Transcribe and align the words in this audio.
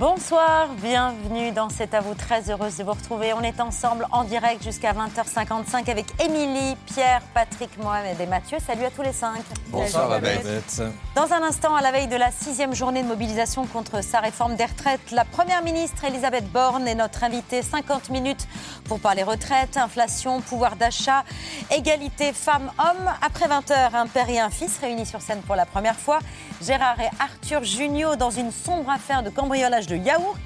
Bonsoir, 0.00 0.68
bienvenue 0.82 1.52
dans 1.52 1.68
C'est 1.68 1.92
à 1.92 2.00
vous, 2.00 2.14
très 2.14 2.50
heureuse 2.50 2.78
de 2.78 2.84
vous 2.84 2.92
retrouver. 2.92 3.34
On 3.34 3.42
est 3.42 3.60
ensemble 3.60 4.06
en 4.12 4.24
direct 4.24 4.64
jusqu'à 4.64 4.94
20h55 4.94 5.90
avec 5.90 6.06
Émilie, 6.24 6.74
Pierre, 6.86 7.20
Patrick, 7.34 7.68
Mohamed 7.76 8.18
et 8.18 8.24
Mathieu. 8.24 8.56
Salut 8.66 8.86
à 8.86 8.90
tous 8.90 9.02
les 9.02 9.12
cinq. 9.12 9.42
Bonsoir 9.68 10.08
Babette. 10.08 10.82
Dans 11.14 11.30
un 11.34 11.42
instant, 11.42 11.74
à 11.74 11.82
la 11.82 11.92
veille 11.92 12.08
de 12.08 12.16
la 12.16 12.30
sixième 12.30 12.74
journée 12.74 13.02
de 13.02 13.08
mobilisation 13.08 13.66
contre 13.66 14.02
sa 14.02 14.20
réforme 14.20 14.56
des 14.56 14.64
retraites, 14.64 15.10
la 15.10 15.26
Première 15.26 15.62
ministre 15.62 16.02
Elisabeth 16.02 16.50
Borne 16.50 16.88
est 16.88 16.94
notre 16.94 17.22
invitée 17.22 17.60
50 17.60 18.08
minutes 18.08 18.48
pour 18.84 19.00
parler 19.00 19.22
retraite, 19.22 19.76
inflation, 19.76 20.40
pouvoir 20.40 20.76
d'achat, 20.76 21.24
égalité 21.70 22.32
femmes-hommes. 22.32 23.12
Après 23.20 23.48
20h, 23.48 23.94
un 23.94 24.06
père 24.06 24.30
et 24.30 24.38
un 24.38 24.48
fils 24.48 24.78
réunis 24.78 25.04
sur 25.04 25.20
scène 25.20 25.42
pour 25.42 25.56
la 25.56 25.66
première 25.66 25.96
fois. 25.96 26.20
Gérard 26.62 26.98
et 27.00 27.10
Arthur 27.18 27.64
Junio 27.64 28.16
dans 28.16 28.30
une 28.30 28.50
sombre 28.50 28.88
affaire 28.88 29.22
de 29.22 29.28
cambriolage 29.28 29.89
yaourt 29.96 30.40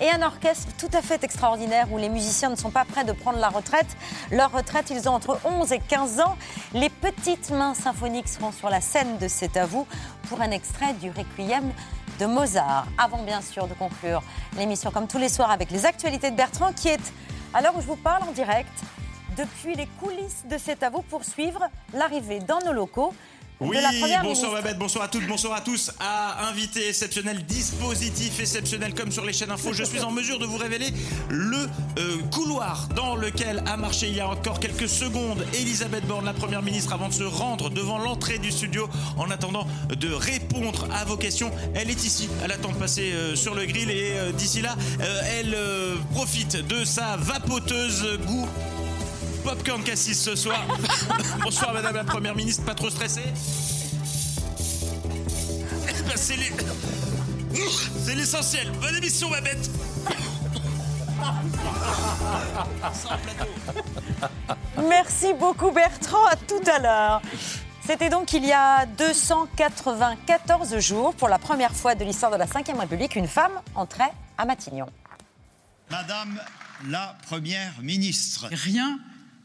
et 0.00 0.10
un 0.10 0.22
orchestre 0.22 0.68
tout 0.78 0.90
à 0.92 1.00
fait 1.00 1.22
extraordinaire 1.22 1.86
où 1.92 1.98
les 1.98 2.08
musiciens 2.08 2.50
ne 2.50 2.56
sont 2.56 2.70
pas 2.70 2.84
prêts 2.84 3.04
de 3.04 3.12
prendre 3.12 3.38
la 3.38 3.48
retraite. 3.48 3.86
Leur 4.30 4.50
retraite, 4.50 4.90
ils 4.90 5.08
ont 5.08 5.12
entre 5.12 5.38
11 5.44 5.72
et 5.72 5.78
15 5.78 6.20
ans. 6.20 6.36
Les 6.74 6.90
petites 6.90 7.50
mains 7.50 7.74
symphoniques 7.74 8.28
seront 8.28 8.52
sur 8.52 8.68
la 8.68 8.80
scène 8.80 9.18
de 9.18 9.28
C'est 9.28 9.56
à 9.56 9.66
pour 10.28 10.40
un 10.40 10.50
extrait 10.50 10.94
du 10.94 11.10
Requiem 11.10 11.72
de 12.18 12.26
Mozart. 12.26 12.86
Avant 12.98 13.22
bien 13.22 13.40
sûr 13.40 13.68
de 13.68 13.74
conclure 13.74 14.22
l'émission 14.56 14.90
comme 14.90 15.06
tous 15.06 15.18
les 15.18 15.28
soirs 15.28 15.50
avec 15.50 15.70
les 15.70 15.86
actualités 15.86 16.30
de 16.30 16.36
Bertrand 16.36 16.72
qui 16.72 16.88
est, 16.88 17.12
à 17.54 17.62
l'heure 17.62 17.76
où 17.76 17.80
je 17.80 17.86
vous 17.86 17.96
parle 17.96 18.24
en 18.24 18.32
direct, 18.32 18.72
depuis 19.36 19.74
les 19.74 19.86
coulisses 20.00 20.44
de 20.50 20.58
C'est 20.58 20.82
à 20.82 20.90
pour 20.90 21.24
suivre 21.24 21.60
l'arrivée 21.94 22.40
dans 22.40 22.58
nos 22.66 22.72
locaux 22.72 23.14
oui, 23.62 23.78
bonsoir 24.22 24.52
Babette, 24.52 24.78
bonsoir 24.78 25.04
à 25.04 25.08
toutes, 25.08 25.26
bonsoir 25.26 25.54
à 25.54 25.60
tous. 25.60 25.92
À 26.00 26.48
invité 26.48 26.88
exceptionnel, 26.88 27.44
dispositif 27.46 28.40
exceptionnel 28.40 28.94
comme 28.94 29.12
sur 29.12 29.24
les 29.24 29.32
chaînes 29.32 29.50
info, 29.50 29.72
je 29.72 29.84
suis 29.84 30.00
en 30.00 30.10
mesure 30.10 30.38
de 30.38 30.46
vous 30.46 30.56
révéler 30.56 30.92
le 31.28 31.68
euh, 31.98 32.18
couloir 32.32 32.88
dans 32.96 33.14
lequel 33.14 33.62
a 33.66 33.76
marché 33.76 34.08
il 34.08 34.16
y 34.16 34.20
a 34.20 34.28
encore 34.28 34.58
quelques 34.58 34.88
secondes 34.88 35.44
Elisabeth 35.54 36.06
Borne, 36.06 36.24
la 36.24 36.32
première 36.32 36.62
ministre, 36.62 36.92
avant 36.92 37.08
de 37.08 37.14
se 37.14 37.22
rendre 37.22 37.70
devant 37.70 37.98
l'entrée 37.98 38.38
du 38.38 38.50
studio 38.50 38.88
en 39.16 39.30
attendant 39.30 39.66
de 39.88 40.12
répondre 40.12 40.88
à 40.92 41.04
vos 41.04 41.16
questions. 41.16 41.50
Elle 41.74 41.90
est 41.90 42.04
ici, 42.04 42.28
elle 42.44 42.52
attend 42.52 42.72
de 42.72 42.78
passer 42.78 43.12
euh, 43.12 43.36
sur 43.36 43.54
le 43.54 43.64
grill 43.66 43.90
et 43.90 44.12
euh, 44.14 44.32
d'ici 44.32 44.60
là, 44.60 44.76
elle 45.38 45.56
profite 46.14 46.56
de 46.66 46.84
sa 46.84 47.16
vapoteuse 47.16 48.18
goût 48.26 48.48
Popcorn 49.44 49.82
Cassis 49.82 50.14
ce 50.14 50.36
soir. 50.36 50.64
Bonsoir 51.42 51.74
Madame 51.74 51.96
la 51.96 52.04
Première 52.04 52.34
Ministre, 52.36 52.64
pas 52.64 52.74
trop 52.74 52.90
stressée 52.90 53.22
eh 55.88 56.02
ben, 56.02 56.16
C'est 56.16 58.14
l'essentiel. 58.14 58.70
Bonne 58.80 58.96
émission 58.96 59.28
ma 59.30 59.40
bête 59.40 59.70
Merci 64.88 65.34
beaucoup 65.34 65.70
Bertrand, 65.70 66.24
à 66.26 66.36
tout 66.36 66.62
à 66.70 66.78
l'heure. 66.78 67.22
C'était 67.84 68.10
donc 68.10 68.32
il 68.32 68.44
y 68.44 68.52
a 68.52 68.86
294 68.86 70.78
jours, 70.78 71.14
pour 71.14 71.28
la 71.28 71.38
première 71.38 71.72
fois 71.72 71.94
de 71.94 72.04
l'histoire 72.04 72.30
de 72.30 72.36
la 72.36 72.46
Ve 72.46 72.78
République, 72.78 73.16
une 73.16 73.28
femme 73.28 73.52
entrait 73.74 74.12
à 74.38 74.44
Matignon. 74.44 74.86
Madame 75.90 76.40
la 76.88 77.16
Première 77.26 77.72
ministre. 77.82 78.48
Rien 78.50 78.98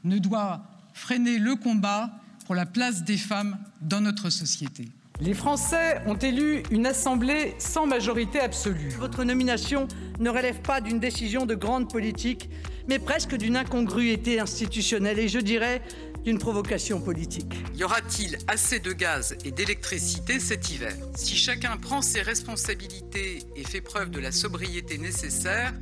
ne 0.07 0.17
doit 0.17 0.61
freiner 0.93 1.37
le 1.37 1.55
combat 1.55 2.09
pour 2.45 2.55
la 2.55 2.65
place 2.65 3.03
des 3.03 3.17
femmes 3.17 3.57
dans 3.81 4.01
notre 4.01 4.29
société. 4.29 4.89
Les 5.19 5.33
Français 5.33 6.01
ont 6.05 6.15
élu 6.15 6.61
une 6.69 6.85
assemblée 6.85 7.55
sans 7.57 7.87
majorité 7.87 8.39
absolue. 8.39 8.89
Votre 8.99 9.23
nomination 9.23 9.87
ne 10.19 10.29
relève 10.29 10.61
pas 10.61 10.79
d'une 10.79 10.99
décision 10.99 11.45
de 11.45 11.55
grande 11.55 11.89
politique, 11.91 12.49
mais 12.87 12.99
presque 12.99 13.35
d'une 13.35 13.57
incongruité 13.57 14.39
institutionnelle 14.39 15.17
et 15.17 15.27
je 15.27 15.39
dirais 15.39 15.81
d'une 16.23 16.37
provocation 16.37 17.01
politique. 17.01 17.51
Y 17.75 17.83
aura-t-il 17.83 18.37
assez 18.47 18.79
de 18.79 18.91
gaz 18.91 19.35
et 19.43 19.51
d'électricité 19.51 20.39
cet 20.39 20.69
hiver? 20.69 20.93
Si 21.15 21.35
chacun 21.35 21.77
prend 21.77 22.01
ses 22.01 22.21
responsabilités 22.21 23.39
et 23.55 23.63
fait 23.63 23.81
preuve 23.81 24.11
de 24.11 24.19
la 24.19 24.31
sobriété 24.31 24.97
nécessaire, 24.97 25.73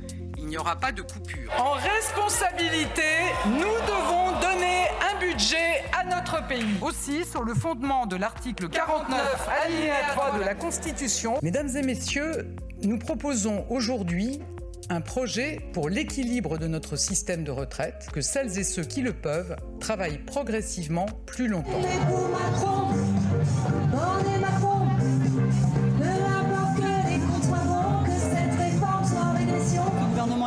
il 0.46 0.50
n'y 0.50 0.58
aura 0.58 0.76
pas 0.76 0.92
de 0.92 1.02
coupure. 1.02 1.50
En 1.58 1.72
responsabilité, 1.72 3.02
nous 3.46 3.58
devons 3.58 4.30
donner 4.40 4.86
un 5.12 5.18
budget 5.18 5.82
à 5.92 6.04
notre 6.04 6.46
pays. 6.46 6.76
Aussi, 6.82 7.24
sur 7.24 7.42
le 7.42 7.52
fondement 7.52 8.06
de 8.06 8.14
l'article 8.14 8.68
49, 8.68 9.48
alinéa 9.64 9.94
3 10.12 10.38
de 10.38 10.44
la 10.44 10.54
Constitution, 10.54 11.38
mesdames 11.42 11.68
et 11.76 11.82
messieurs, 11.82 12.54
nous 12.82 12.98
proposons 12.98 13.66
aujourd'hui 13.70 14.40
un 14.88 15.00
projet 15.00 15.60
pour 15.72 15.88
l'équilibre 15.88 16.58
de 16.58 16.68
notre 16.68 16.94
système 16.94 17.42
de 17.42 17.50
retraite, 17.50 18.06
que 18.12 18.20
celles 18.20 18.56
et 18.56 18.62
ceux 18.62 18.84
qui 18.84 19.02
le 19.02 19.12
peuvent 19.12 19.56
travaillent 19.80 20.24
progressivement 20.24 21.06
plus 21.26 21.48
longtemps. 21.48 21.82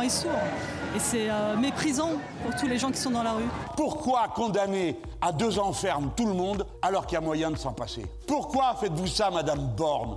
Et 0.02 0.98
c'est 0.98 1.30
euh, 1.30 1.56
méprisant 1.56 2.12
pour 2.42 2.58
tous 2.58 2.66
les 2.66 2.78
gens 2.78 2.90
qui 2.90 2.98
sont 2.98 3.10
dans 3.10 3.22
la 3.22 3.32
rue. 3.32 3.48
Pourquoi 3.76 4.28
condamner 4.34 4.96
à 5.20 5.32
deux 5.32 5.58
ans 5.58 5.72
ferme 5.72 6.10
tout 6.16 6.26
le 6.26 6.32
monde 6.32 6.66
alors 6.82 7.06
qu'il 7.06 7.14
y 7.14 7.18
a 7.18 7.20
moyen 7.20 7.50
de 7.50 7.56
s'en 7.56 7.72
passer? 7.72 8.06
Pourquoi 8.26 8.74
faites-vous 8.80 9.06
ça, 9.06 9.30
Madame 9.30 9.68
Borne 9.76 10.16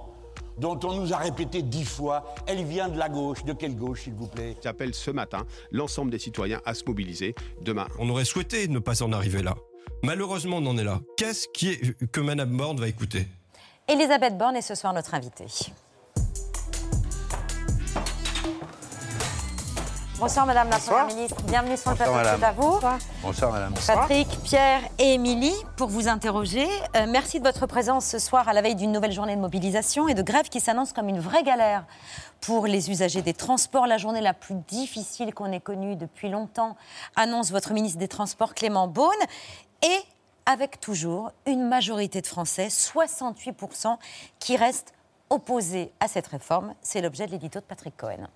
dont 0.57 0.79
on 0.83 0.93
nous 0.93 1.13
a 1.13 1.17
répété 1.17 1.63
dix 1.63 1.83
fois, 1.83 2.35
elle 2.45 2.63
vient 2.63 2.88
de 2.88 2.97
la 2.97 3.09
gauche. 3.09 3.43
De 3.43 3.53
quelle 3.53 3.75
gauche, 3.75 4.03
s'il 4.03 4.13
vous 4.13 4.27
plaît? 4.27 4.55
J'appelle 4.63 4.93
ce 4.93 5.09
matin 5.09 5.47
l'ensemble 5.72 6.11
des 6.11 6.19
citoyens 6.19 6.61
à 6.63 6.75
se 6.75 6.83
mobiliser 6.85 7.33
demain. 7.61 7.88
On 7.97 8.07
aurait 8.09 8.23
souhaité 8.25 8.67
ne 8.67 8.77
pas 8.77 9.01
en 9.01 9.11
arriver 9.11 9.41
là. 9.41 9.55
Malheureusement, 10.03 10.57
on 10.57 10.66
en 10.67 10.77
est 10.77 10.83
là. 10.83 10.99
Qu'est-ce 11.17 11.47
qui 11.47 11.69
est 11.69 12.11
que 12.11 12.22
Madame 12.22 12.55
Borne 12.55 12.79
va 12.79 12.88
écouter? 12.88 13.27
Elisabeth 13.88 14.38
Borne 14.38 14.55
est 14.55 14.61
ce 14.61 14.75
soir 14.75 14.93
notre 14.93 15.13
invitée. 15.16 15.47
Bonsoir 20.23 20.45
Madame 20.45 20.69
la 20.69 20.78
Première 20.79 21.07
ministre, 21.07 21.44
bienvenue 21.44 21.75
sur 21.75 21.89
le 21.89 21.97
plateau, 21.97 22.13
c'est 22.23 22.45
à 22.45 22.51
vous. 22.53 22.79
Bonsoir 23.22 23.51
Madame. 23.51 23.73
Patrick, 23.85 24.29
Pierre 24.45 24.79
et 24.97 25.16
Émilie 25.16 25.51
pour 25.75 25.89
vous 25.89 26.07
interroger. 26.07 26.66
Euh, 26.95 27.07
merci 27.09 27.39
de 27.39 27.44
votre 27.44 27.67
présence 27.67 28.06
ce 28.06 28.19
soir 28.19 28.47
à 28.47 28.53
la 28.53 28.61
veille 28.61 28.75
d'une 28.75 28.94
nouvelle 28.94 29.11
journée 29.11 29.35
de 29.35 29.41
mobilisation 29.41 30.07
et 30.07 30.13
de 30.13 30.22
grève 30.22 30.47
qui 30.47 30.61
s'annonce 30.61 30.94
comme 30.94 31.09
une 31.09 31.19
vraie 31.19 31.44
galère 31.44 31.84
pour 32.39 32.67
les 32.67 32.89
usagers 32.89 33.22
des 33.22 33.34
transports. 33.34 33.85
La 33.85 33.97
journée 33.97 34.22
la 34.22 34.34
plus 34.34 34.56
difficile 34.66 35.34
qu'on 35.34 35.51
ait 35.51 35.59
connue 35.59 35.97
depuis 35.97 36.29
longtemps, 36.29 36.78
annonce 37.17 37.51
votre 37.51 37.73
ministre 37.73 38.00
des 38.00 38.07
Transports 38.07 38.53
Clément 38.53 38.87
Beaune. 38.87 39.11
Et 39.81 39.99
avec 40.46 40.79
toujours 40.79 41.34
une 41.46 41.67
majorité 41.67 42.22
de 42.22 42.28
Français, 42.28 42.67
68%, 42.70 43.97
qui 44.40 44.55
restent 44.55 44.93
opposés 45.29 45.91
à 45.99 46.08
cette 46.08 46.28
réforme. 46.28 46.75
C'est 46.81 47.02
l'objet 47.02 47.28
de 47.28 47.31
l'édito 47.31 47.59
de 47.59 47.66
Patrick 47.66 47.97
Cohen. 47.97 48.29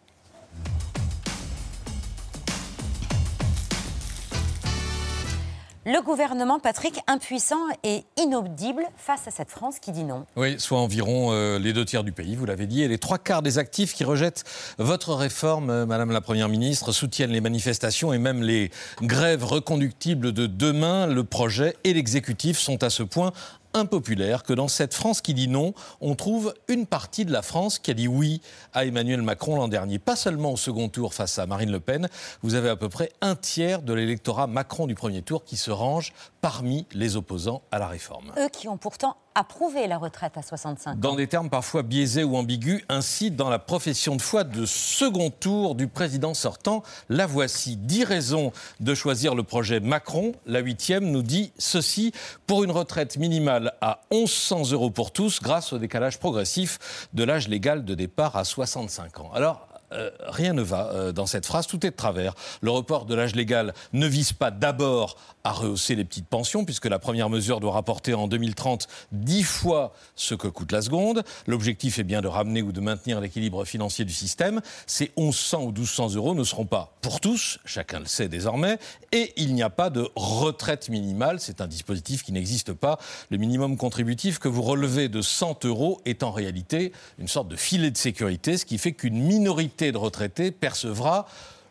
Le 5.89 6.01
gouvernement, 6.01 6.59
Patrick, 6.59 6.99
impuissant 7.07 7.61
et 7.85 8.03
inaudible 8.17 8.83
face 8.97 9.25
à 9.25 9.31
cette 9.31 9.49
France 9.49 9.79
qui 9.79 9.93
dit 9.93 10.03
non. 10.03 10.25
Oui, 10.35 10.59
soit 10.59 10.79
environ 10.79 11.29
euh, 11.31 11.59
les 11.59 11.71
deux 11.71 11.85
tiers 11.85 12.03
du 12.03 12.11
pays, 12.11 12.35
vous 12.35 12.45
l'avez 12.45 12.67
dit, 12.67 12.83
et 12.83 12.89
les 12.89 12.97
trois 12.97 13.17
quarts 13.17 13.41
des 13.41 13.57
actifs 13.57 13.93
qui 13.93 14.03
rejettent 14.03 14.43
votre 14.79 15.13
réforme, 15.13 15.69
euh, 15.69 15.85
Madame 15.85 16.11
la 16.11 16.19
Première 16.19 16.49
ministre, 16.49 16.91
soutiennent 16.91 17.31
les 17.31 17.39
manifestations 17.39 18.11
et 18.11 18.17
même 18.17 18.43
les 18.43 18.69
grèves 19.01 19.45
reconductibles 19.45 20.33
de 20.33 20.45
demain. 20.45 21.07
Le 21.07 21.23
projet 21.23 21.77
et 21.85 21.93
l'exécutif 21.93 22.59
sont 22.59 22.83
à 22.83 22.89
ce 22.89 23.03
point 23.03 23.31
impopulaire 23.77 24.43
que 24.43 24.53
dans 24.53 24.67
cette 24.67 24.93
France 24.93 25.21
qui 25.21 25.33
dit 25.33 25.47
non, 25.47 25.73
on 26.01 26.15
trouve 26.15 26.53
une 26.67 26.85
partie 26.85 27.25
de 27.25 27.31
la 27.31 27.41
France 27.41 27.79
qui 27.79 27.91
a 27.91 27.93
dit 27.93 28.07
oui 28.07 28.41
à 28.73 28.85
Emmanuel 28.85 29.21
Macron 29.21 29.55
l'an 29.55 29.67
dernier. 29.67 29.99
Pas 29.99 30.15
seulement 30.15 30.51
au 30.51 30.57
second 30.57 30.89
tour 30.89 31.13
face 31.13 31.39
à 31.39 31.45
Marine 31.45 31.71
Le 31.71 31.79
Pen, 31.79 32.09
vous 32.41 32.55
avez 32.55 32.69
à 32.69 32.75
peu 32.75 32.89
près 32.89 33.11
un 33.21 33.35
tiers 33.35 33.81
de 33.81 33.93
l'électorat 33.93 34.47
Macron 34.47 34.87
du 34.87 34.95
premier 34.95 35.21
tour 35.21 35.43
qui 35.43 35.57
se 35.57 35.71
range 35.71 36.13
parmi 36.41 36.85
les 36.93 37.15
opposants 37.15 37.61
à 37.71 37.79
la 37.79 37.87
réforme. 37.87 38.31
Eux 38.37 38.49
qui 38.49 38.67
ont 38.67 38.77
pourtant 38.77 39.17
approuvé 39.37 39.85
la 39.85 39.99
retraite 39.99 40.35
à 40.35 40.41
65 40.41 40.91
ans. 40.91 40.95
Dans 40.97 41.15
des 41.15 41.27
termes 41.27 41.51
parfois 41.51 41.83
biaisés 41.83 42.23
ou 42.23 42.35
ambigus, 42.35 42.83
ainsi 42.89 43.29
dans 43.29 43.51
la 43.51 43.59
profession 43.59 44.15
de 44.15 44.21
foi 44.21 44.43
de 44.43 44.65
second 44.65 45.29
tour 45.29 45.75
du 45.75 45.87
président 45.87 46.33
sortant, 46.33 46.81
la 47.07 47.27
voici. 47.27 47.77
Dix 47.77 48.03
raisons 48.03 48.51
de 48.79 48.95
choisir 48.95 49.35
le 49.35 49.43
projet 49.43 49.79
Macron. 49.79 50.31
La 50.47 50.59
huitième 50.59 51.11
nous 51.11 51.21
dit 51.21 51.53
ceci 51.59 52.13
pour 52.47 52.63
une 52.63 52.71
retraite 52.71 53.17
minimale 53.17 53.73
à 53.79 54.01
1100 54.11 54.71
euros 54.71 54.89
pour 54.89 55.11
tous 55.11 55.39
grâce 55.39 55.71
au 55.71 55.77
décalage 55.77 56.17
progressif 56.17 57.07
de 57.13 57.23
l'âge 57.23 57.47
légal 57.47 57.85
de 57.85 57.93
départ 57.93 58.37
à 58.37 58.43
65 58.43 59.19
ans. 59.19 59.31
Alors, 59.35 59.67
euh, 59.93 60.09
rien 60.21 60.53
ne 60.53 60.61
va 60.61 60.89
euh, 60.91 61.11
dans 61.11 61.25
cette 61.25 61.45
phrase, 61.45 61.67
tout 61.67 61.85
est 61.85 61.91
de 61.91 61.95
travers. 61.95 62.33
Le 62.61 62.71
report 62.71 63.05
de 63.05 63.15
l'âge 63.15 63.35
légal 63.35 63.73
ne 63.93 64.05
vise 64.05 64.33
pas 64.33 64.51
d'abord 64.51 65.15
à 65.43 65.51
rehausser 65.51 65.95
les 65.95 66.03
petites 66.03 66.27
pensions, 66.27 66.65
puisque 66.65 66.87
la 66.87 66.99
première 66.99 67.29
mesure 67.29 67.61
doit 67.61 67.71
rapporter 67.71 68.13
en 68.13 68.27
2030 68.27 68.87
dix 69.13 69.43
fois 69.43 69.93
ce 70.15 70.35
que 70.35 70.47
coûte 70.47 70.73
la 70.73 70.81
seconde. 70.81 71.23
L'objectif 71.45 71.99
est 71.99 72.03
bien 72.03 72.21
de 72.21 72.27
ramener 72.27 72.61
ou 72.61 72.73
de 72.73 72.81
maintenir 72.81 73.21
l'équilibre 73.21 73.63
financier 73.63 74.03
du 74.03 74.13
système. 74.13 74.61
Ces 74.87 75.11
1100 75.17 75.63
ou 75.63 75.71
1200 75.71 76.15
euros 76.15 76.35
ne 76.35 76.43
seront 76.43 76.65
pas 76.65 76.97
pour 77.01 77.21
tous, 77.21 77.59
chacun 77.63 77.99
le 77.99 78.05
sait 78.05 78.27
désormais, 78.27 78.77
et 79.13 79.31
il 79.37 79.53
n'y 79.53 79.63
a 79.63 79.69
pas 79.69 79.89
de 79.89 80.09
retraite 80.15 80.89
minimale, 80.89 81.39
c'est 81.39 81.61
un 81.61 81.67
dispositif 81.67 82.23
qui 82.23 82.33
n'existe 82.33 82.73
pas. 82.73 82.99
Le 83.29 83.37
minimum 83.37 83.77
contributif 83.77 84.39
que 84.39 84.49
vous 84.49 84.61
relevez 84.61 85.07
de 85.07 85.21
100 85.21 85.63
euros 85.65 86.01
est 86.05 86.23
en 86.23 86.31
réalité 86.31 86.91
une 87.19 87.29
sorte 87.29 87.47
de 87.47 87.55
filet 87.55 87.91
de 87.91 87.97
sécurité, 87.97 88.57
ce 88.57 88.65
qui 88.65 88.77
fait 88.77 88.91
qu'une 88.91 89.21
minorité 89.21 89.76
de 89.83 89.97
retraités 89.97 90.51
percevra 90.51 91.27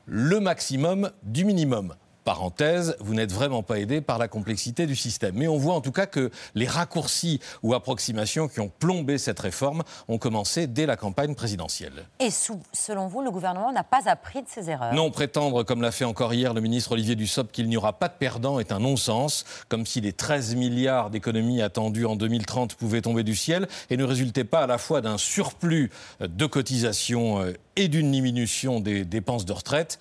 le 0.06 0.40
maximum 0.40 1.10
du 1.22 1.44
minimum. 1.44 1.94
Parenthèse, 2.26 2.96
vous 2.98 3.14
n'êtes 3.14 3.32
vraiment 3.32 3.62
pas 3.62 3.78
aidé 3.78 4.00
par 4.00 4.18
la 4.18 4.26
complexité 4.26 4.86
du 4.86 4.96
système. 4.96 5.36
Mais 5.36 5.46
on 5.46 5.58
voit 5.58 5.74
en 5.74 5.80
tout 5.80 5.92
cas 5.92 6.06
que 6.06 6.32
les 6.56 6.66
raccourcis 6.66 7.38
ou 7.62 7.72
approximations 7.72 8.48
qui 8.48 8.58
ont 8.58 8.68
plombé 8.80 9.16
cette 9.16 9.38
réforme 9.38 9.84
ont 10.08 10.18
commencé 10.18 10.66
dès 10.66 10.86
la 10.86 10.96
campagne 10.96 11.36
présidentielle. 11.36 12.04
Et 12.18 12.30
selon 12.30 13.06
vous, 13.06 13.22
le 13.22 13.30
gouvernement 13.30 13.70
n'a 13.70 13.84
pas 13.84 14.02
appris 14.06 14.42
de 14.42 14.48
ses 14.48 14.68
erreurs? 14.70 14.92
Non, 14.92 15.12
prétendre, 15.12 15.62
comme 15.62 15.80
l'a 15.80 15.92
fait 15.92 16.04
encore 16.04 16.34
hier 16.34 16.52
le 16.52 16.60
ministre 16.60 16.92
Olivier 16.92 17.14
Dussopt, 17.14 17.52
qu'il 17.52 17.68
n'y 17.68 17.76
aura 17.76 17.92
pas 17.92 18.08
de 18.08 18.14
perdants 18.14 18.58
est 18.58 18.72
un 18.72 18.80
non-sens, 18.80 19.44
comme 19.68 19.86
si 19.86 20.00
les 20.00 20.12
13 20.12 20.56
milliards 20.56 21.10
d'économies 21.10 21.62
attendues 21.62 22.06
en 22.06 22.16
2030 22.16 22.74
pouvaient 22.74 23.02
tomber 23.02 23.22
du 23.22 23.36
ciel 23.36 23.68
et 23.88 23.96
ne 23.96 24.02
résultaient 24.02 24.42
pas 24.42 24.64
à 24.64 24.66
la 24.66 24.78
fois 24.78 25.00
d'un 25.00 25.16
surplus 25.16 25.92
de 26.18 26.46
cotisations 26.46 27.40
euh, 27.40 27.52
et 27.76 27.86
d'une 27.86 28.10
diminution 28.10 28.80
des 28.80 29.04
dépenses 29.04 29.44
de 29.44 29.52
retraite 29.52 30.00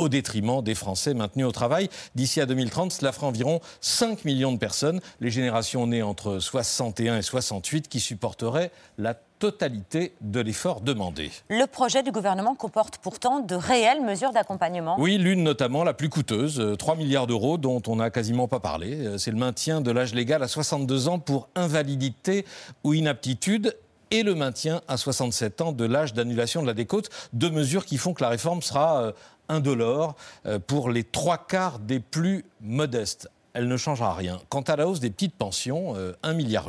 au 0.00 0.08
détriment 0.08 0.62
des 0.62 0.74
Français 0.74 1.12
maintenus 1.14 1.46
au 1.46 1.52
travail. 1.52 1.88
D'ici 2.14 2.40
à 2.40 2.46
2030, 2.46 2.90
cela 2.90 3.12
fera 3.12 3.26
environ 3.26 3.60
5 3.82 4.24
millions 4.24 4.52
de 4.52 4.58
personnes, 4.58 5.00
les 5.20 5.30
générations 5.30 5.86
nées 5.86 6.02
entre 6.02 6.38
61 6.38 7.18
et 7.18 7.22
68, 7.22 7.88
qui 7.88 8.00
supporteraient 8.00 8.70
la 8.96 9.14
totalité 9.14 10.14
de 10.22 10.40
l'effort 10.40 10.80
demandé. 10.80 11.30
Le 11.48 11.66
projet 11.66 12.02
du 12.02 12.12
gouvernement 12.12 12.54
comporte 12.54 12.98
pourtant 12.98 13.40
de 13.40 13.54
réelles 13.54 14.02
mesures 14.02 14.32
d'accompagnement. 14.32 14.96
Oui, 14.98 15.18
l'une 15.18 15.42
notamment 15.42 15.84
la 15.84 15.94
plus 15.94 16.08
coûteuse, 16.08 16.76
3 16.78 16.94
euh, 16.94 16.98
milliards 16.98 17.26
d'euros 17.26 17.58
dont 17.58 17.82
on 17.86 17.96
n'a 17.96 18.10
quasiment 18.10 18.48
pas 18.48 18.60
parlé. 18.60 18.94
Euh, 18.94 19.18
c'est 19.18 19.30
le 19.30 19.38
maintien 19.38 19.80
de 19.80 19.90
l'âge 19.90 20.14
légal 20.14 20.42
à 20.42 20.48
62 20.48 21.08
ans 21.08 21.18
pour 21.18 21.48
invalidité 21.54 22.44
ou 22.84 22.94
inaptitude 22.94 23.76
et 24.10 24.22
le 24.22 24.34
maintien 24.34 24.82
à 24.88 24.96
67 24.96 25.60
ans 25.60 25.72
de 25.72 25.84
l'âge 25.84 26.14
d'annulation 26.14 26.62
de 26.62 26.66
la 26.66 26.74
décote. 26.74 27.08
Deux 27.32 27.50
mesures 27.50 27.84
qui 27.84 27.96
font 27.96 28.12
que 28.12 28.22
la 28.22 28.28
réforme 28.28 28.62
sera 28.62 29.02
euh, 29.02 29.12
indolore 29.50 30.16
euh, 30.46 30.58
pour 30.58 30.90
les 30.90 31.04
trois 31.04 31.38
quarts 31.38 31.78
des 31.78 32.00
plus 32.00 32.44
modestes 32.60 33.28
elle 33.52 33.66
ne 33.66 33.76
changera 33.76 34.14
rien. 34.14 34.40
Quant 34.48 34.60
à 34.62 34.76
la 34.76 34.86
hausse 34.86 35.00
des 35.00 35.10
petites 35.10 35.34
pensions, 35.34 35.94
1,8 35.94 36.14
euh, 36.24 36.34
milliard, 36.34 36.68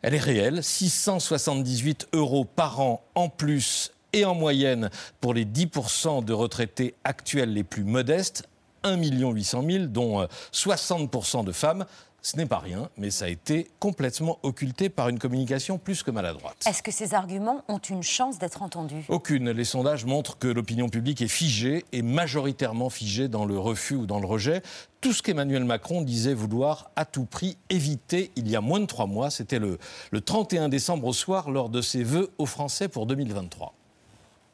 elle 0.00 0.14
est 0.14 0.18
réelle, 0.18 0.64
678 0.64 2.08
euros 2.14 2.46
par 2.46 2.80
an 2.80 3.04
en 3.14 3.28
plus 3.28 3.92
et 4.14 4.24
en 4.24 4.34
moyenne 4.34 4.90
pour 5.20 5.34
les 5.34 5.44
10% 5.44 6.24
de 6.24 6.32
retraités 6.32 6.94
actuels 7.04 7.52
les 7.52 7.64
plus 7.64 7.84
modestes, 7.84 8.48
1 8.82 8.96
800 8.96 9.62
000, 9.70 9.84
dont 9.86 10.26
60% 10.52 11.44
de 11.44 11.52
femmes. 11.52 11.84
Ce 12.22 12.36
n'est 12.36 12.46
pas 12.46 12.58
rien, 12.58 12.90
mais 12.98 13.10
ça 13.10 13.24
a 13.24 13.28
été 13.28 13.70
complètement 13.78 14.38
occulté 14.42 14.90
par 14.90 15.08
une 15.08 15.18
communication 15.18 15.78
plus 15.78 16.02
que 16.02 16.10
maladroite. 16.10 16.62
Est-ce 16.66 16.82
que 16.82 16.90
ces 16.90 17.14
arguments 17.14 17.64
ont 17.68 17.78
une 17.78 18.02
chance 18.02 18.38
d'être 18.38 18.62
entendus? 18.62 19.04
Aucune. 19.08 19.50
Les 19.50 19.64
sondages 19.64 20.04
montrent 20.04 20.38
que 20.38 20.48
l'opinion 20.48 20.90
publique 20.90 21.22
est 21.22 21.28
figée 21.28 21.84
et 21.92 22.02
majoritairement 22.02 22.90
figée 22.90 23.28
dans 23.28 23.46
le 23.46 23.58
refus 23.58 23.94
ou 23.94 24.06
dans 24.06 24.20
le 24.20 24.26
rejet. 24.26 24.62
Tout 25.00 25.14
ce 25.14 25.22
qu'Emmanuel 25.22 25.64
Macron 25.64 26.02
disait 26.02 26.34
vouloir 26.34 26.90
à 26.94 27.06
tout 27.06 27.24
prix 27.24 27.56
éviter 27.70 28.30
il 28.36 28.48
y 28.50 28.56
a 28.56 28.60
moins 28.60 28.80
de 28.80 28.86
trois 28.86 29.06
mois, 29.06 29.30
c'était 29.30 29.58
le, 29.58 29.78
le 30.10 30.20
31 30.20 30.68
décembre 30.68 31.06
au 31.06 31.12
soir 31.14 31.50
lors 31.50 31.70
de 31.70 31.80
ses 31.80 32.02
vœux 32.02 32.30
aux 32.36 32.46
Français 32.46 32.88
pour 32.88 33.06
2023. 33.06 33.72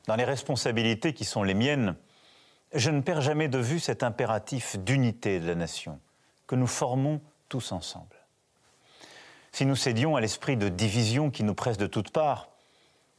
Dans 0.06 0.14
les 0.14 0.24
responsabilités 0.24 1.14
qui 1.14 1.24
sont 1.24 1.42
les 1.42 1.54
miennes, 1.54 1.96
je 2.74 2.90
ne 2.90 3.00
perds 3.00 3.22
jamais 3.22 3.48
de 3.48 3.58
vue 3.58 3.80
cet 3.80 4.04
impératif 4.04 4.78
d'unité 4.78 5.40
de 5.40 5.46
la 5.48 5.56
nation 5.56 5.98
que 6.46 6.54
nous 6.54 6.68
formons 6.68 7.20
tous 7.48 7.72
ensemble. 7.72 8.16
Si 9.52 9.64
nous 9.64 9.76
cédions 9.76 10.16
à 10.16 10.20
l'esprit 10.20 10.56
de 10.56 10.68
division 10.68 11.30
qui 11.30 11.42
nous 11.42 11.54
presse 11.54 11.78
de 11.78 11.86
toutes 11.86 12.10
parts, 12.10 12.50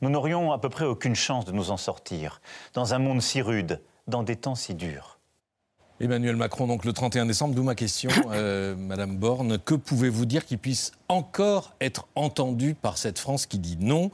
nous 0.02 0.10
n'aurions 0.10 0.52
à 0.52 0.60
peu 0.60 0.70
près 0.70 0.86
aucune 0.86 1.16
chance 1.16 1.46
de 1.46 1.52
nous 1.52 1.72
en 1.72 1.78
sortir, 1.78 2.42
dans 2.74 2.94
un 2.94 3.00
monde 3.00 3.22
si 3.22 3.42
rude, 3.42 3.82
dans 4.08 4.24
des 4.24 4.36
temps 4.36 4.56
si 4.56 4.76
durs. 4.76 5.18
Emmanuel 6.00 6.36
Macron, 6.36 6.68
donc 6.68 6.86
le 6.86 6.94
31 6.94 7.26
décembre, 7.26 7.56
d'où 7.56 7.64
ma 7.64 7.74
question, 7.74 8.12
euh, 8.32 8.76
Madame 8.76 9.18
Borne. 9.18 9.58
Que 9.58 9.74
pouvez-vous 9.74 10.28
dire 10.28 10.46
qui 10.46 10.58
puisse 10.58 10.92
encore 11.08 11.74
être 11.82 12.08
entendu 12.14 12.76
par 12.76 13.00
cette 13.00 13.18
France 13.18 13.48
qui 13.48 13.58
dit 13.58 13.78
non 13.80 14.12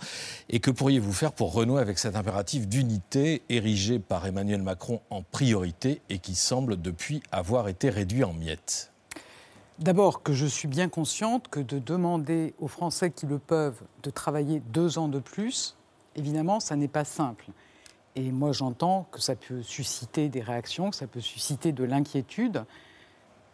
Et 0.50 0.62
que 0.62 0.72
pourriez-vous 0.72 1.12
faire 1.12 1.34
pour 1.34 1.54
renouer 1.54 1.82
avec 1.82 2.00
cet 2.00 2.16
impératif 2.16 2.68
d'unité 2.70 3.42
érigé 3.50 4.00
par 4.00 4.26
Emmanuel 4.26 4.62
Macron 4.62 5.02
en 5.10 5.24
priorité 5.24 6.02
et 6.10 6.20
qui 6.20 6.36
semble 6.36 6.82
depuis 6.82 7.22
avoir 7.34 7.68
été 7.68 7.90
réduit 7.90 8.24
en 8.24 8.32
miettes? 8.32 8.93
D'abord 9.80 10.22
que 10.22 10.34
je 10.34 10.46
suis 10.46 10.68
bien 10.68 10.88
consciente 10.88 11.48
que 11.48 11.60
de 11.60 11.80
demander 11.80 12.54
aux 12.60 12.68
Français 12.68 13.10
qui 13.10 13.26
le 13.26 13.40
peuvent 13.40 13.82
de 14.04 14.12
travailler 14.12 14.62
deux 14.72 15.00
ans 15.00 15.08
de 15.08 15.20
plus, 15.20 15.76
évidemment, 16.16 16.60
ça 16.60 16.76
n'est 16.76 16.88
pas 16.88 17.06
simple. 17.06 17.46
Et 18.16 18.32
moi, 18.32 18.52
j'entends 18.52 19.08
que 19.12 19.20
ça 19.20 19.36
peut 19.36 19.64
susciter 19.64 20.30
des 20.30 20.42
réactions, 20.42 20.92
que 20.92 20.96
ça 20.96 21.08
peut 21.08 21.22
susciter 21.22 21.72
de 21.72 21.84
l'inquiétude. 21.84 22.66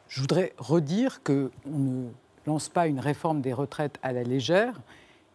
Je 0.10 0.19
voudrais 0.19 0.54
redire 0.57 1.23
qu'on 1.23 1.49
ne 1.66 2.09
lance 2.45 2.68
pas 2.68 2.88
une 2.88 2.99
réforme 2.99 3.40
des 3.40 3.54
retraites 3.54 3.97
à 4.04 4.11
la 4.11 4.23
légère 4.23 4.81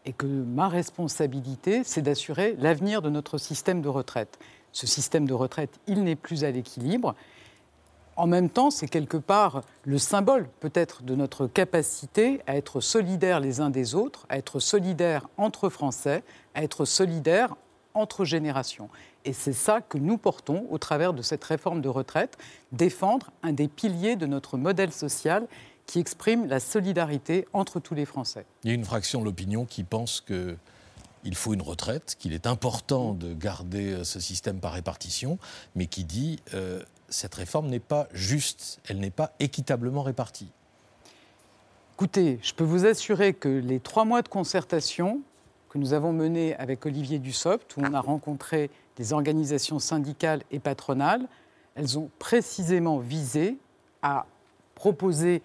et 0.05 0.13
que 0.13 0.27
ma 0.27 0.69
responsabilité, 0.69 1.83
c'est 1.83 2.03
d'assurer 2.03 2.57
l'avenir 2.59 3.01
de 3.01 3.09
notre 3.09 3.39
système 3.39 3.81
de 3.81 3.89
retraite. 3.89 4.39
Ce 4.73 4.87
système 4.87 5.27
de 5.27 5.33
retraite, 5.33 5.81
il 5.87 6.05
n'est 6.05 6.17
plus 6.17 6.45
à 6.45 6.51
l'équilibre 6.51 7.15
en 8.17 8.27
même 8.27 8.49
temps, 8.49 8.71
c'est 8.71 8.89
quelque 8.89 9.17
part 9.17 9.63
le 9.85 9.99
symbole 9.99 10.49
peut-être 10.61 11.03
de 11.03 11.15
notre 11.15 11.47
capacité 11.47 12.41
à 12.47 12.57
être 12.57 12.81
solidaires 12.81 13.41
les 13.41 13.61
uns 13.61 13.71
des 13.71 13.95
autres, 13.95 14.27
à 14.29 14.39
être 14.39 14.61
solidaires 14.61 15.29
entre 15.37 15.69
Français, 15.69 16.23
à 16.55 16.63
être 16.63 16.85
solidaires 16.85 17.57
entre 17.95 18.25
générations. 18.25 18.89
Et 19.25 19.33
c'est 19.33 19.53
ça 19.53 19.81
que 19.81 19.99
nous 19.99 20.19
portons 20.19 20.67
au 20.71 20.79
travers 20.79 21.15
de 21.15 21.23
cette 21.23 21.45
réforme 21.45 21.81
de 21.81 21.89
retraite, 21.89 22.37
défendre 22.73 23.31
un 23.43 23.53
des 23.53 23.69
piliers 23.69 24.17
de 24.17 24.27
notre 24.27 24.59
modèle 24.59 24.93
social 24.93 25.47
qui 25.87 25.99
exprime 25.99 26.47
la 26.47 26.61
solidarité 26.61 27.47
entre 27.53 27.79
tous 27.79 27.95
les 27.95 28.05
Français. 28.05 28.47
Il 28.65 28.69
y 28.69 28.71
a 28.73 28.75
une 28.75 28.85
fraction 28.85 29.21
de 29.21 29.25
l'opinion 29.27 29.65
qui 29.65 29.85
pense 29.85 30.21
que 30.21 30.57
il 31.27 31.35
faut 31.35 31.55
une 31.55 31.63
retraite, 31.63 32.17
qu'il 32.19 32.35
est 32.35 32.47
important 32.47 33.15
de 33.15 33.33
garder 33.33 34.05
ce 34.05 34.21
système 34.21 34.61
par 34.61 34.73
répartition, 34.73 35.39
mais 35.75 35.87
qui 35.87 36.05
dit 36.05 36.39
euh, 36.53 36.83
cette 37.15 37.37
réforme 37.37 37.69
n'est 37.69 37.79
pas 37.79 38.09
juste, 38.13 38.81
elle 38.89 38.99
n'est 38.99 39.11
pas 39.11 39.33
équitablement 39.39 40.03
répartie. 40.03 40.51
Écoutez, 41.95 42.41
je 42.43 42.53
peux 42.53 42.65
vous 42.65 42.87
assurer 42.87 43.35
que 43.35 43.49
les 43.49 43.79
trois 43.79 44.05
mois 44.05 44.21
de 44.21 44.29
concertation 44.29 45.21
que 45.69 45.79
nous 45.79 45.93
avons 45.93 46.13
menés 46.13 46.57
avec 46.57 46.85
Olivier 46.87 47.21
Dussopt, 47.21 47.77
où 47.77 47.83
on 47.83 47.95
a 47.95 48.01
rencontré 48.01 48.69
des 48.97 49.13
organisations 49.13 49.79
syndicales 49.79 50.43
et 50.51 50.59
patronales, 50.59 51.29
elles 51.77 51.99
ont 52.01 52.11
précisément 52.19 52.99
visé 52.99 53.59
à 54.03 54.27
proposer 54.75 55.41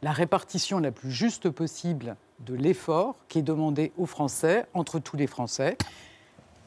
la 0.00 0.12
répartition 0.12 0.78
la 0.78 0.90
plus 0.90 1.10
juste 1.10 1.50
possible 1.50 2.16
de 2.40 2.54
l'effort 2.54 3.16
qui 3.28 3.40
est 3.40 3.42
demandé 3.42 3.92
aux 3.98 4.06
Français, 4.06 4.64
entre 4.72 5.00
tous 5.00 5.18
les 5.18 5.26
Français. 5.26 5.76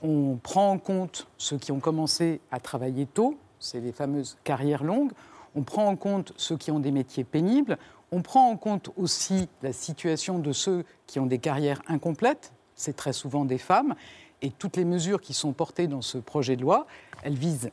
On 0.04 0.36
prend 0.36 0.70
en 0.70 0.78
compte 0.78 1.28
ceux 1.40 1.58
qui 1.58 1.72
ont 1.72 1.80
commencé 1.80 2.40
à 2.52 2.60
travailler 2.60 3.08
tôt, 3.08 3.36
c'est 3.60 3.80
les 3.80 3.92
fameuses 3.92 4.38
carrières 4.44 4.84
longues. 4.84 5.12
On 5.56 5.64
prend 5.64 5.88
en 5.88 5.96
compte 5.96 6.34
ceux 6.38 6.58
qui 6.58 6.72
ont 6.72 6.80
des 6.80 6.92
métiers 6.92 7.24
pénibles. 7.24 7.78
On 8.12 8.22
prend 8.22 8.50
en 8.50 8.58
compte 8.58 8.90
aussi 8.96 9.50
la 9.62 9.74
situation 9.74 10.40
de 10.40 10.52
ceux 10.52 10.86
qui 11.08 11.20
ont 11.20 11.26
des 11.26 11.40
carrières 11.40 11.82
incomplètes, 11.88 12.54
c'est 12.76 12.96
très 12.96 13.14
souvent 13.14 13.44
des 13.44 13.58
femmes, 13.58 13.96
et 14.42 14.52
toutes 14.52 14.78
les 14.78 14.86
mesures 14.86 15.20
qui 15.20 15.34
sont 15.34 15.52
portées 15.52 15.88
dans 15.88 16.02
ce 16.02 16.18
projet 16.18 16.56
de 16.56 16.62
loi, 16.62 16.86
elles 17.24 17.36
visent 17.36 17.72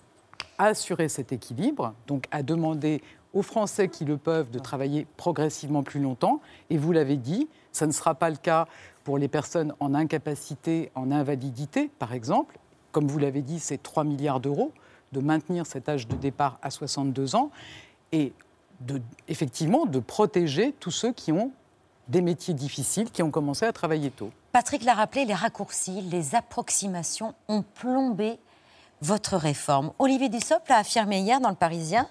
à 0.59 0.67
assurer 0.67 1.09
cet 1.09 1.33
équilibre, 1.33 1.95
donc 2.07 2.26
à 2.31 2.43
demander 2.43 3.03
aux 3.35 3.43
Français 3.43 3.88
qui 3.88 4.05
le 4.05 4.17
peuvent 4.17 4.50
de 4.50 4.59
travailler 4.59 5.07
progressivement 5.17 5.83
plus 5.83 6.00
longtemps. 6.00 6.41
Et 6.71 6.79
vous 6.79 6.93
l'avez 6.93 7.17
dit, 7.17 7.49
ça 7.73 7.87
ne 7.87 7.93
sera 7.93 8.14
pas 8.14 8.31
le 8.31 8.37
cas 8.37 8.67
pour 9.03 9.19
les 9.19 9.29
personnes 9.29 9.75
en 9.81 9.93
incapacité, 9.93 10.91
en 10.95 11.11
invalidité, 11.11 11.91
par 11.99 12.14
exemple. 12.14 12.59
Comme 12.93 13.09
vous 13.09 13.19
l'avez 13.19 13.43
dit, 13.43 13.59
c'est 13.59 13.83
3 13.83 14.05
milliards 14.05 14.41
d'euros 14.41 14.73
de 15.14 15.21
maintenir 15.21 15.64
cet 15.64 15.88
âge 15.88 16.06
de 16.06 16.16
départ 16.16 16.59
à 16.61 16.71
62 16.71 17.37
ans 17.37 17.50
et 18.12 18.33
de, 18.80 19.00
effectivement 19.28 19.87
de 19.87 20.00
protéger 20.00 20.75
tous 20.80 20.90
ceux 20.90 21.12
qui 21.12 21.33
ont 21.33 21.52
des 22.09 22.21
métiers 22.21 22.52
difficiles, 22.52 23.11
qui 23.11 23.23
ont 23.23 23.30
commencé 23.30 23.64
à 23.64 23.73
travailler 23.73 24.11
tôt. 24.11 24.30
Patrick 24.52 24.85
l'a 24.85 24.94
rappelé, 24.94 25.25
les 25.25 25.35
raccourcis, 25.35 26.02
les 26.02 26.35
approximations 26.35 27.35
ont 27.49 27.62
plombé 27.62 28.38
votre 29.00 29.37
réforme. 29.37 29.92
Olivier 29.99 30.28
Dussopt 30.28 30.68
l'a 30.68 30.78
affirmé 30.78 31.21
hier 31.21 31.40
dans 31.40 31.49
Le 31.49 31.54
Parisien, 31.54 32.09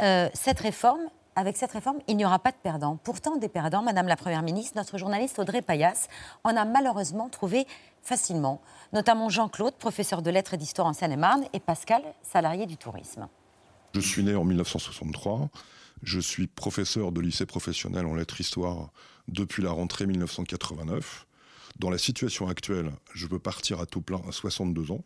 euh, 0.00 0.28
cette 0.34 0.60
réforme, 0.60 1.00
avec 1.36 1.56
cette 1.56 1.72
réforme, 1.72 1.98
il 2.08 2.16
n'y 2.16 2.24
aura 2.24 2.38
pas 2.38 2.50
de 2.50 2.56
perdants. 2.62 2.98
Pourtant, 3.02 3.36
des 3.36 3.48
perdants, 3.48 3.82
Madame 3.82 4.06
la 4.06 4.16
Première 4.16 4.42
ministre, 4.42 4.76
notre 4.76 4.98
journaliste 4.98 5.38
Audrey 5.38 5.62
Payas 5.62 6.08
en 6.44 6.56
a 6.56 6.64
malheureusement 6.64 7.28
trouvé 7.28 7.66
facilement, 8.02 8.60
notamment 8.92 9.28
Jean-Claude, 9.28 9.74
professeur 9.74 10.22
de 10.22 10.30
lettres 10.30 10.54
et 10.54 10.56
d'histoire 10.56 10.86
en 10.86 10.92
Seine-et-Marne, 10.92 11.44
et 11.52 11.60
Pascal, 11.60 12.02
salarié 12.22 12.66
du 12.66 12.76
tourisme. 12.76 13.28
Je 13.94 14.00
suis 14.00 14.22
né 14.22 14.34
en 14.34 14.44
1963. 14.44 15.48
Je 16.02 16.18
suis 16.18 16.46
professeur 16.48 17.12
de 17.12 17.20
lycée 17.20 17.46
professionnel 17.46 18.06
en 18.06 18.14
lettres 18.14 18.40
histoire 18.40 18.90
depuis 19.28 19.62
la 19.62 19.70
rentrée 19.70 20.06
1989. 20.06 21.26
Dans 21.78 21.90
la 21.90 21.98
situation 21.98 22.48
actuelle, 22.48 22.92
je 23.14 23.26
peux 23.26 23.38
partir 23.38 23.80
à 23.80 23.86
tout 23.86 24.00
plein 24.00 24.20
à 24.28 24.32
62 24.32 24.90
ans 24.92 25.04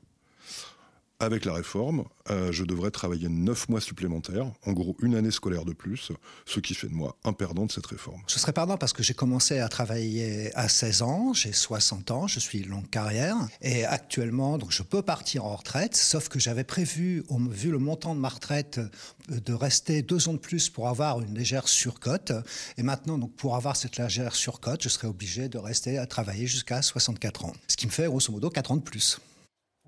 avec 1.18 1.44
la 1.44 1.54
réforme, 1.54 2.04
euh, 2.30 2.52
je 2.52 2.64
devrais 2.64 2.90
travailler 2.90 3.28
9 3.28 3.68
mois 3.70 3.80
supplémentaires, 3.80 4.52
en 4.66 4.72
gros 4.72 4.96
une 5.00 5.14
année 5.14 5.30
scolaire 5.30 5.64
de 5.64 5.72
plus, 5.72 6.12
ce 6.44 6.60
qui 6.60 6.74
fait 6.74 6.88
de 6.88 6.94
moi 6.94 7.16
un 7.24 7.32
perdant 7.32 7.64
de 7.64 7.72
cette 7.72 7.86
réforme. 7.86 8.20
Je 8.28 8.38
serais 8.38 8.52
perdant 8.52 8.76
parce 8.76 8.92
que 8.92 9.02
j'ai 9.02 9.14
commencé 9.14 9.58
à 9.58 9.68
travailler 9.68 10.54
à 10.54 10.68
16 10.68 11.02
ans, 11.02 11.32
j'ai 11.32 11.52
60 11.52 12.10
ans, 12.10 12.26
je 12.26 12.38
suis 12.38 12.62
longue 12.64 12.88
carrière, 12.90 13.36
et 13.62 13.84
actuellement, 13.84 14.58
donc 14.58 14.72
je 14.72 14.82
peux 14.82 15.02
partir 15.02 15.46
en 15.46 15.56
retraite, 15.56 15.96
sauf 15.96 16.28
que 16.28 16.38
j'avais 16.38 16.64
prévu, 16.64 17.24
vu 17.50 17.70
le 17.70 17.78
montant 17.78 18.14
de 18.14 18.20
ma 18.20 18.28
retraite, 18.28 18.80
de 19.28 19.52
rester 19.54 20.02
deux 20.02 20.28
ans 20.28 20.34
de 20.34 20.38
plus 20.38 20.68
pour 20.68 20.88
avoir 20.88 21.20
une 21.20 21.34
légère 21.34 21.68
surcote, 21.68 22.32
et 22.76 22.82
maintenant, 22.82 23.16
donc 23.16 23.34
pour 23.36 23.56
avoir 23.56 23.76
cette 23.76 23.96
légère 23.96 24.34
surcote, 24.34 24.82
je 24.82 24.88
serais 24.88 25.08
obligé 25.08 25.48
de 25.48 25.58
rester 25.58 25.96
à 25.96 26.06
travailler 26.06 26.46
jusqu'à 26.46 26.82
64 26.82 27.46
ans, 27.46 27.52
ce 27.68 27.76
qui 27.76 27.86
me 27.86 27.92
fait 27.92 28.06
grosso 28.06 28.30
modo 28.30 28.50
4 28.50 28.72
ans 28.72 28.76
de 28.76 28.82
plus. 28.82 29.18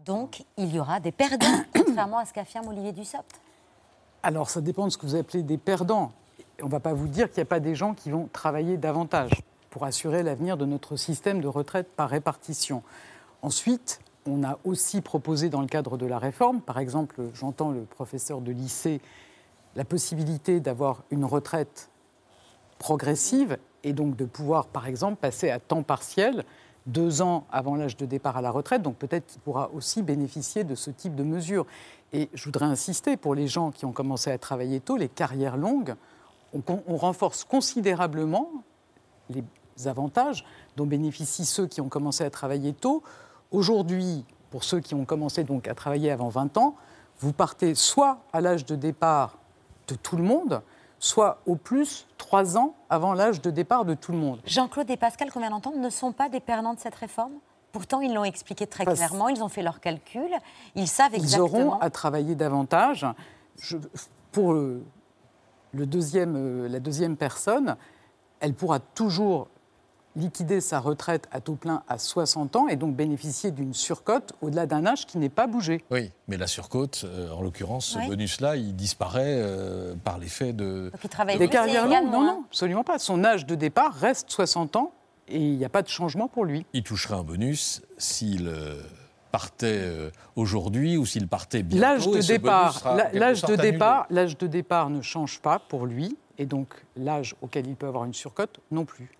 Donc, 0.08 0.42
il 0.56 0.74
y 0.74 0.80
aura 0.80 1.00
des 1.00 1.12
perdants, 1.12 1.46
contrairement 1.76 2.16
à 2.16 2.24
ce 2.24 2.32
qu'affirme 2.32 2.68
Olivier 2.68 2.92
Dussopt. 2.92 3.42
Alors, 4.22 4.48
ça 4.48 4.62
dépend 4.62 4.86
de 4.86 4.90
ce 4.90 4.96
que 4.96 5.04
vous 5.04 5.16
appelez 5.16 5.42
des 5.42 5.58
perdants. 5.58 6.12
On 6.62 6.64
ne 6.64 6.70
va 6.70 6.80
pas 6.80 6.94
vous 6.94 7.08
dire 7.08 7.28
qu'il 7.28 7.42
n'y 7.42 7.42
a 7.42 7.50
pas 7.50 7.60
des 7.60 7.74
gens 7.74 7.92
qui 7.92 8.10
vont 8.10 8.26
travailler 8.32 8.78
davantage 8.78 9.32
pour 9.68 9.84
assurer 9.84 10.22
l'avenir 10.22 10.56
de 10.56 10.64
notre 10.64 10.96
système 10.96 11.42
de 11.42 11.46
retraite 11.46 11.88
par 11.94 12.08
répartition. 12.08 12.82
Ensuite, 13.42 14.00
on 14.26 14.44
a 14.44 14.58
aussi 14.64 15.02
proposé 15.02 15.50
dans 15.50 15.60
le 15.60 15.66
cadre 15.66 15.98
de 15.98 16.06
la 16.06 16.18
réforme, 16.18 16.62
par 16.62 16.78
exemple, 16.78 17.20
j'entends 17.34 17.70
le 17.70 17.82
professeur 17.82 18.40
de 18.40 18.50
lycée, 18.50 19.02
la 19.76 19.84
possibilité 19.84 20.58
d'avoir 20.58 21.02
une 21.10 21.26
retraite 21.26 21.90
progressive 22.78 23.58
et 23.84 23.92
donc 23.92 24.16
de 24.16 24.24
pouvoir, 24.24 24.68
par 24.68 24.86
exemple, 24.86 25.16
passer 25.16 25.50
à 25.50 25.60
temps 25.60 25.82
partiel 25.82 26.44
deux 26.88 27.22
ans 27.22 27.44
avant 27.52 27.76
l'âge 27.76 27.96
de 27.96 28.06
départ 28.06 28.36
à 28.36 28.42
la 28.42 28.50
retraite, 28.50 28.82
donc 28.82 28.96
peut-être 28.96 29.26
qu'il 29.26 29.40
pourra 29.40 29.70
aussi 29.74 30.02
bénéficier 30.02 30.64
de 30.64 30.74
ce 30.74 30.90
type 30.90 31.14
de 31.14 31.22
mesures. 31.22 31.66
Et 32.12 32.30
je 32.32 32.44
voudrais 32.44 32.64
insister, 32.64 33.16
pour 33.16 33.34
les 33.34 33.46
gens 33.46 33.70
qui 33.70 33.84
ont 33.84 33.92
commencé 33.92 34.30
à 34.30 34.38
travailler 34.38 34.80
tôt, 34.80 34.96
les 34.96 35.08
carrières 35.08 35.56
longues, 35.56 35.94
on, 36.54 36.96
renforce 36.96 37.44
considérablement 37.44 38.48
les 39.28 39.44
avantages 39.86 40.46
dont 40.76 40.86
bénéficient 40.86 41.44
ceux 41.44 41.66
qui 41.66 41.82
ont 41.82 41.90
commencé 41.90 42.24
à 42.24 42.30
travailler 42.30 42.72
tôt. 42.72 43.02
Aujourd'hui, 43.50 44.24
pour 44.50 44.64
ceux 44.64 44.80
qui 44.80 44.94
ont 44.94 45.04
commencé 45.04 45.44
donc 45.44 45.68
à 45.68 45.74
travailler 45.74 46.10
avant 46.10 46.30
20 46.30 46.56
ans, 46.56 46.74
vous 47.20 47.34
partez 47.34 47.74
soit 47.74 48.18
à 48.32 48.40
l'âge 48.40 48.64
de 48.64 48.76
départ 48.76 49.36
de 49.88 49.94
tout 49.94 50.16
le 50.16 50.22
monde, 50.22 50.62
soit 50.98 51.40
au 51.46 51.56
plus 51.56 52.06
trois 52.16 52.56
ans 52.56 52.74
avant 52.90 53.12
l'âge 53.12 53.40
de 53.40 53.50
départ 53.50 53.84
de 53.84 53.94
tout 53.94 54.12
le 54.12 54.18
monde. 54.18 54.40
Jean-Claude 54.44 54.90
et 54.90 54.96
Pascal, 54.96 55.30
qu'on 55.30 55.40
vient 55.40 55.50
d'entendre, 55.50 55.78
ne 55.78 55.90
sont 55.90 56.12
pas 56.12 56.28
des 56.28 56.40
perdants 56.40 56.74
de 56.74 56.80
cette 56.80 56.94
réforme? 56.94 57.32
Pourtant, 57.72 58.00
ils 58.00 58.12
l'ont 58.12 58.24
expliqué 58.24 58.66
très 58.66 58.84
clairement, 58.84 59.28
ils 59.28 59.42
ont 59.42 59.48
fait 59.48 59.62
leurs 59.62 59.80
calculs, 59.80 60.34
ils 60.74 60.88
savent 60.88 61.14
exactement. 61.14 61.48
Ils 61.48 61.66
auront 61.66 61.78
à 61.78 61.90
travailler 61.90 62.34
davantage. 62.34 63.06
pour 64.32 64.54
le, 64.54 64.82
deuxième, 65.72 66.34
euh, 66.36 66.68
la 66.68 66.80
deuxième 66.80 67.16
personne, 67.16 67.76
elle 68.40 68.54
pourra 68.54 68.80
toujours 68.80 69.48
liquider 70.18 70.60
sa 70.60 70.80
retraite 70.80 71.28
à 71.30 71.40
taux 71.40 71.54
plein 71.54 71.82
à 71.88 71.98
60 71.98 72.56
ans 72.56 72.68
et 72.68 72.76
donc 72.76 72.94
bénéficier 72.94 73.50
d'une 73.50 73.72
surcote 73.72 74.32
au-delà 74.42 74.66
d'un 74.66 74.84
âge 74.84 75.06
qui 75.06 75.18
n'est 75.18 75.28
pas 75.28 75.46
bougé. 75.46 75.84
Oui, 75.90 76.10
mais 76.26 76.36
la 76.36 76.46
surcote, 76.46 77.04
euh, 77.04 77.30
en 77.30 77.40
l'occurrence, 77.40 77.96
ce 78.00 78.06
bonus-là, 78.06 78.56
il 78.56 78.74
disparaît 78.74 79.36
euh, 79.38 79.94
par 80.04 80.18
l'effet 80.18 80.52
de... 80.52 80.90
Donc 80.92 81.00
il 81.04 81.08
travaille 81.10 81.38
Des 81.38 81.48
carrières 81.48 81.86
longues 81.86 82.10
Non, 82.10 82.22
non, 82.22 82.44
absolument 82.46 82.84
pas. 82.84 82.98
Son 82.98 83.24
âge 83.24 83.46
de 83.46 83.54
départ 83.54 83.94
reste 83.94 84.30
60 84.30 84.76
ans 84.76 84.92
et 85.28 85.38
il 85.38 85.56
n'y 85.56 85.64
a 85.64 85.68
pas 85.68 85.82
de 85.82 85.88
changement 85.88 86.28
pour 86.28 86.44
lui. 86.44 86.66
Il 86.72 86.82
toucherait 86.82 87.14
un 87.14 87.24
bonus 87.24 87.82
s'il... 87.96 88.48
Euh, 88.48 88.82
partait 89.30 89.84
aujourd'hui 90.36 90.96
ou 90.96 91.04
s'il 91.04 91.28
partait 91.28 91.62
bientôt. 91.62 91.82
L'âge 91.82 92.08
de 92.08 92.26
départ, 92.26 92.82
l'âge 93.12 93.42
de 93.42 93.56
départ, 93.56 94.06
l'âge 94.08 94.38
de 94.38 94.46
départ 94.46 94.88
ne 94.88 95.02
change 95.02 95.40
pas 95.40 95.58
pour 95.58 95.84
lui 95.84 96.16
et 96.38 96.46
donc 96.46 96.68
l'âge 96.96 97.34
auquel 97.42 97.66
il 97.66 97.76
peut 97.76 97.86
avoir 97.86 98.06
une 98.06 98.14
surcote 98.14 98.60
non 98.70 98.86
plus. 98.86 99.17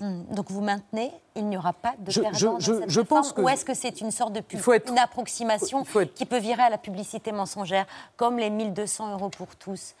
Hmm. 0.00 0.22
Donc 0.32 0.50
vous 0.50 0.60
maintenez, 0.60 1.10
il 1.34 1.46
n'y 1.48 1.56
aura 1.56 1.72
pas 1.72 1.94
de 1.98 2.10
je, 2.10 2.20
perdant 2.20 2.58
je, 2.60 2.72
dans 2.72 2.88
cette 2.88 3.02
pense 3.08 3.34
Ou 3.36 3.48
est-ce 3.48 3.64
que 3.64 3.74
c'est 3.74 4.00
une 4.00 4.12
sorte 4.12 4.32
de 4.32 4.40
pub, 4.40 4.60
une 4.88 4.98
approximation 4.98 5.84
qui 6.14 6.26
peut 6.26 6.38
virer 6.38 6.62
à 6.62 6.70
la 6.70 6.78
publicité 6.78 7.32
mensongère, 7.32 7.86
comme 8.16 8.38
les 8.38 8.50
1200 8.50 9.12
euros 9.12 9.30
pour 9.30 9.56
tous? 9.56 9.94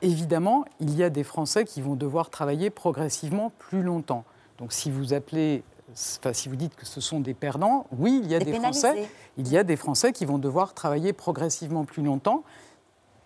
Évidemment, 0.00 0.64
il 0.80 0.96
y 0.96 1.02
a 1.02 1.10
des 1.10 1.24
Français 1.24 1.64
qui 1.64 1.82
vont 1.82 1.94
devoir 1.94 2.30
travailler 2.30 2.70
progressivement 2.70 3.52
plus 3.58 3.82
longtemps. 3.82 4.24
Donc 4.58 4.72
si 4.72 4.90
vous 4.90 5.12
appelez, 5.12 5.62
enfin, 6.18 6.32
si 6.32 6.48
vous 6.48 6.56
dites 6.56 6.74
que 6.74 6.86
ce 6.86 7.00
sont 7.00 7.20
des 7.20 7.34
perdants, 7.34 7.86
oui, 7.98 8.20
il 8.22 8.30
y 8.30 8.34
a 8.34 8.38
des, 8.38 8.54
Français, 8.54 9.08
il 9.36 9.48
y 9.48 9.58
a 9.58 9.64
des 9.64 9.76
Français 9.76 10.12
qui 10.12 10.24
vont 10.24 10.38
devoir 10.38 10.74
travailler 10.74 11.12
progressivement 11.12 11.84
plus 11.84 12.02
longtemps 12.02 12.44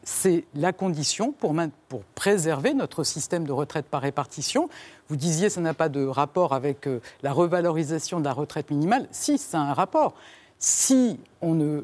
c'est 0.02 0.44
la 0.54 0.72
condition 0.72 1.32
pour, 1.32 1.54
pour, 1.88 2.02
préserver 2.14 2.74
notre 2.74 3.04
système 3.04 3.46
de 3.46 3.52
retraite 3.52 3.86
par 3.86 4.02
répartition. 4.02 4.68
Vous 5.08 5.16
disiez 5.16 5.48
que 5.48 5.54
ça 5.54 5.60
n'a 5.60 5.74
pas 5.74 5.88
de 5.88 6.04
rapport 6.06 6.54
avec 6.54 6.86
euh, 6.86 7.00
la 7.22 7.32
revalorisation 7.32 8.20
de 8.20 8.24
la 8.24 8.32
retraite 8.32 8.70
minimale. 8.70 9.06
Si, 9.10 9.38
c'est 9.38 9.56
un 9.56 9.74
rapport. 9.74 10.14
Si 10.58 11.20
on 11.40 11.54
ne 11.54 11.82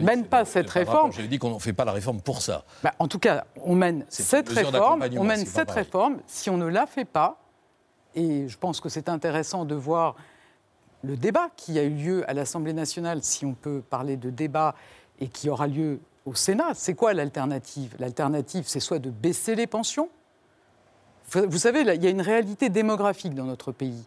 mène 0.00 0.26
pas 0.26 0.44
cette 0.44 0.70
réforme. 0.70 1.12
J'ai 1.12 1.28
dit 1.28 1.38
qu'on 1.38 1.54
ne 1.54 1.58
fait 1.58 1.72
pas 1.72 1.84
la 1.84 1.92
réforme 1.92 2.20
pour 2.20 2.42
ça. 2.42 2.64
Bah, 2.82 2.94
en 2.98 3.08
tout 3.08 3.18
cas, 3.18 3.44
on 3.62 3.74
mène 3.74 4.04
cette 4.08 4.48
réforme. 4.48 5.04
On 5.16 5.24
mène 5.24 5.46
cette 5.46 5.70
réforme. 5.70 6.18
Si 6.26 6.50
on 6.50 6.56
ne 6.56 6.66
la 6.66 6.86
fait 6.86 7.04
pas, 7.04 7.38
et 8.14 8.48
je 8.48 8.58
pense 8.58 8.80
que 8.80 8.88
c'est 8.88 9.08
intéressant 9.08 9.64
de 9.64 9.74
voir 9.74 10.16
le 11.02 11.16
débat 11.16 11.48
qui 11.56 11.78
a 11.78 11.82
eu 11.82 11.90
lieu 11.90 12.30
à 12.30 12.34
l'Assemblée 12.34 12.72
nationale, 12.72 13.22
si 13.22 13.44
on 13.44 13.54
peut 13.54 13.82
parler 13.88 14.16
de 14.16 14.30
débat, 14.30 14.74
et 15.20 15.28
qui 15.28 15.48
aura 15.48 15.66
lieu 15.66 16.00
au 16.26 16.34
Sénat. 16.34 16.74
C'est 16.74 16.94
quoi 16.94 17.14
l'alternative? 17.14 17.94
L'alternative, 17.98 18.64
c'est 18.66 18.80
soit 18.80 18.98
de 18.98 19.10
baisser 19.10 19.54
les 19.54 19.66
pensions. 19.66 20.08
Vous 21.32 21.58
savez, 21.58 21.80
il 21.80 22.02
y 22.02 22.06
a 22.06 22.10
une 22.10 22.20
réalité 22.20 22.68
démographique 22.68 23.34
dans 23.34 23.44
notre 23.44 23.72
pays. 23.72 24.04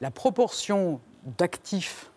La 0.00 0.10
proportion 0.10 1.00
d'actifs 1.38 2.10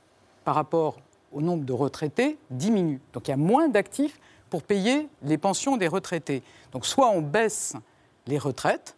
par 0.46 0.56
rapport 0.56 0.98
au 1.32 1.42
nombre 1.42 1.66
de 1.66 1.74
retraités 1.74 2.38
diminue. 2.50 3.02
Donc 3.14 3.28
il 3.28 3.32
y 3.32 3.34
a 3.34 3.38
moins 3.38 3.68
d'actifs 3.68 4.20
pour 4.50 4.64
payer 4.64 5.08
les 5.24 5.38
pensions 5.38 5.78
des 5.78 5.88
retraités. 5.88 6.42
Donc 6.72 6.86
soit 6.86 7.10
on 7.10 7.22
baisse 7.22 7.74
les 8.28 8.38
retraites, 8.38 8.96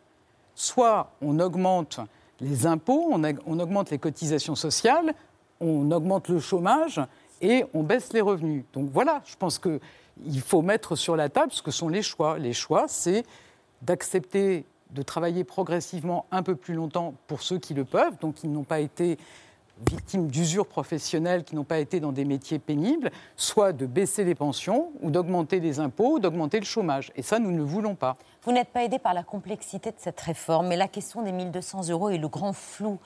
soit 0.55 1.11
on 1.21 1.39
augmente 1.39 1.99
les 2.39 2.65
impôts, 2.65 3.09
on, 3.11 3.21
on 3.45 3.59
augmente 3.59 3.89
les 3.89 3.97
cotisations 3.97 4.55
sociales, 4.55 5.13
on 5.59 5.91
augmente 5.91 6.29
le 6.29 6.39
chômage 6.39 7.01
et 7.41 7.65
on 7.73 7.83
baisse 7.83 8.13
les 8.13 8.21
revenus. 8.21 8.63
Donc 8.73 8.89
voilà, 8.91 9.21
je 9.25 9.35
pense 9.35 9.59
que 9.59 9.79
il 10.25 10.41
faut 10.41 10.61
mettre 10.61 10.95
sur 10.95 11.15
la 11.15 11.29
table 11.29 11.51
ce 11.51 11.61
que 11.61 11.71
sont 11.71 11.89
les 11.89 12.03
choix. 12.03 12.37
Les 12.37 12.53
choix, 12.53 12.85
c'est 12.87 13.23
d'accepter 13.81 14.65
de 14.91 15.01
travailler 15.01 15.43
progressivement 15.43 16.25
un 16.31 16.43
peu 16.43 16.55
plus 16.55 16.73
longtemps 16.73 17.13
pour 17.27 17.41
ceux 17.41 17.57
qui 17.57 17.73
le 17.73 17.85
peuvent, 17.85 18.17
donc 18.19 18.43
ils 18.43 18.51
n'ont 18.51 18.63
pas 18.63 18.79
été 18.79 19.17
victimes 19.89 20.27
d'usure 20.27 20.67
professionnelle 20.67 21.43
qui 21.43 21.55
n'ont 21.55 21.63
pas 21.63 21.79
été 21.79 21.99
dans 21.99 22.11
des 22.11 22.25
métiers 22.25 22.59
pénibles, 22.59 23.11
soit 23.35 23.73
de 23.73 23.85
baisser 23.85 24.23
les 24.23 24.35
pensions 24.35 24.91
ou 25.01 25.11
d'augmenter 25.11 25.59
les 25.59 25.79
impôts 25.79 26.13
ou 26.13 26.19
d'augmenter 26.19 26.59
le 26.59 26.65
chômage. 26.65 27.11
Et 27.15 27.21
ça, 27.21 27.39
nous 27.39 27.51
ne 27.51 27.57
le 27.57 27.63
voulons 27.63 27.95
pas. 27.95 28.17
Vous 28.43 28.51
n'êtes 28.51 28.69
pas 28.69 28.83
aidé 28.83 28.99
par 28.99 29.13
la 29.13 29.23
complexité 29.23 29.91
de 29.91 29.97
cette 29.97 30.19
réforme, 30.19 30.67
mais 30.67 30.77
la 30.77 30.87
question 30.87 31.21
des 31.21 31.31
1200 31.31 31.89
euros 31.89 32.09
et 32.09 32.17
le 32.17 32.27
grand 32.27 32.53
flou 32.53 32.99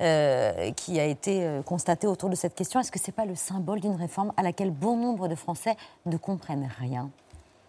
euh, 0.00 0.70
qui 0.72 0.98
a 0.98 1.04
été 1.04 1.44
euh, 1.44 1.62
constaté 1.62 2.06
autour 2.06 2.30
de 2.30 2.34
cette 2.34 2.54
question, 2.54 2.80
est-ce 2.80 2.92
que 2.92 2.98
ce 2.98 3.08
n'est 3.08 3.14
pas 3.14 3.26
le 3.26 3.34
symbole 3.34 3.80
d'une 3.80 3.96
réforme 3.96 4.32
à 4.36 4.42
laquelle 4.42 4.70
bon 4.70 4.96
nombre 4.96 5.28
de 5.28 5.34
Français 5.34 5.76
ne 6.06 6.16
comprennent 6.16 6.70
rien? 6.78 7.10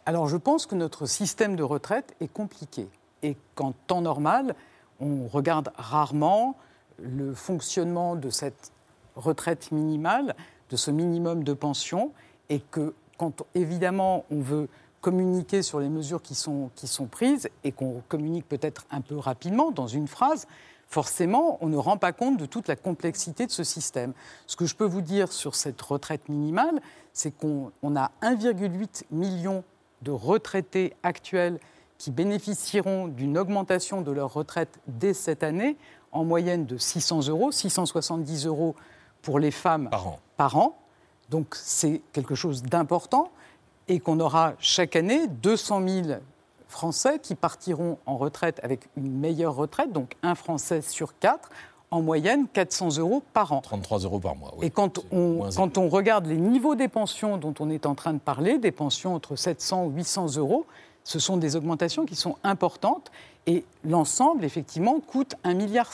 Alors 0.06 0.28
je 0.28 0.38
pense 0.38 0.66
que 0.66 0.76
notre 0.76 1.06
système 1.06 1.56
de 1.56 1.64
retraite 1.64 2.16
est 2.22 2.32
compliqué 2.32 2.88
et 3.22 3.38
qu'en 3.56 3.74
temps 3.88 4.02
normal, 4.02 4.56
on 5.00 5.28
regarde 5.28 5.72
rarement 5.76 6.56
le 7.02 7.34
fonctionnement 7.34 8.16
de 8.16 8.30
cette 8.30 8.72
retraite 9.16 9.72
minimale, 9.72 10.36
de 10.70 10.76
ce 10.76 10.92
minimum 10.92 11.44
de 11.44 11.54
pension, 11.54 12.12
et 12.50 12.60
que 12.60 12.94
quand 13.18 13.44
évidemment 13.56 14.26
on 14.32 14.40
veut 14.40 14.70
communiquer 15.02 15.62
sur 15.62 15.80
les 15.80 15.90
mesures 15.90 16.22
qui 16.22 16.36
sont, 16.36 16.70
qui 16.76 16.88
sont 16.88 17.06
prises 17.06 17.50
et 17.64 17.72
qu'on 17.72 18.02
communique 18.08 18.48
peut-être 18.48 18.86
un 18.92 19.02
peu 19.02 19.18
rapidement 19.18 19.72
dans 19.72 19.88
une 19.88 20.08
phrase, 20.08 20.48
forcément, 20.88 21.58
on 21.62 21.68
ne 21.68 21.78
rend 21.78 21.98
pas 21.98 22.12
compte 22.12 22.38
de 22.38 22.46
toute 22.46 22.68
la 22.68 22.76
complexité 22.76 23.46
de 23.46 23.52
ce 23.52 23.64
système. 23.64 24.14
Ce 24.48 24.56
que 24.56 24.66
je 24.66 24.76
peux 24.76 24.86
vous 24.86 25.02
dire 25.02 25.32
sur 25.32 25.56
cette 25.56 25.82
retraite 25.82 26.28
minimale, 26.28 26.82
c'est 27.14 27.32
qu'on 27.32 27.72
a 27.96 28.12
1,8 28.22 29.04
million 29.12 29.64
de 30.02 30.12
retraités 30.12 30.94
actuels 31.04 31.60
qui 31.98 32.12
bénéficieront 32.12 33.08
d'une 33.08 33.38
augmentation 33.38 34.02
de 34.02 34.12
leur 34.12 34.34
retraite 34.34 34.80
dès 34.88 35.14
cette 35.14 35.44
année, 35.44 35.78
en 36.12 36.24
moyenne 36.24 36.66
de 36.66 36.78
600 36.78 37.28
euros, 37.28 37.52
670 37.52 38.46
euros 38.46 38.76
pour 39.22 39.40
les 39.40 39.52
femmes 39.52 39.90
par 39.90 40.08
an. 40.08 40.20
Par 40.38 40.58
an. 40.58 40.78
Donc 41.30 41.56
c'est 41.56 42.02
quelque 42.14 42.36
chose 42.36 42.64
d'important 42.64 43.30
et 43.88 44.00
qu'on 44.00 44.20
aura 44.20 44.54
chaque 44.60 44.96
année 44.96 45.28
200 45.28 45.88
000 45.88 46.08
Français 46.68 47.20
qui 47.20 47.34
partiront 47.34 47.98
en 48.06 48.18
retraite 48.18 48.60
avec 48.64 48.88
une 48.96 49.12
meilleure 49.12 49.56
retraite, 49.56 49.92
donc 49.92 50.16
un 50.22 50.36
Français 50.36 50.82
sur 50.82 51.18
quatre, 51.18 51.50
en 51.92 52.04
moyenne 52.04 52.46
400 52.54 53.00
euros 53.00 53.24
par 53.34 53.52
an. 53.52 53.62
33 53.62 54.00
euros 54.00 54.20
par 54.20 54.36
mois. 54.36 54.54
Oui. 54.58 54.68
Et 54.68 54.70
quand 54.70 55.00
on, 55.12 55.50
quand 55.56 55.80
on 55.80 55.90
regarde 55.90 56.28
les 56.28 56.38
niveaux 56.38 56.76
des 56.76 56.88
pensions 56.88 57.38
dont 57.38 57.56
on 57.60 57.72
est 57.72 57.88
en 57.88 57.96
train 57.96 58.14
de 58.14 58.20
parler, 58.20 58.60
des 58.60 58.72
pensions 58.72 59.16
entre 59.16 59.36
700 59.36 59.86
et 59.86 59.96
800 59.96 60.38
euros, 60.38 60.68
ce 61.04 61.18
sont 61.18 61.38
des 61.38 61.56
augmentations 61.56 62.06
qui 62.06 62.16
sont 62.16 62.36
importantes 62.44 63.12
et 63.50 63.66
l'ensemble, 63.84 64.46
effectivement, 64.46 65.00
coûte 65.00 65.34
1,7 65.44 65.56
milliard. 65.56 65.92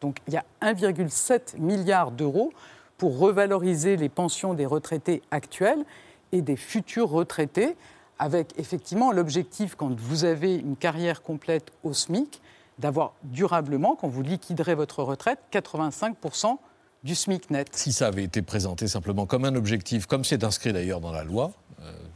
Donc 0.00 0.18
il 0.28 0.34
y 0.34 0.36
a 0.36 0.44
1,7 0.62 1.58
milliard 1.58 2.12
d'euros 2.12 2.52
pour 2.96 3.18
revaloriser 3.18 3.96
les 3.96 4.08
pensions 4.08 4.54
des 4.54 4.66
retraités 4.66 5.20
actuels 5.32 5.84
et 6.30 6.42
des 6.42 6.54
futurs 6.54 7.10
retraités, 7.10 7.74
avec 8.20 8.56
effectivement 8.56 9.10
l'objectif, 9.10 9.74
quand 9.74 9.92
vous 9.98 10.24
avez 10.24 10.54
une 10.54 10.76
carrière 10.76 11.22
complète 11.22 11.72
au 11.82 11.92
SMIC, 11.92 12.40
d'avoir 12.78 13.14
durablement, 13.24 13.96
quand 13.96 14.08
vous 14.08 14.22
liquiderez 14.22 14.76
votre 14.76 15.02
retraite, 15.02 15.40
85% 15.52 16.56
du 17.02 17.16
SMIC 17.16 17.50
net. 17.50 17.68
Si 17.72 17.92
ça 17.92 18.06
avait 18.06 18.22
été 18.22 18.42
présenté 18.42 18.86
simplement 18.86 19.26
comme 19.26 19.44
un 19.44 19.56
objectif, 19.56 20.06
comme 20.06 20.24
c'est 20.24 20.44
inscrit 20.44 20.72
d'ailleurs 20.72 21.00
dans 21.00 21.10
la 21.10 21.24
loi, 21.24 21.50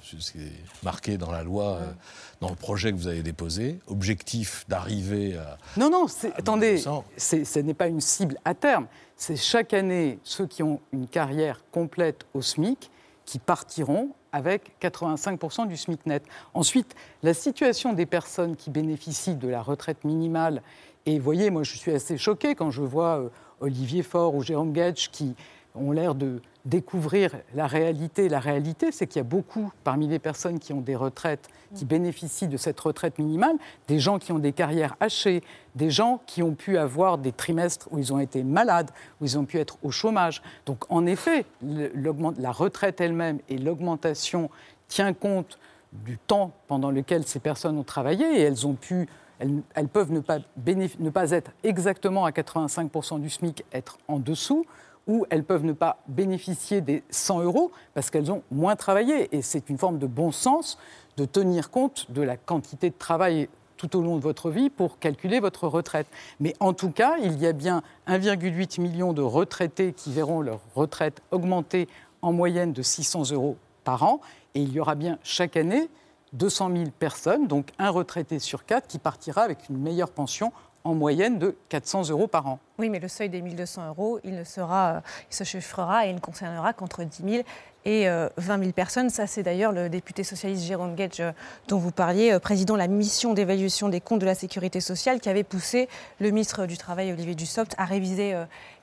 c'est 0.02 0.38
marqué 0.82 1.16
dans 1.16 1.30
la 1.30 1.42
loi, 1.42 1.76
euh, 1.76 1.92
dans 2.40 2.50
le 2.50 2.56
projet 2.56 2.92
que 2.92 2.96
vous 2.96 3.08
avez 3.08 3.23
déposé, 3.23 3.78
objectif 3.87 4.64
d'arriver 4.68 5.37
à. 5.37 5.58
Non, 5.76 5.90
non, 5.90 6.06
attendez, 6.37 6.82
ce 7.16 7.58
n'est 7.58 7.75
pas 7.75 7.88
une 7.88 8.00
cible 8.00 8.37
à 8.44 8.54
terme. 8.54 8.87
C'est 9.16 9.37
chaque 9.37 9.73
année 9.73 10.18
ceux 10.23 10.46
qui 10.46 10.62
ont 10.62 10.80
une 10.92 11.08
carrière 11.08 11.62
complète 11.73 12.26
au 12.35 12.42
SMIC 12.42 12.90
qui 13.25 13.38
partiront 13.38 14.11
avec 14.32 14.73
85% 14.82 15.66
du 15.66 15.76
SMIC 15.76 16.06
net. 16.06 16.23
Ensuite, 16.54 16.94
la 17.23 17.35
situation 17.35 17.92
des 17.92 18.06
personnes 18.06 18.54
qui 18.54 18.70
bénéficient 18.70 19.35
de 19.35 19.49
la 19.49 19.62
retraite 19.62 20.04
minimale, 20.04 20.62
et 21.06 21.18
vous 21.18 21.25
voyez, 21.25 21.50
moi 21.50 21.62
je 21.62 21.76
suis 21.76 21.92
assez 21.92 22.18
choquée 22.18 22.54
quand 22.54 22.70
je 22.70 22.82
vois 22.82 23.20
euh, 23.20 23.28
Olivier 23.61 24.02
Faure 24.02 24.35
ou 24.35 24.42
Jérôme 24.42 24.73
Gage 24.73 25.11
qui 25.11 25.35
ont 25.76 25.92
l'air 25.92 26.14
de 26.14 26.40
découvrir 26.64 27.30
la 27.54 27.66
réalité. 27.66 28.28
La 28.28 28.40
réalité, 28.40 28.92
c'est 28.92 29.06
qu'il 29.06 29.21
y 29.21 29.21
a 29.21 29.25
beaucoup 29.25 29.73
parmi 29.85 30.09
les 30.09 30.18
personnes 30.18 30.59
qui 30.59 30.73
ont 30.73 30.80
des 30.80 30.97
retraites, 30.97 31.49
qui 31.75 31.85
bénéficient 31.85 32.49
de 32.49 32.56
cette 32.56 32.78
retraite 32.80 33.18
minimale, 33.18 33.56
des 33.88 33.99
gens 33.99 34.18
qui 34.18 34.33
ont 34.33 34.38
des 34.38 34.52
carrières 34.52 34.97
hachées, 35.00 35.42
des 35.75 35.90
gens 35.90 36.21
qui 36.26 36.43
ont 36.43 36.54
pu 36.54 36.76
avoir 36.76 37.19
des 37.19 37.32
trimestres 37.32 37.89
où 37.93 37.99
ils 37.99 38.12
ont 38.12 38.19
été 38.19 38.43
malades, 38.43 38.91
où 39.21 39.25
ils 39.25 39.39
ont 39.39 39.45
pu 39.45 39.58
être 39.58 39.78
au 39.82 39.91
chômage. 39.91 40.43
Donc 40.67 40.84
en 40.91 41.06
effet, 41.06 41.47
la 41.62 42.52
retraite 42.52 43.00
elle-même 43.00 43.39
et 43.49 43.58
l'augmentation 43.58 44.50
tient 44.89 45.12
compte 45.12 45.58
du 45.93 46.19
temps 46.19 46.52
pendant 46.67 46.91
lequel 46.91 47.26
ces 47.26 47.39
personnes 47.39 47.78
ont 47.78 47.84
travaillé 47.84 48.25
et 48.25 48.41
elles 48.41 48.67
ont 48.67 48.75
pu 48.75 49.08
elles, 49.39 49.89
peuvent 49.89 50.12
ne 50.12 50.21
pas, 50.21 50.39
ne 50.67 51.10
pas 51.10 51.30
être 51.30 51.50
exactement 51.62 52.25
à 52.25 52.30
85% 52.30 53.21
du 53.21 53.28
SMIC, 53.28 53.65
être 53.73 53.99
en 54.08 54.19
dessous 54.19 54.65
ou 55.06 55.25
elles 55.30 55.45
peuvent 55.45 55.64
ne 55.64 55.73
pas 55.73 55.99
bénéficier 56.08 56.80
des 56.80 57.02
100 57.10 57.42
euros 57.42 57.71
parce 57.95 58.10
qu'elles 58.10 58.32
ont 58.32 58.42
moins 58.50 58.76
travaillé. 58.76 59.34
Et 59.34 59.42
c'est 59.42 59.71
une 59.71 59.78
forme 59.78 59.99
de 59.99 60.06
bon 60.06 60.32
sens 60.32 60.78
de 61.16 61.25
tenir 61.25 61.71
compte 61.71 62.10
de 62.10 62.23
la 62.23 62.36
quantité 62.36 62.90
de 62.90 62.97
travail 62.99 63.49
tout 63.76 63.97
au 63.97 64.02
long 64.02 64.16
de 64.16 64.23
votre 64.23 64.50
vie 64.50 64.71
pour 64.71 64.99
calculer 64.99 65.38
votre 65.40 65.69
retraite. 65.69 66.06
Mais 66.40 66.54
en 66.60 66.73
tout 66.73 66.90
cas, 66.90 67.16
il 67.23 67.38
y 67.38 67.47
a 67.47 67.52
bien 67.52 67.82
1,8 68.08 68.80
million 68.80 69.12
de 69.12 69.23
retraités 69.23 69.92
qui 69.92 70.12
verront 70.12 70.40
leur 70.40 70.60
retraite 70.75 71.23
augmenter 71.30 71.88
en 72.23 72.32
moyenne 72.32 72.73
de 72.73 72.82
600 72.82 73.32
euros 73.32 73.56
par 73.84 74.02
an. 74.02 74.21
Et 74.54 74.60
il 74.60 74.73
y 74.73 74.80
aura 74.80 74.95
bien 74.95 75.19
chaque 75.23 75.56
année 75.56 75.88
200 76.32 76.71
000 76.73 76.84
personnes, 76.99 77.47
donc 77.47 77.71
un 77.78 77.90
retraité 77.90 78.38
sur 78.38 78.64
quatre, 78.64 78.88
qui 78.88 78.99
partira 78.99 79.42
avec 79.42 79.69
une 79.69 79.78
meilleure 79.78 80.10
pension 80.10 80.52
en 80.86 80.94
moyenne 80.94 81.38
de 81.38 81.56
400 81.68 82.10
euros 82.10 82.28
par 82.28 82.46
an. 82.46 82.58
Oui, 82.78 82.88
mais 82.88 83.00
le 83.00 83.08
seuil 83.08 83.28
des 83.28 83.42
1200 83.42 83.88
euros, 83.88 84.20
il, 84.22 84.34
ne 84.34 84.44
sera, 84.44 85.02
il 85.30 85.34
se 85.34 85.44
chiffrera 85.44 86.06
et 86.06 86.10
il 86.10 86.14
ne 86.14 86.20
concernera 86.20 86.72
qu'entre 86.72 87.02
10 87.02 87.22
000 87.28 87.42
et 87.84 88.06
20 88.06 88.08
euh, 88.08 88.28
000 88.36 88.72
personnes. 88.72 89.10
Ça, 89.10 89.26
c'est 89.26 89.42
d'ailleurs 89.42 89.72
le 89.72 89.88
député 89.88 90.22
socialiste 90.22 90.64
Jérôme 90.64 90.94
Gage 90.94 91.20
euh, 91.20 91.32
dont 91.68 91.78
vous 91.78 91.90
parliez, 91.90 92.32
euh, 92.32 92.38
président 92.38 92.75
de 92.75 92.78
la 92.78 92.88
mission 92.88 93.34
d'évaluation 93.34 93.88
des 93.88 94.00
comptes 94.00 94.20
de 94.20 94.26
la 94.26 94.34
sécurité 94.34 94.80
sociale, 94.80 95.20
qui 95.20 95.28
avait 95.28 95.44
poussé 95.44 95.88
le 96.20 96.30
ministre 96.30 96.66
du 96.66 96.76
Travail, 96.76 97.12
Olivier 97.12 97.34
Dussopt, 97.34 97.75
à 97.78 97.84
réviser 97.84 98.34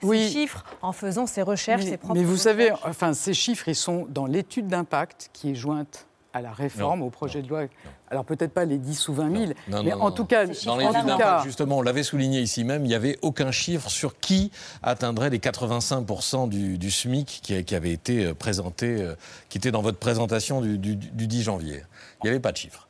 ces 0.02 0.30
chiffres 0.30 0.64
en 0.82 0.92
faisant 0.92 1.26
ses 1.26 1.42
recherches, 1.42 1.84
ses 1.84 1.98
propres 1.98 2.16
Mais 2.16 2.24
vous 2.24 2.38
savez, 2.38 2.72
enfin, 2.84 3.14
ces 3.14 3.34
chiffres, 3.34 3.68
ils 3.70 3.76
sont 3.76 4.08
dans 4.10 4.26
l'étude 4.26 4.68
d'impact 4.68 5.30
qui 5.34 5.52
est 5.52 5.56
jointe 5.56 6.08
à 6.34 6.42
la 6.42 6.52
réforme, 6.52 7.02
au 7.02 7.10
projet 7.10 7.42
de 7.42 7.48
loi. 7.48 7.66
Alors 8.10 8.26
peut-être 8.26 8.52
pas 8.52 8.66
les 8.66 8.78
10 8.78 9.08
ou 9.08 9.14
20 9.14 9.38
000, 9.38 9.52
mais 9.84 9.94
en 9.94 10.12
tout 10.12 10.26
cas... 10.26 10.46
Dans 10.66 10.78
les 10.78 10.86
cas... 10.86 11.44
justement, 11.44 11.78
on 11.78 11.82
l'avait 11.82 12.04
souligné 12.04 12.42
ici 12.42 12.64
même, 12.64 12.84
il 12.86 12.88
n'y 12.88 12.96
avait 12.96 13.18
aucun 13.22 13.52
chiffre 13.52 13.90
sur 13.90 14.20
qui 14.20 14.52
atteindrait 14.82 15.30
les 15.30 15.40
85% 15.40 16.50
du, 16.50 16.92
SMIC 16.92 17.42
qui, 17.44 17.76
avait 17.76 17.92
été 17.92 18.26
euh, 18.26 18.34
présenté, 18.34 19.02
euh, 19.02 19.16
qui 19.50 19.58
était 19.58 19.72
dans 19.72 19.82
votre 19.82 19.98
présentation 19.98 20.62
du, 20.62 20.78
10 20.78 21.44
janvier. 21.44 21.84
Il 22.22 22.26
n'y 22.26 22.30
avait 22.30 22.40
pas 22.40 22.52
de 22.52 22.58
chiffre. 22.58 22.88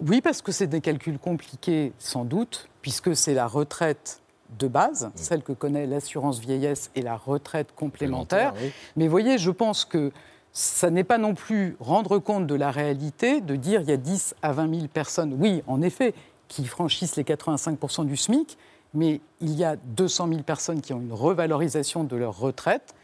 Oui, 0.00 0.20
parce 0.20 0.42
que 0.42 0.52
c'est 0.52 0.66
des 0.66 0.80
calculs 0.80 1.18
compliqués, 1.18 1.92
sans 1.98 2.24
doute, 2.24 2.68
puisque 2.82 3.16
c'est 3.16 3.34
la 3.34 3.46
retraite 3.46 4.20
de 4.58 4.68
base, 4.68 5.10
celle 5.14 5.42
que 5.42 5.52
connaît 5.52 5.86
l'assurance 5.86 6.38
vieillesse 6.38 6.90
et 6.94 7.02
la 7.02 7.16
retraite 7.16 7.68
complémentaire. 7.74 8.54
Mais 8.96 9.08
voyez, 9.08 9.38
je 9.38 9.50
pense 9.50 9.84
que 9.84 10.12
ça 10.56 10.88
n'est 10.88 11.04
pas 11.04 11.18
non 11.18 11.34
plus 11.34 11.76
rendre 11.80 12.18
compte 12.18 12.46
de 12.46 12.54
la 12.54 12.70
réalité 12.70 13.42
de 13.42 13.56
dire 13.56 13.82
il 13.82 13.90
y 13.90 13.92
a 13.92 13.98
10 13.98 14.36
à 14.40 14.52
20 14.52 14.74
000 14.74 14.86
personnes, 14.88 15.36
oui, 15.38 15.62
en 15.66 15.82
effet, 15.82 16.14
qui 16.48 16.64
franchissent 16.64 17.16
les 17.16 17.24
85% 17.24 18.06
du 18.06 18.16
SMIC, 18.16 18.56
mais 18.94 19.20
il 19.42 19.52
y 19.52 19.64
a 19.64 19.76
200 19.76 20.28
000 20.28 20.42
personnes 20.44 20.80
qui 20.80 20.94
ont 20.94 21.00
une 21.00 21.12
revalorisation 21.12 22.04
de 22.04 22.16
leur 22.16 22.38
retraite 22.38 22.94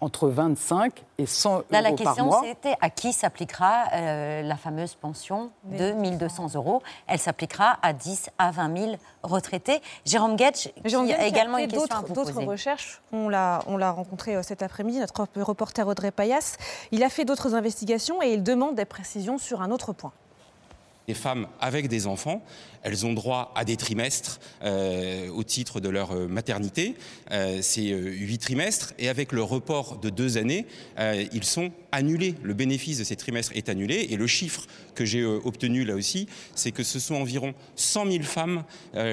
entre 0.00 0.28
25 0.28 1.04
et 1.18 1.26
100 1.26 1.50
euros 1.50 1.64
par 1.68 1.82
mois. 1.82 1.90
La 1.90 1.96
question, 1.96 2.30
c'était 2.44 2.76
à 2.80 2.90
qui 2.90 3.12
s'appliquera 3.12 3.86
euh, 3.92 4.42
la 4.42 4.56
fameuse 4.56 4.94
pension 4.94 5.50
de 5.64 5.92
1200 5.92 6.54
euros 6.54 6.82
Elle 7.06 7.18
s'appliquera 7.18 7.78
à 7.82 7.92
10 7.92 8.30
à 8.38 8.50
20 8.50 8.78
000 8.78 8.92
retraités. 9.22 9.80
Jérôme 10.04 10.38
Getch, 10.38 10.70
qui 10.84 11.12
a 11.12 11.26
également 11.26 11.58
une 11.58 11.68
question 11.68 11.96
à 11.96 12.02
vous 12.02 12.14
D'autres 12.14 12.42
recherches, 12.42 13.00
on 13.12 13.28
l'a 13.28 13.90
rencontré 13.90 14.36
euh, 14.36 14.42
cet 14.42 14.62
après-midi, 14.62 14.98
notre 15.00 15.26
reporter 15.36 15.86
Audrey 15.86 16.10
Payas. 16.10 16.56
Il 16.92 17.02
a 17.02 17.08
fait 17.08 17.24
d'autres 17.24 17.54
investigations 17.54 18.22
et 18.22 18.32
il 18.32 18.42
demande 18.42 18.74
des 18.74 18.84
précisions 18.84 19.38
sur 19.38 19.62
un 19.62 19.70
autre 19.70 19.92
point. 19.92 20.12
Les 21.08 21.14
femmes 21.14 21.48
avec 21.58 21.88
des 21.88 22.06
enfants, 22.06 22.42
elles 22.88 23.04
ont 23.04 23.12
droit 23.12 23.52
à 23.54 23.66
des 23.66 23.76
trimestres 23.76 24.40
euh, 24.62 25.28
au 25.28 25.44
titre 25.44 25.78
de 25.78 25.90
leur 25.90 26.12
euh, 26.12 26.26
maternité. 26.26 26.94
Euh, 27.30 27.58
c'est 27.60 27.88
huit 27.88 28.38
trimestres. 28.38 28.94
Et 28.98 29.10
avec 29.10 29.32
le 29.32 29.42
report 29.42 29.98
de 29.98 30.08
deux 30.08 30.38
années, 30.38 30.66
ils 31.32 31.44
sont 31.44 31.70
annulés. 31.92 32.34
Le 32.42 32.54
bénéfice 32.54 32.98
de 32.98 33.04
ces 33.04 33.16
trimestres 33.16 33.52
est 33.54 33.68
annulé. 33.68 34.08
Et 34.10 34.16
le 34.16 34.26
chiffre 34.26 34.66
que 34.94 35.04
j'ai 35.04 35.24
obtenu 35.24 35.84
là 35.84 35.94
aussi, 35.94 36.28
c'est 36.54 36.72
que 36.72 36.82
ce 36.82 36.98
sont 36.98 37.14
environ 37.14 37.54
100 37.76 38.10
000 38.10 38.24
femmes 38.24 38.64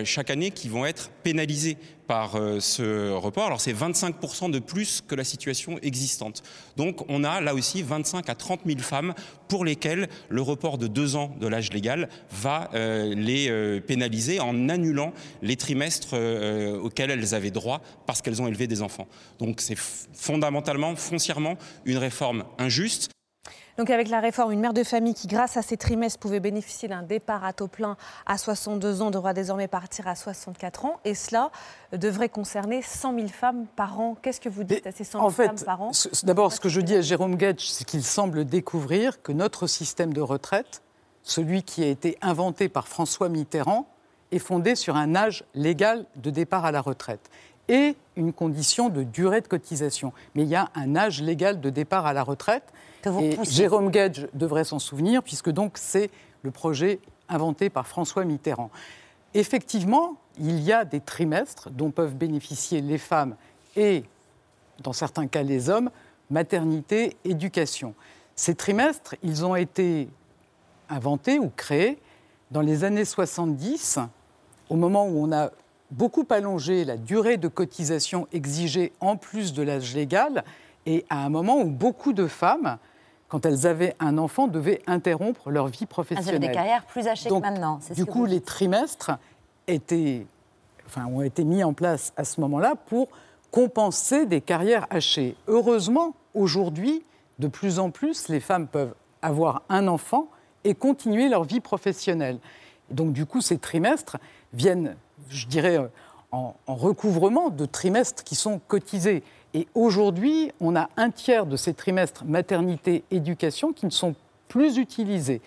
chaque 0.03 0.29
année 0.29 0.51
qui 0.51 0.69
vont 0.69 0.85
être 0.85 1.11
pénalisées 1.23 1.77
par 2.07 2.37
ce 2.59 3.11
report. 3.11 3.47
Alors 3.47 3.61
c'est 3.61 3.73
25% 3.73 4.51
de 4.51 4.59
plus 4.59 5.01
que 5.07 5.15
la 5.15 5.23
situation 5.23 5.79
existante. 5.81 6.43
Donc 6.77 7.03
on 7.09 7.23
a 7.23 7.41
là 7.41 7.53
aussi 7.53 7.81
25 7.81 8.29
à 8.29 8.35
30 8.35 8.61
000 8.65 8.79
femmes 8.79 9.13
pour 9.47 9.65
lesquelles 9.65 10.07
le 10.29 10.41
report 10.41 10.77
de 10.77 10.87
deux 10.87 11.15
ans 11.15 11.35
de 11.39 11.47
l'âge 11.47 11.71
légal 11.71 12.09
va 12.31 12.69
les 12.73 13.49
pénaliser 13.85 14.39
en 14.39 14.69
annulant 14.69 15.13
les 15.41 15.55
trimestres 15.55 16.13
euh, 16.13 16.79
auxquels 16.79 17.11
elles 17.11 17.35
avaient 17.35 17.51
droit 17.51 17.81
parce 18.05 18.21
qu'elles 18.21 18.41
ont 18.41 18.47
élevé 18.47 18.67
des 18.67 18.81
enfants. 18.81 19.07
Donc 19.39 19.61
c'est 19.61 19.77
fondamentalement, 19.77 20.95
foncièrement, 20.95 21.57
une 21.85 21.97
réforme 21.97 22.45
injuste. 22.57 23.09
Donc 23.77 23.89
avec 23.89 24.07
la 24.07 24.21
réforme, 24.21 24.53
une 24.53 24.61
mère 24.61 24.73
de 24.73 24.83
famille 24.83 25.13
qui, 25.13 25.27
grâce 25.27 25.57
à 25.57 25.61
ses 25.61 25.75
trimestres, 25.75 26.19
pouvait 26.19 26.39
bénéficier 26.39 26.87
d'un 26.87 27.03
départ 27.03 27.43
à 27.43 27.51
taux 27.51 27.67
plein 27.67 27.97
à 28.25 28.37
62 28.37 29.01
ans 29.01 29.11
devra 29.11 29.33
désormais 29.33 29.67
partir 29.67 30.07
à 30.07 30.15
64 30.15 30.85
ans. 30.85 30.99
Et 31.03 31.13
cela 31.13 31.51
devrait 31.91 32.29
concerner 32.29 32.81
100 32.81 33.15
000 33.15 33.27
femmes 33.27 33.65
par 33.75 33.99
an. 33.99 34.15
Qu'est-ce 34.21 34.39
que 34.39 34.49
vous 34.49 34.63
dites 34.63 34.87
à 34.87 34.91
ces 34.91 35.03
100 35.03 35.19
000 35.19 35.27
en 35.27 35.29
fait, 35.29 35.47
femmes 35.47 35.65
par 35.65 35.81
an? 35.81 35.91
D'abord, 36.23 36.53
ce 36.53 36.61
que 36.61 36.69
je 36.69 36.79
dis 36.79 36.95
à 36.95 37.01
Jérôme 37.01 37.35
Gage, 37.35 37.69
c'est 37.69 37.83
qu'il 37.83 38.03
semble 38.03 38.45
découvrir 38.45 39.21
que 39.21 39.33
notre 39.33 39.67
système 39.67 40.13
de 40.13 40.21
retraite, 40.21 40.81
celui 41.25 41.63
qui 41.63 41.83
a 41.83 41.87
été 41.87 42.17
inventé 42.21 42.69
par 42.69 42.87
François 42.87 43.27
Mitterrand, 43.27 43.87
est 44.31 44.39
fondé 44.39 44.75
sur 44.75 44.95
un 44.95 45.15
âge 45.15 45.43
légal 45.53 46.05
de 46.15 46.29
départ 46.29 46.65
à 46.65 46.71
la 46.71 46.81
retraite 46.81 47.29
et 47.67 47.95
une 48.15 48.31
condition 48.31 48.89
de 48.89 49.03
durée 49.03 49.41
de 49.41 49.47
cotisation. 49.47 50.13
Mais 50.35 50.43
il 50.43 50.49
y 50.49 50.55
a 50.55 50.69
un 50.75 50.95
âge 50.95 51.21
légal 51.21 51.59
de 51.59 51.69
départ 51.69 52.05
à 52.05 52.13
la 52.13 52.23
retraite. 52.23 52.71
Et 53.05 53.37
Jérôme 53.43 53.91
Gage 53.91 54.27
devrait 54.33 54.63
s'en 54.63 54.79
souvenir, 54.79 55.21
puisque 55.21 55.49
donc 55.49 55.77
c'est 55.77 56.09
le 56.43 56.51
projet 56.51 56.99
inventé 57.27 57.69
par 57.69 57.87
François 57.87 58.23
Mitterrand. 58.23 58.69
Effectivement, 59.33 60.15
il 60.39 60.59
y 60.61 60.71
a 60.71 60.85
des 60.85 61.01
trimestres 61.01 61.69
dont 61.71 61.91
peuvent 61.91 62.15
bénéficier 62.15 62.81
les 62.81 62.97
femmes 62.97 63.35
et, 63.75 64.03
dans 64.81 64.93
certains 64.93 65.27
cas, 65.27 65.43
les 65.43 65.69
hommes, 65.69 65.89
maternité, 66.29 67.17
éducation. 67.25 67.95
Ces 68.35 68.55
trimestres, 68.55 69.15
ils 69.23 69.45
ont 69.45 69.55
été 69.55 70.07
inventés 70.89 71.39
ou 71.39 71.51
créés 71.55 71.99
dans 72.51 72.61
les 72.61 72.83
années 72.83 73.05
70, 73.05 73.99
au 74.69 74.75
moment 74.75 75.07
où 75.07 75.23
on 75.23 75.31
a 75.31 75.51
beaucoup 75.91 76.25
allongé 76.29 76.85
la 76.85 76.97
durée 76.97 77.37
de 77.37 77.47
cotisation 77.47 78.27
exigée 78.31 78.93
en 78.99 79.17
plus 79.17 79.53
de 79.53 79.63
l'âge 79.63 79.95
légal, 79.95 80.43
et 80.85 81.05
à 81.09 81.25
un 81.25 81.29
moment 81.29 81.59
où 81.59 81.69
beaucoup 81.69 82.13
de 82.13 82.27
femmes 82.27 82.77
quand 83.27 83.45
elles 83.45 83.65
avaient 83.65 83.95
un 83.99 84.17
enfant, 84.17 84.47
devaient 84.47 84.81
interrompre 84.87 85.49
leur 85.49 85.67
vie 85.67 85.85
professionnelle. 85.85 86.35
Ah, 86.43 86.47
des 86.47 86.53
carrières 86.53 86.85
plus 86.85 87.07
hachées 87.07 87.29
Donc, 87.29 87.43
que 87.43 87.49
maintenant. 87.49 87.79
Du 87.95 88.05
coup, 88.05 88.25
les 88.25 88.39
trimestres 88.39 89.11
étaient, 89.67 90.25
enfin, 90.85 91.05
ont 91.07 91.21
été 91.21 91.43
mis 91.43 91.63
en 91.63 91.73
place 91.73 92.13
à 92.17 92.23
ce 92.23 92.39
moment-là 92.41 92.75
pour 92.75 93.07
compenser 93.51 94.25
des 94.25 94.41
carrières 94.41 94.85
hachées. 94.89 95.35
Heureusement, 95.47 96.13
aujourd'hui, 96.33 97.03
de 97.39 97.47
plus 97.47 97.79
en 97.79 97.89
plus, 97.89 98.29
les 98.29 98.39
femmes 98.39 98.67
peuvent 98.67 98.93
avoir 99.21 99.63
un 99.69 99.87
enfant 99.87 100.27
et 100.65 100.75
continuer 100.75 101.29
leur 101.29 101.45
vie 101.45 101.61
professionnelle. 101.61 102.39
donc, 102.91 103.13
du 103.13 103.25
coup, 103.25 103.41
ces 103.41 103.57
trimestres 103.57 104.17
viennent, 104.53 104.95
je 105.29 105.47
dirais, 105.47 105.79
en, 106.31 106.55
en 106.67 106.75
recouvrement 106.75 107.49
de 107.49 107.65
trimestres 107.65 108.23
qui 108.23 108.35
sont 108.35 108.59
cotisés. 108.67 109.23
Et 109.53 109.67
aujourd'hui, 109.73 110.51
on 110.59 110.75
a 110.75 110.89
un 110.97 111.09
tiers 111.09 111.45
de 111.45 111.55
ces 111.55 111.73
trimestres 111.73 112.25
maternité-éducation 112.25 113.71
qui 113.71 113.85
ne 113.85 113.91
sont 113.91 114.15
plus 114.49 114.77
utilisés. 114.77 115.41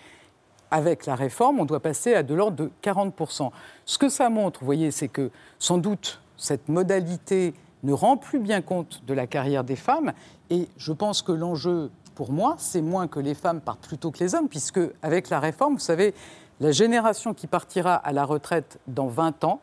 Avec 0.71 1.05
la 1.05 1.15
réforme, 1.15 1.59
on 1.59 1.65
doit 1.65 1.79
passer 1.79 2.13
à 2.13 2.23
de 2.23 2.33
l'ordre 2.33 2.57
de 2.57 2.71
40%. 2.83 3.51
Ce 3.85 3.97
que 3.97 4.09
ça 4.09 4.29
montre, 4.29 4.59
vous 4.61 4.65
voyez, 4.65 4.91
c'est 4.91 5.07
que 5.07 5.31
sans 5.59 5.77
doute 5.77 6.21
cette 6.37 6.69
modalité 6.69 7.53
ne 7.83 7.93
rend 7.93 8.17
plus 8.17 8.39
bien 8.39 8.61
compte 8.61 9.03
de 9.05 9.13
la 9.13 9.27
carrière 9.27 9.63
des 9.63 9.75
femmes. 9.75 10.13
Et 10.49 10.67
je 10.77 10.91
pense 10.91 11.21
que 11.21 11.31
l'enjeu, 11.31 11.91
pour 12.19 12.33
moi, 12.33 12.55
c'est 12.57 12.81
moins 12.81 13.07
que 13.07 13.21
les 13.21 13.33
femmes 13.33 13.61
partent 13.61 13.87
plutôt 13.87 14.11
que 14.11 14.19
les 14.19 14.35
hommes, 14.35 14.49
puisque 14.49 14.81
avec 15.01 15.29
la 15.29 15.39
réforme, 15.39 15.75
vous 15.75 15.79
savez, 15.79 16.13
la 16.59 16.73
génération 16.73 17.33
qui 17.33 17.47
partira 17.47 17.95
à 17.95 18.11
la 18.11 18.25
retraite 18.25 18.77
dans 18.87 19.07
20 19.07 19.45
ans, 19.45 19.61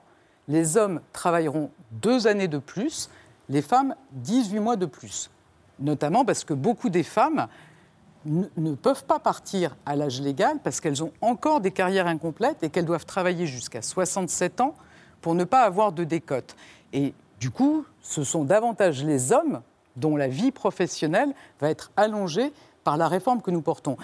les 0.48 0.78
hommes 0.78 1.02
travailleront 1.12 1.70
deux 1.90 2.26
années 2.26 2.48
de 2.48 2.56
plus, 2.56 3.10
les 3.50 3.60
femmes 3.60 3.94
18 4.12 4.58
mois 4.60 4.76
de 4.76 4.86
plus. 4.86 5.28
Notamment 5.80 6.24
parce 6.24 6.44
que 6.44 6.54
beaucoup 6.54 6.88
des 6.88 7.02
femmes 7.02 7.46
ne 8.24 8.74
peuvent 8.74 9.04
pas 9.04 9.18
partir 9.18 9.76
à 9.84 9.94
l'âge 9.94 10.22
légal 10.22 10.58
parce 10.64 10.80
qu'elles 10.80 11.04
ont 11.04 11.12
encore 11.20 11.60
des 11.60 11.72
carrières 11.72 12.06
incomplètes 12.06 12.62
et 12.62 12.70
qu'elles 12.70 12.86
doivent 12.86 13.04
travailler 13.04 13.46
jusqu'à 13.46 13.82
67 13.82 14.62
ans 14.62 14.74
pour 15.20 15.34
ne 15.34 15.44
pas 15.44 15.60
avoir 15.60 15.92
de 15.92 16.04
décote. 16.04 16.56
Et 16.94 17.12
du 17.38 17.50
coup, 17.50 17.84
ce 18.00 18.24
sont 18.24 18.44
davantage 18.44 19.04
les 19.04 19.30
hommes 19.30 19.60
dont 19.96 20.16
la 20.16 20.28
vie 20.28 20.52
professionnelle 20.52 21.34
va 21.60 21.70
être 21.70 21.90
allongée 21.96 22.52
par 22.84 22.96
la 22.96 23.08
réforme 23.08 23.42
que 23.42 23.50
nous 23.50 23.62
portons. 23.62 23.96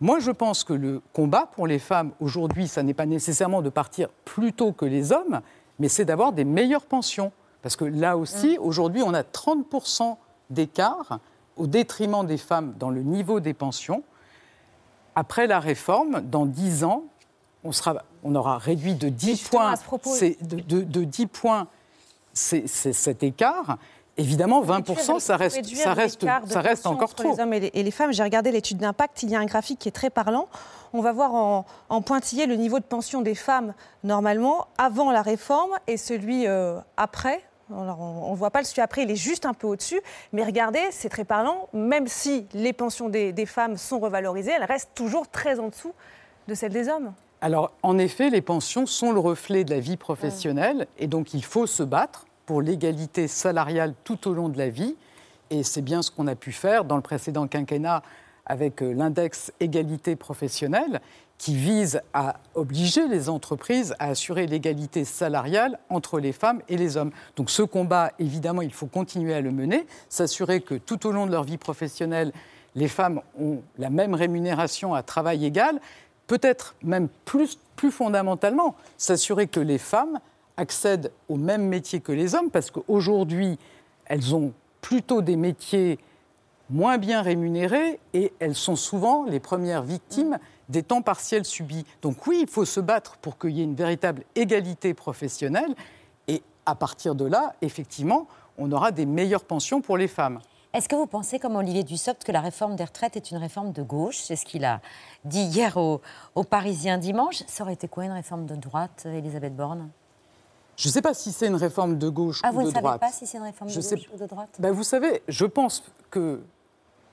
Moi, 0.00 0.18
je 0.20 0.30
pense 0.30 0.62
que 0.62 0.74
le 0.74 1.00
combat 1.12 1.46
pour 1.46 1.66
les 1.66 1.78
femmes 1.78 2.12
aujourd'hui, 2.20 2.68
ça 2.68 2.82
n'est 2.82 2.94
pas 2.94 3.06
nécessairement 3.06 3.62
de 3.62 3.70
partir 3.70 4.08
plus 4.24 4.52
tôt 4.52 4.72
que 4.72 4.84
les 4.84 5.12
hommes, 5.12 5.40
mais 5.78 5.88
c'est 5.88 6.04
d'avoir 6.04 6.32
des 6.32 6.44
meilleures 6.44 6.84
pensions. 6.84 7.32
Parce 7.62 7.76
que 7.76 7.84
là 7.84 8.16
aussi, 8.16 8.58
mm. 8.58 8.62
aujourd'hui, 8.62 9.02
on 9.02 9.14
a 9.14 9.22
30% 9.22 10.16
d'écart 10.50 11.18
au 11.56 11.66
détriment 11.66 12.26
des 12.26 12.36
femmes 12.36 12.74
dans 12.78 12.90
le 12.90 13.02
niveau 13.02 13.40
des 13.40 13.54
pensions. 13.54 14.02
Après 15.14 15.46
la 15.46 15.60
réforme, 15.60 16.20
dans 16.20 16.44
10 16.44 16.84
ans, 16.84 17.04
on, 17.64 17.72
sera, 17.72 18.02
on 18.22 18.34
aura 18.34 18.58
réduit 18.58 18.94
de 18.94 19.08
10 19.08 19.48
points, 19.48 19.74
de, 20.42 20.82
de, 20.82 21.04
10 21.04 21.26
points 21.26 21.66
cet 22.34 23.22
écart. 23.22 23.78
Évidemment, 24.18 24.62
20%, 24.62 25.20
ça 25.20 25.36
reste, 25.36 25.62
ça 25.74 25.92
reste, 25.92 26.26
ça 26.46 26.60
reste 26.60 26.86
encore 26.86 27.14
trop. 27.14 27.32
Les 27.32 27.40
hommes 27.40 27.52
et 27.52 27.82
les, 27.82 27.90
femmes, 27.90 28.12
j'ai 28.12 28.22
regardé 28.22 28.50
l'étude 28.50 28.78
d'impact, 28.78 29.22
il 29.22 29.30
y 29.30 29.36
a 29.36 29.40
un 29.40 29.44
graphique 29.44 29.78
qui 29.78 29.88
est 29.88 29.92
très 29.92 30.08
parlant. 30.10 30.48
On 30.94 31.02
va 31.02 31.12
voir 31.12 31.34
en, 31.34 31.66
en, 31.90 32.00
pointillé 32.00 32.46
le 32.46 32.56
niveau 32.56 32.78
de 32.78 32.84
pension 32.84 33.20
des 33.20 33.34
femmes, 33.34 33.74
normalement, 34.04 34.68
avant 34.78 35.10
la 35.10 35.20
réforme 35.20 35.72
et 35.86 35.98
celui 35.98 36.46
euh, 36.46 36.78
après, 36.96 37.42
on 37.70 38.30
ne 38.30 38.36
voit 38.36 38.50
pas 38.50 38.60
le 38.60 38.64
suivi 38.64 38.80
après, 38.80 39.02
il 39.02 39.10
est 39.10 39.16
juste 39.16 39.44
un 39.44 39.54
peu 39.54 39.66
au-dessus. 39.66 40.00
Mais 40.32 40.44
regardez, 40.44 40.80
c'est 40.90 41.08
très 41.08 41.24
parlant, 41.24 41.68
même 41.72 42.06
si 42.06 42.46
les 42.54 42.72
pensions 42.72 43.08
des, 43.08 43.46
femmes 43.46 43.76
sont 43.76 43.98
revalorisées, 43.98 44.52
elles 44.52 44.64
restent 44.64 44.92
toujours 44.94 45.28
très 45.28 45.58
en 45.58 45.68
dessous 45.68 45.92
de 46.48 46.54
celles 46.54 46.72
des 46.72 46.88
hommes. 46.88 47.12
Alors, 47.40 47.72
en 47.82 47.98
effet, 47.98 48.30
les 48.30 48.40
pensions 48.40 48.86
sont 48.86 49.12
le 49.12 49.20
reflet 49.20 49.64
de 49.64 49.70
la 49.70 49.80
vie 49.80 49.96
professionnelle, 49.96 50.86
et 50.98 51.06
donc 51.06 51.34
il 51.34 51.44
faut 51.44 51.66
se 51.66 51.82
battre 51.82 52.25
pour 52.46 52.62
l'égalité 52.62 53.28
salariale 53.28 53.94
tout 54.04 54.28
au 54.28 54.32
long 54.32 54.48
de 54.48 54.56
la 54.56 54.70
vie. 54.70 54.96
Et 55.50 55.62
c'est 55.62 55.82
bien 55.82 56.02
ce 56.02 56.10
qu'on 56.10 56.26
a 56.26 56.34
pu 56.34 56.52
faire 56.52 56.84
dans 56.84 56.96
le 56.96 57.02
précédent 57.02 57.46
quinquennat 57.46 58.02
avec 58.46 58.82
euh, 58.82 58.92
l'index 58.92 59.52
égalité 59.60 60.16
professionnelle 60.16 61.00
qui 61.38 61.54
vise 61.54 62.00
à 62.14 62.36
obliger 62.54 63.08
les 63.08 63.28
entreprises 63.28 63.94
à 63.98 64.08
assurer 64.08 64.46
l'égalité 64.46 65.04
salariale 65.04 65.78
entre 65.90 66.18
les 66.18 66.32
femmes 66.32 66.62
et 66.68 66.76
les 66.76 66.96
hommes. 66.96 67.10
Donc 67.36 67.50
ce 67.50 67.62
combat, 67.62 68.12
évidemment, 68.18 68.62
il 68.62 68.72
faut 68.72 68.86
continuer 68.86 69.34
à 69.34 69.40
le 69.40 69.50
mener, 69.50 69.86
s'assurer 70.08 70.62
que 70.62 70.74
tout 70.74 71.06
au 71.06 71.12
long 71.12 71.26
de 71.26 71.32
leur 71.32 71.44
vie 71.44 71.58
professionnelle, 71.58 72.32
les 72.74 72.88
femmes 72.88 73.20
ont 73.38 73.60
la 73.78 73.90
même 73.90 74.14
rémunération 74.14 74.94
à 74.94 75.02
travail 75.02 75.44
égal, 75.44 75.80
peut-être 76.26 76.74
même 76.82 77.08
plus, 77.24 77.58
plus 77.76 77.90
fondamentalement, 77.90 78.74
s'assurer 78.96 79.46
que 79.46 79.60
les 79.60 79.78
femmes 79.78 80.20
accèdent 80.56 81.12
au 81.28 81.36
même 81.36 81.66
métier 81.66 82.00
que 82.00 82.12
les 82.12 82.34
hommes, 82.34 82.50
parce 82.50 82.70
qu'aujourd'hui, 82.70 83.58
elles 84.06 84.34
ont 84.34 84.52
plutôt 84.80 85.22
des 85.22 85.36
métiers 85.36 85.98
moins 86.70 86.98
bien 86.98 87.22
rémunérés 87.22 88.00
et 88.12 88.32
elles 88.38 88.54
sont 88.54 88.76
souvent 88.76 89.24
les 89.24 89.40
premières 89.40 89.82
victimes 89.82 90.38
des 90.68 90.82
temps 90.82 91.02
partiels 91.02 91.44
subis. 91.44 91.84
Donc 92.02 92.26
oui, 92.26 92.40
il 92.42 92.48
faut 92.48 92.64
se 92.64 92.80
battre 92.80 93.16
pour 93.18 93.38
qu'il 93.38 93.50
y 93.50 93.60
ait 93.60 93.64
une 93.64 93.76
véritable 93.76 94.22
égalité 94.34 94.94
professionnelle 94.94 95.74
et 96.26 96.42
à 96.64 96.74
partir 96.74 97.14
de 97.14 97.24
là, 97.24 97.54
effectivement, 97.62 98.26
on 98.58 98.72
aura 98.72 98.90
des 98.90 99.06
meilleures 99.06 99.44
pensions 99.44 99.80
pour 99.80 99.96
les 99.96 100.08
femmes. 100.08 100.40
Est-ce 100.72 100.88
que 100.88 100.96
vous 100.96 101.06
pensez, 101.06 101.38
comme 101.38 101.56
Olivier 101.56 101.84
Dussopt, 101.84 102.22
que 102.22 102.32
la 102.32 102.40
réforme 102.40 102.76
des 102.76 102.84
retraites 102.84 103.16
est 103.16 103.30
une 103.30 103.38
réforme 103.38 103.72
de 103.72 103.82
gauche? 103.82 104.18
C'est 104.18 104.36
ce 104.36 104.44
qu'il 104.44 104.64
a 104.64 104.80
dit 105.24 105.40
hier 105.40 105.76
aux, 105.78 106.00
Parisiens 106.50 106.98
dimanche. 106.98 107.44
Ça 107.46 107.62
aurait 107.62 107.72
été 107.72 107.88
quoi 107.88 108.04
une 108.04 108.12
réforme 108.12 108.44
de 108.44 108.56
droite, 108.56 109.06
Elisabeth 109.06 109.56
Borne? 109.56 109.88
Je 110.76 110.88
ne 110.88 110.92
sais 110.92 111.02
pas 111.02 111.14
si 111.14 111.32
c'est 111.32 111.46
une 111.46 111.56
réforme 111.56 111.96
de 111.96 112.08
gauche 112.08 112.40
ah, 112.42 112.50
ou 112.52 112.62
de 112.62 112.70
droite. 112.70 112.74
Vous 112.74 112.80
ne 112.80 112.84
savez 112.84 112.98
pas 112.98 113.10
si 113.10 113.26
c'est 113.26 113.38
une 113.38 113.44
réforme 113.44 113.70
de 113.70 113.74
gauche 113.74 114.08
ou 114.12 114.18
de 114.18 114.26
droite 114.26 114.56
ben, 114.58 114.72
Vous 114.72 114.84
savez, 114.84 115.22
je 115.26 115.46
pense 115.46 115.82
que 116.10 116.40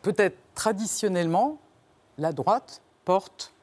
peut-être 0.01 0.37
traditionnellement, 0.53 1.57
la 2.17 2.33
droite 2.33 2.81
porte 3.05 3.53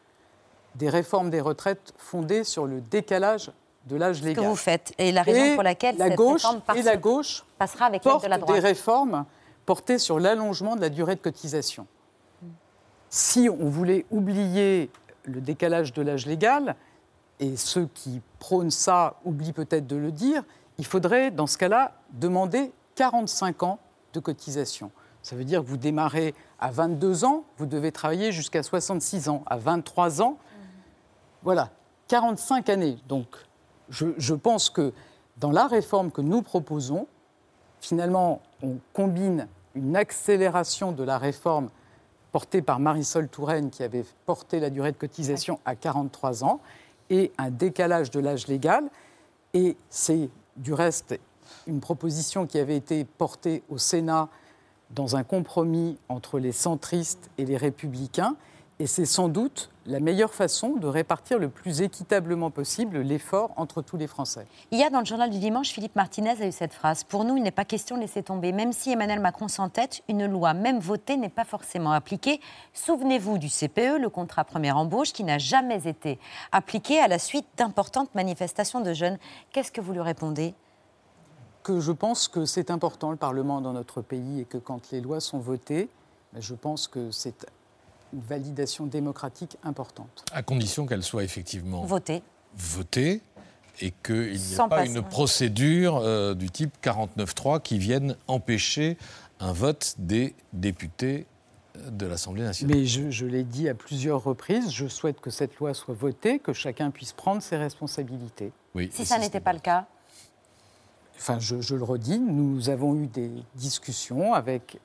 des 0.75 0.89
réformes 0.89 1.31
des 1.31 1.41
retraites 1.41 1.93
fondées 1.99 2.45
sur 2.45 2.67
le 2.67 2.81
décalage 2.81 3.53
de 3.87 3.97
l'âge 3.97 4.23
légal. 4.23 4.37
Ce 4.37 4.41
que 4.41 4.51
vous 4.51 4.57
faites 4.57 4.93
et 4.99 5.13
la 5.13 5.23
raison 5.23 5.55
pour 5.55 5.63
laquelle 5.63 5.97
la 5.99 6.09
cette 6.09 6.17
gauche 6.17 6.45
réforme 6.45 6.77
et 6.77 6.83
la 6.83 6.97
gauche 6.97 7.45
passera 7.59 7.87
avec 7.87 8.03
portent 8.03 8.25
de 8.25 8.31
la 8.31 8.39
droite. 8.39 8.55
des 8.55 8.61
réformes 8.61 9.25
portées 9.67 9.99
sur 9.99 10.19
l'allongement 10.19 10.77
de 10.77 10.81
la 10.81 10.89
durée 10.89 11.15
de 11.15 11.21
cotisation. 11.21 11.87
Si 13.09 13.49
on 13.51 13.69
voulait 13.69 14.07
oublier 14.11 14.91
le 15.25 15.41
décalage 15.41 15.93
de 15.93 16.03
l'âge 16.03 16.27
légal, 16.27 16.77
et 17.41 17.57
ceux 17.57 17.89
qui 17.95 18.21
prônent 18.39 18.71
ça 18.71 19.17
oublient 19.25 19.53
peut-être 19.53 19.87
de 19.87 19.97
le 19.97 20.13
dire, 20.13 20.45
il 20.79 20.87
faudrait, 20.87 21.31
dans 21.31 21.47
ce 21.47 21.59
cas-là, 21.59 21.97
demander 22.13 22.73
45 22.95 23.63
ans 23.63 23.79
de 24.13 24.21
cotisation. 24.21 24.91
Ça 25.23 25.37
veut 25.37 25.45
dire 25.45 25.63
que 25.63 25.67
vous 25.67 25.77
démarrez 25.77 26.35
à 26.59 26.71
22 26.71 27.25
ans, 27.25 27.45
vous 27.59 27.67
devez 27.67 27.93
travailler 27.93 28.33
jusqu'à 28.33 28.63
66 28.63 29.29
ans. 29.29 29.43
À 29.47 29.57
23 29.57 30.23
ans, 30.23 30.39
voilà, 31.43 31.71
45 32.09 32.69
années. 32.69 32.99
Donc, 33.09 33.27
je, 33.89 34.35
pense 34.35 34.71
que 34.71 34.93
dans 35.39 35.51
la 35.51 35.67
réforme 35.67 36.11
que 36.11 36.21
nous 36.21 36.43
proposons, 36.43 37.07
finalement, 37.81 38.41
on 38.63 38.77
combine 38.93 39.49
une 39.75 39.97
accélération 39.97 40.93
de 40.93 41.03
la 41.03 41.19
réforme 41.19 41.71
portée 42.33 42.63
par 42.63 42.79
Marisol 42.79 43.29
Touraine, 43.29 43.71
qui 43.71 43.83
avait 43.83 44.05
porté 44.27 44.61
la 44.61 44.71
durée 44.71 44.93
de 44.93 44.97
cotisation 44.97 45.59
à 45.65 45.75
43 45.75 46.45
ans, 46.45 46.61
et 47.11 47.33
un 47.37 47.51
décalage 47.51 48.11
de 48.11 48.21
l'âge 48.21 48.47
légal. 48.47 48.85
Et 49.53 49.77
c'est 49.91 50.31
du 50.57 50.73
reste 50.73 51.19
une 51.67 51.81
proposition 51.81 52.47
qui 52.47 52.59
avait 52.59 52.77
été 52.77 53.05
portée 53.05 53.63
au 53.69 53.79
Sénat 53.79 54.29
dans 54.91 55.17
un 55.17 55.23
compromis 55.23 55.99
entre 56.09 56.39
les 56.39 56.53
centristes 56.53 57.31
et 57.39 57.45
les 57.45 57.57
républicains. 57.57 58.37
Et 58.81 58.87
c'est 58.87 59.05
sans 59.05 59.29
doute 59.29 59.69
la 59.85 60.01
meilleure 60.01 60.33
façon 60.33 60.77
de 60.77 60.87
répartir 60.87 61.39
le 61.39 61.51
plus 61.51 61.83
équitablement 61.83 62.51
possible 62.51 63.01
l'effort 63.01 63.51
entre 63.57 63.83
tous 63.83 63.99
les 63.99 64.07
Français. 64.07 64.47
Hier, 64.73 64.91
dans 64.91 65.01
le 65.01 65.05
journal 65.05 65.29
du 65.29 65.39
dimanche, 65.39 65.69
Philippe 65.69 65.97
Martinez 65.97 66.43
a 66.43 66.47
eu 66.47 66.53
cette 66.53 66.73
phrase. 66.73 67.05
Pour 67.05 67.25
nous, 67.25 67.37
il 67.37 67.43
n'est 67.43 67.51
pas 67.51 67.67
question 67.67 67.97
de 67.97 68.01
laisser 68.01 68.23
tomber. 68.23 68.53
Même 68.53 68.73
si 68.73 68.91
Emmanuel 68.91 69.21
Macron 69.21 69.49
s'entête, 69.49 70.03
une 70.09 70.25
loi, 70.25 70.55
même 70.55 70.79
votée, 70.79 71.19
n'est 71.19 71.29
pas 71.29 71.45
forcément 71.45 71.93
appliquée. 71.93 72.41
Souvenez-vous 72.73 73.37
du 73.37 73.51
CPE, 73.51 74.01
le 74.01 74.09
contrat 74.09 74.45
première 74.45 74.79
embauche, 74.79 75.13
qui 75.13 75.25
n'a 75.25 75.37
jamais 75.37 75.87
été 75.87 76.19
appliqué 76.51 77.01
à 77.01 77.09
la 77.09 77.19
suite 77.19 77.45
d'importantes 77.59 78.15
manifestations 78.15 78.81
de 78.81 78.95
jeunes. 78.95 79.19
Qu'est-ce 79.53 79.73
que 79.73 79.83
vous 79.83 79.93
lui 79.93 80.01
répondez? 80.01 80.55
Que 81.65 81.81
je 81.81 81.93
pense 81.93 82.29
que 82.29 82.47
c'est 82.47 82.71
important 82.71 83.11
le 83.11 83.19
Parlement 83.19 83.61
dans 83.61 83.75
notre 83.75 84.01
pays 84.01 84.41
et 84.41 84.45
que 84.47 84.57
quand 84.57 84.91
les 84.91 85.03
lois 85.03 85.21
sont 85.21 85.39
votées, 85.39 85.91
ben, 86.33 86.41
je 86.41 86.55
pense 86.55 86.89
que 86.89 87.11
c'est 87.11 87.45
une 88.13 88.21
validation 88.21 88.87
démocratique 88.87 89.57
importante. 89.63 90.25
À 90.33 90.43
condition 90.43 90.87
qu'elle 90.87 91.03
soit 91.03 91.25
effectivement 91.25 91.85
votée. 91.85 92.23
Votée 92.57 93.23
et 93.81 93.93
qu'il 94.05 94.33
n'y 94.33 94.55
ait 94.55 94.69
pas 94.69 94.85
une 94.85 95.03
procédure 95.03 95.99
euh, 95.99 96.35
du 96.35 96.51
type 96.51 96.75
49.3 96.83 97.63
qui 97.63 97.79
vienne 97.79 98.17
empêcher 98.27 98.99
un 99.39 99.53
vote 99.53 99.95
des 99.99 100.35
députés 100.53 101.27
de 101.89 102.07
l'Assemblée 102.07 102.43
nationale. 102.43 102.77
Mais 102.77 102.85
je, 102.85 103.11
je 103.11 103.27
l'ai 103.27 103.45
dit 103.45 103.69
à 103.69 103.75
plusieurs 103.75 104.23
reprises, 104.23 104.71
je 104.71 104.87
souhaite 104.87 105.21
que 105.21 105.31
cette 105.31 105.57
loi 105.57 105.73
soit 105.73 105.95
votée, 105.95 106.39
que 106.39 106.53
chacun 106.53 106.91
puisse 106.91 107.13
prendre 107.13 107.43
ses 107.43 107.57
responsabilités. 107.57 108.53
Oui, 108.75 108.91
Si 108.93 109.07
ça 109.07 109.19
n'était 109.19 109.41
pas 109.41 109.53
le 109.53 109.61
cas 109.61 109.87
Enfin, 111.17 111.39
je, 111.39 111.61
je, 111.61 111.77
le 111.77 111.85
redis, 111.85 112.19
nous 112.19 112.71
avons 112.71 112.97
eu 112.97 113.07
des 113.07 113.31
discussions 113.55 114.33
avec, 114.33 114.79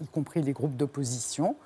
y 0.00 0.06
compris 0.06 0.40
les 0.40 0.52
groupes 0.52 0.76
d'opposition, 0.76 1.56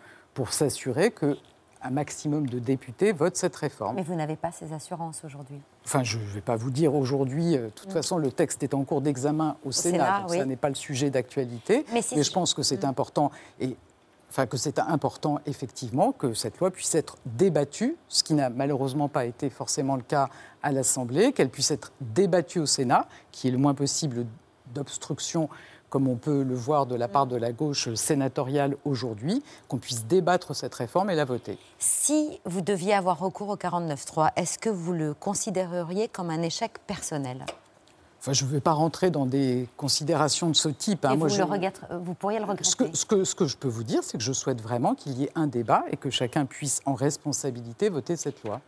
pour 0.40 0.55
s'assurer 0.55 1.11
que 1.11 1.37
un 1.83 1.90
maximum 1.90 2.46
de 2.46 2.59
députés 2.59 3.12
votent 3.12 3.37
cette 3.37 3.57
réforme. 3.57 3.96
Mais 3.96 4.03
vous 4.03 4.14
n'avez 4.14 4.37
pas 4.37 4.50
ces 4.50 4.72
assurances 4.72 5.22
aujourd'hui 5.22 5.61
Enfin, 5.85 6.03
je 6.03 6.16
ne 6.16 6.24
vais 6.24 6.40
pas 6.40 6.57
vous 6.57 6.70
dire 6.70 6.94
aujourd'hui, 6.94 7.59
euh, 7.59 7.66
de 7.66 7.68
toute 7.68 7.92
façon, 7.92 8.16
le 8.16 8.33
texte 8.33 8.62
est 8.62 8.72
en 8.72 8.85
cours 8.85 9.03
d'examen 9.03 9.59
au, 9.66 9.68
au, 9.68 9.72
Sénat, 9.72 9.98
Sénat 9.98 10.20
donc 10.20 10.31
oui. 10.31 10.38
ça 10.38 10.46
n'est 10.46 10.57
pas 10.57 10.70
le 10.70 10.74
sujet 10.76 11.11
d'actualité. 11.11 11.85
Mais, 11.92 12.00
si 12.00 12.16
mais, 12.16 12.22
je 12.22 12.33
pense 12.33 12.55
que 12.55 12.62
c'est 12.62 12.85
mm. 12.85 12.88
important, 12.88 13.31
et, 13.61 13.76
enfin, 14.31 14.46
que 14.46 14.57
c'est 14.57 14.79
important, 14.79 15.40
effectivement, 15.44 16.12
que 16.12 16.33
cette 16.33 16.59
loi 16.59 16.70
puisse 16.70 16.94
être 16.94 17.18
débattue, 17.26 17.96
ce 18.09 18.24
qui 18.24 18.33
n'a 18.33 18.48
malheureusement 18.48 19.09
pas 19.09 19.26
été 19.26 19.50
forcément 19.50 19.96
le 19.96 20.03
cas 20.03 20.31
à 20.62 20.72
l'Assemblée, 20.72 21.35
qu'elle 21.35 21.50
puisse 21.50 21.70
être 21.70 21.92
débattue 22.00 22.61
au 22.61 22.66
Sénat, 22.66 23.07
qui 23.31 23.48
est 23.48 23.50
le 23.50 23.59
moins 23.59 23.74
possible 23.74 24.24
d'obstruction 24.74 25.48
comme 25.90 26.09
on 26.09 26.16
peut 26.16 26.42
le 26.42 26.54
voir 26.54 26.87
de 26.87 26.94
la 26.94 27.09
part 27.09 27.26
de 27.26 27.37
la 27.37 27.52
gauche 27.52 27.92
sénatoriale 27.94 28.76
aujourd'hui, 28.85 29.42
qu'on 29.68 29.78
puisse 29.78 30.06
débattre 30.06 30.54
cette 30.54 30.74
réforme 30.74 31.11
et 31.11 31.16
la 31.16 31.24
voter. 31.24 31.59
Si 31.78 32.40
vous 32.46 32.61
deviez 32.62 32.94
avoir 32.94 33.18
recours 33.18 33.48
au 33.48 33.56
49.3, 33.56 34.30
est-ce 34.37 34.59
que 34.59 34.70
vous 34.70 34.92
le 34.92 35.12
considéreriez 35.12 36.09
comme 36.09 36.30
un 36.30 36.42
échec 36.42 36.78
personnel? 36.87 37.44
Enfin, 38.20 38.33
je 38.33 38.44
ne 38.44 38.50
vais 38.50 38.61
pas 38.61 38.72
rentrer 38.72 39.11
dans 39.11 39.26
des 39.26 39.66
considérations 39.76 40.48
de 40.48 40.54
ce 40.54 40.68
type. 40.68 41.04
Hein. 41.06 41.16
Moi, 41.16 41.28
vous, 41.28 41.35
je... 41.35 41.42
regrette, 41.42 41.80
vous, 42.02 42.14
pourriez 42.14 42.38
le 42.38 42.44
regretter? 42.44 42.64
ce 42.64 42.76
que, 42.76 42.94
ce, 42.94 43.06
que, 43.06 43.24
ce 43.24 43.35
que 43.35 43.46
je 43.46 43.56
peux 43.56 43.68
vous 43.68 43.83
dire, 43.83 44.04
c'est 44.04 44.18
que 44.18 44.24
je 44.24 44.33
souhaite 44.33 44.61
vraiment 44.61 44.94
qu'il 44.94 45.18
y 45.18 45.24
ait 45.24 45.33
un 45.35 45.46
débat 45.46 45.85
et 45.90 45.96
que 45.96 46.11
chacun 46.11 46.44
puisse 46.44 46.83
en 46.85 46.94
responsabilité 46.94 47.88
voter 47.88 48.16
cette 48.16 48.44
loi. 48.44 48.61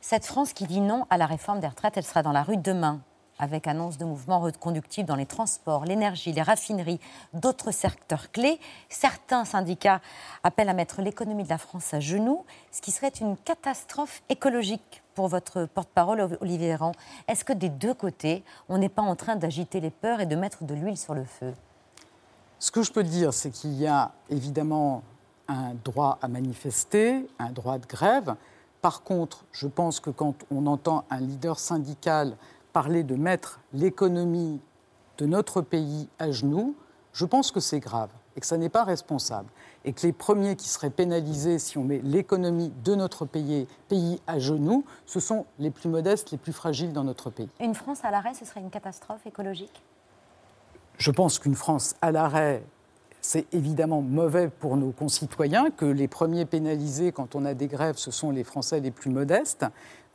Cette 0.00 0.26
France 0.26 0.52
qui 0.52 0.66
dit 0.66 0.80
non 0.80 1.06
à 1.10 1.16
la 1.16 1.26
réforme 1.26 1.60
des 1.60 1.68
retraites, 1.68 1.96
elle 1.96 2.04
sera 2.04 2.22
dans 2.22 2.32
la 2.32 2.42
rue 2.42 2.56
demain 2.56 3.00
avec 3.38 3.66
annonce 3.66 3.98
de 3.98 4.04
mouvements 4.04 4.40
reconductibles 4.40 5.08
dans 5.08 5.16
les 5.16 5.26
transports, 5.26 5.84
l'énergie, 5.84 6.32
les 6.32 6.42
raffineries, 6.42 7.00
d'autres 7.32 7.70
secteurs 7.70 8.30
clés. 8.30 8.58
Certains 8.88 9.44
syndicats 9.44 10.00
appellent 10.42 10.68
à 10.68 10.74
mettre 10.74 11.02
l'économie 11.02 11.44
de 11.44 11.48
la 11.48 11.58
France 11.58 11.94
à 11.94 12.00
genoux, 12.00 12.44
ce 12.70 12.80
qui 12.80 12.90
serait 12.90 13.12
une 13.20 13.36
catastrophe 13.36 14.22
écologique 14.28 15.02
pour 15.14 15.28
votre 15.28 15.64
porte-parole, 15.66 16.38
Olivier 16.40 16.68
Véran. 16.68 16.92
Est-ce 17.26 17.44
que 17.44 17.52
des 17.52 17.68
deux 17.68 17.94
côtés, 17.94 18.44
on 18.68 18.78
n'est 18.78 18.88
pas 18.88 19.02
en 19.02 19.16
train 19.16 19.36
d'agiter 19.36 19.80
les 19.80 19.90
peurs 19.90 20.20
et 20.20 20.26
de 20.26 20.36
mettre 20.36 20.64
de 20.64 20.74
l'huile 20.74 20.96
sur 20.96 21.14
le 21.14 21.24
feu? 21.24 21.52
Ce 22.60 22.70
que 22.70 22.82
je 22.82 22.92
peux 22.92 23.04
dire, 23.04 23.32
c'est 23.32 23.50
qu'il 23.50 23.74
y 23.74 23.86
a 23.86 24.12
évidemment 24.30 25.02
un 25.48 25.74
droit 25.84 26.18
à 26.22 26.28
manifester, 26.28 27.28
un 27.38 27.50
droit 27.50 27.78
de 27.78 27.86
grève. 27.86 28.34
Par 28.82 29.02
contre, 29.02 29.44
je 29.52 29.66
pense 29.66 29.98
que 29.98 30.10
quand 30.10 30.34
on 30.50 30.66
entend 30.66 31.04
un 31.10 31.20
leader 31.20 31.58
syndical 31.58 32.36
parler 32.78 33.02
de 33.02 33.16
mettre 33.16 33.58
l'économie 33.72 34.60
de 35.16 35.26
notre 35.26 35.62
pays 35.62 36.08
à 36.20 36.30
genoux, 36.30 36.76
je 37.12 37.24
pense 37.24 37.50
que 37.50 37.58
c'est 37.58 37.80
grave 37.80 38.10
et 38.36 38.40
que 38.40 38.46
ça 38.46 38.56
n'est 38.56 38.68
pas 38.68 38.84
responsable. 38.84 39.48
Et 39.84 39.92
que 39.92 40.06
les 40.06 40.12
premiers 40.12 40.54
qui 40.54 40.68
seraient 40.68 40.88
pénalisés 40.88 41.58
si 41.58 41.76
on 41.76 41.82
met 41.82 41.98
l'économie 42.04 42.72
de 42.84 42.94
notre 42.94 43.24
pays, 43.24 43.66
pays 43.88 44.20
à 44.28 44.38
genoux, 44.38 44.84
ce 45.06 45.18
sont 45.18 45.44
les 45.58 45.72
plus 45.72 45.88
modestes, 45.88 46.30
les 46.30 46.38
plus 46.38 46.52
fragiles 46.52 46.92
dans 46.92 47.02
notre 47.02 47.30
pays. 47.30 47.48
Une 47.58 47.74
France 47.74 48.04
à 48.04 48.12
l'arrêt, 48.12 48.34
ce 48.34 48.44
serait 48.44 48.60
une 48.60 48.70
catastrophe 48.70 49.26
écologique? 49.26 49.82
Je 50.98 51.10
pense 51.10 51.40
qu'une 51.40 51.56
France 51.56 51.96
à 52.00 52.12
l'arrêt, 52.12 52.62
c'est 53.20 53.52
évidemment 53.52 54.02
mauvais 54.02 54.48
pour 54.48 54.76
nos 54.76 54.92
concitoyens, 54.92 55.70
que 55.70 55.84
les 55.84 56.06
premiers 56.06 56.44
pénalisés 56.44 57.10
quand 57.10 57.34
on 57.34 57.44
a 57.44 57.54
des 57.54 57.66
grèves, 57.66 57.96
ce 57.96 58.12
sont 58.12 58.30
les 58.30 58.44
Français 58.44 58.78
les 58.78 58.92
plus 58.92 59.10
modestes. 59.10 59.66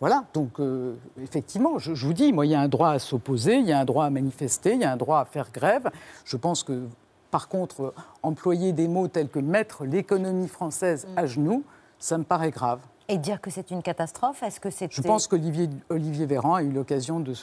Voilà, 0.04 0.26
donc 0.34 0.60
euh, 0.60 0.96
effectivement, 1.24 1.80
je, 1.80 1.96
je, 1.96 2.06
vous 2.06 2.12
dis, 2.12 2.34
moi, 2.34 2.46
il 2.46 2.52
y 2.52 2.56
a 2.56 2.60
un 2.60 2.68
droit 2.68 2.90
à 2.90 3.00
s'opposer, 3.00 3.56
il 3.56 3.66
y 3.66 3.72
a 3.72 3.80
un 3.80 3.86
droit 3.86 4.04
à 4.04 4.10
manifester, 4.10 4.74
il 4.74 4.82
y 4.82 4.84
a 4.84 4.92
un 4.92 4.98
droit 4.98 5.22
à 5.22 5.24
faire 5.24 5.50
grève. 5.50 5.90
Je 6.26 6.36
pense 6.36 6.62
que, 6.62 6.90
par 7.32 7.48
contre, 7.48 7.94
employer 8.22 8.74
des 8.74 8.90
mots 8.90 9.08
tels 9.08 9.30
que 9.30 9.40
mettre 9.40 9.86
l'économie 9.86 10.50
française 10.50 11.08
à 11.16 11.26
genoux, 11.26 11.64
ça 12.00 12.18
me 12.18 12.26
paraît 12.26 12.52
grave. 12.52 12.82
Et 13.10 13.18
dire 13.18 13.42
que 13.42 13.50
c'est 13.50 13.72
une 13.72 13.82
catastrophe, 13.82 14.44
est-ce 14.44 14.60
que 14.60 14.70
c'est... 14.70 14.92
Je 14.92 15.02
pense 15.02 15.28
qu'Olivier 15.28 15.70
Olivier 15.90 16.26
Véran 16.26 16.56
a 16.56 16.64
eu 16.64 16.72
l'occasion 16.72 17.20
de 17.20 17.32
euh, 17.32 17.36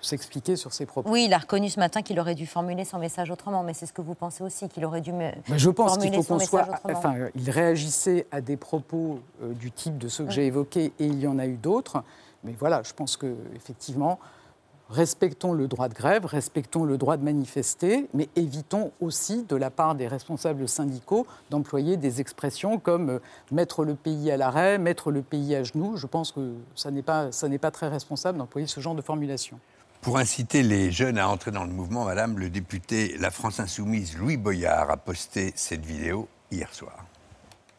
s'expliquer 0.00 0.56
sur 0.56 0.72
ses 0.72 0.86
propos. 0.86 1.08
Oui, 1.08 1.26
il 1.26 1.32
a 1.32 1.38
reconnu 1.38 1.68
ce 1.68 1.78
matin 1.78 2.02
qu'il 2.02 2.18
aurait 2.18 2.34
dû 2.34 2.46
formuler 2.46 2.84
son 2.84 2.98
message 2.98 3.30
autrement, 3.30 3.62
mais 3.62 3.74
c'est 3.74 3.86
ce 3.86 3.92
que 3.92 4.02
vous 4.02 4.14
pensez 4.14 4.42
aussi, 4.42 4.68
qu'il 4.68 4.84
aurait 4.84 5.00
dû 5.00 5.12
me 5.12 5.30
ben 5.48 5.56
Je 5.56 5.70
pense 5.70 5.98
qu'il 5.98 6.12
faut 6.14 6.22
qu'on 6.22 6.40
soit... 6.40 6.68
Enfin, 6.84 7.14
il 7.34 7.50
réagissait 7.50 8.26
à 8.32 8.40
des 8.40 8.56
propos 8.56 9.20
euh, 9.42 9.52
du 9.52 9.70
type 9.70 9.98
de 9.98 10.08
ceux 10.08 10.24
que 10.24 10.30
oui. 10.30 10.34
j'ai 10.34 10.46
évoqués, 10.46 10.92
et 10.98 11.06
il 11.06 11.20
y 11.20 11.26
en 11.28 11.38
a 11.38 11.46
eu 11.46 11.56
d'autres. 11.56 12.02
Mais 12.42 12.54
voilà, 12.58 12.82
je 12.82 12.92
pense 12.92 13.16
qu'effectivement, 13.16 14.18
respectons 14.94 15.52
le 15.52 15.66
droit 15.66 15.88
de 15.88 15.94
grève, 15.94 16.24
respectons 16.24 16.84
le 16.84 16.96
droit 16.96 17.16
de 17.16 17.24
manifester, 17.24 18.06
mais 18.14 18.28
évitons 18.36 18.92
aussi, 19.00 19.42
de 19.42 19.56
la 19.56 19.70
part 19.70 19.94
des 19.94 20.06
responsables 20.06 20.68
syndicaux, 20.68 21.26
d'employer 21.50 21.96
des 21.96 22.20
expressions 22.20 22.78
comme 22.78 23.10
euh, 23.10 23.18
mettre 23.50 23.84
le 23.84 23.94
pays 23.94 24.30
à 24.30 24.36
l'arrêt, 24.36 24.78
mettre 24.78 25.10
le 25.10 25.22
pays 25.22 25.54
à 25.56 25.64
genoux. 25.64 25.96
Je 25.96 26.06
pense 26.06 26.32
que 26.32 26.54
ça 26.76 26.90
n'est 26.90 27.02
pas, 27.02 27.30
très 27.72 27.88
responsable 27.88 28.38
d'employer 28.38 28.66
ce 28.66 28.80
genre 28.80 28.94
de 28.94 29.02
formulation. 29.02 29.58
Pour 30.00 30.18
inciter 30.18 30.62
les 30.62 30.92
jeunes 30.92 31.18
à 31.18 31.28
entrer 31.28 31.50
dans 31.50 31.64
le 31.64 31.72
mouvement, 31.72 32.04
Madame, 32.04 32.38
le 32.38 32.50
député 32.50 33.16
La 33.18 33.30
France 33.30 33.58
Insoumise 33.58 34.16
Louis 34.16 34.36
Boyard 34.36 34.90
a 34.90 34.96
posté 34.96 35.52
cette 35.56 35.84
vidéo 35.84 36.28
hier 36.52 36.72
soir. 36.72 37.04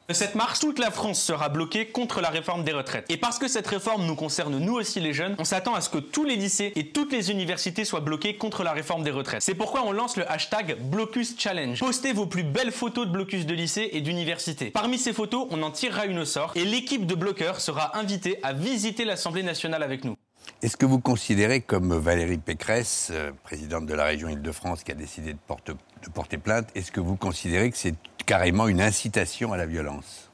De 0.07 0.13
cette 0.13 0.35
marche, 0.35 0.59
toute 0.59 0.77
la 0.77 0.91
France 0.91 1.19
sera 1.19 1.49
bloquée 1.49 1.87
contre 1.87 2.21
la 2.21 2.29
réforme 2.29 2.63
des 2.63 2.73
retraites. 2.73 3.05
Et 3.09 3.17
parce 3.17 3.39
que 3.39 3.47
cette 3.47 3.65
réforme 3.65 4.05
nous 4.05 4.13
concerne 4.13 4.55
nous 4.59 4.73
aussi 4.73 4.99
les 4.99 5.13
jeunes, 5.13 5.35
on 5.39 5.45
s'attend 5.45 5.73
à 5.73 5.81
ce 5.81 5.89
que 5.89 5.97
tous 5.97 6.23
les 6.23 6.35
lycées 6.35 6.71
et 6.75 6.89
toutes 6.89 7.11
les 7.11 7.31
universités 7.31 7.85
soient 7.85 8.01
bloqués 8.01 8.35
contre 8.35 8.63
la 8.63 8.71
réforme 8.71 9.03
des 9.03 9.09
retraites. 9.09 9.41
C'est 9.41 9.55
pourquoi 9.55 9.83
on 9.83 9.91
lance 9.91 10.15
le 10.15 10.31
hashtag 10.31 10.77
Blocus 10.79 11.33
Challenge. 11.39 11.79
Postez 11.79 12.13
vos 12.13 12.27
plus 12.27 12.43
belles 12.43 12.71
photos 12.71 13.07
de 13.07 13.11
blocus 13.11 13.47
de 13.47 13.55
lycée 13.55 13.89
et 13.93 14.01
d'université. 14.01 14.69
Parmi 14.69 14.99
ces 14.99 15.11
photos, 15.11 15.47
on 15.49 15.63
en 15.63 15.71
tirera 15.71 16.05
une 16.05 16.19
au 16.19 16.25
sort 16.25 16.51
et 16.53 16.65
l'équipe 16.65 17.07
de 17.07 17.15
bloqueurs 17.15 17.59
sera 17.59 17.97
invitée 17.97 18.37
à 18.43 18.53
visiter 18.53 19.05
l'Assemblée 19.05 19.41
nationale 19.41 19.81
avec 19.81 20.03
nous. 20.03 20.15
Est-ce 20.61 20.77
que 20.77 20.85
vous 20.85 20.99
considérez, 20.99 21.61
comme 21.61 21.97
Valérie 21.97 22.37
Pécresse, 22.37 23.09
euh, 23.11 23.31
présidente 23.43 23.87
de 23.87 23.93
la 23.95 24.03
région 24.03 24.29
Île-de-France, 24.29 24.83
qui 24.83 24.91
a 24.91 24.95
décidé 24.95 25.33
de, 25.33 25.39
de 25.73 26.09
porter 26.13 26.37
plainte, 26.37 26.67
est-ce 26.75 26.91
que 26.91 26.99
vous 26.99 27.15
considérez 27.15 27.71
que 27.71 27.77
c'est 27.77 27.95
carrément 28.25 28.67
une 28.67 28.81
incitation 28.81 29.53
à 29.53 29.57
la 29.57 29.65
violence 29.65 30.29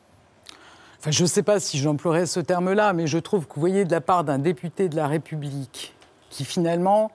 enfin, 1.00 1.12
Je 1.12 1.24
ne 1.24 1.28
sais 1.28 1.44
pas 1.44 1.60
si 1.60 1.78
j'emploierais 1.78 2.26
ce 2.26 2.40
terme-là, 2.40 2.94
mais 2.94 3.08
je 3.08 3.18
trouve 3.18 3.48
que 3.48 3.56
vous 3.56 3.60
voyez 3.60 3.86
de 3.86 3.92
la 3.92 4.02
part 4.02 4.24
d'un 4.24 4.40
député 4.40 4.90
de 4.90 4.96
la 4.96 5.08
République 5.08 5.96
qui 6.30 6.46
finalement 6.46 7.12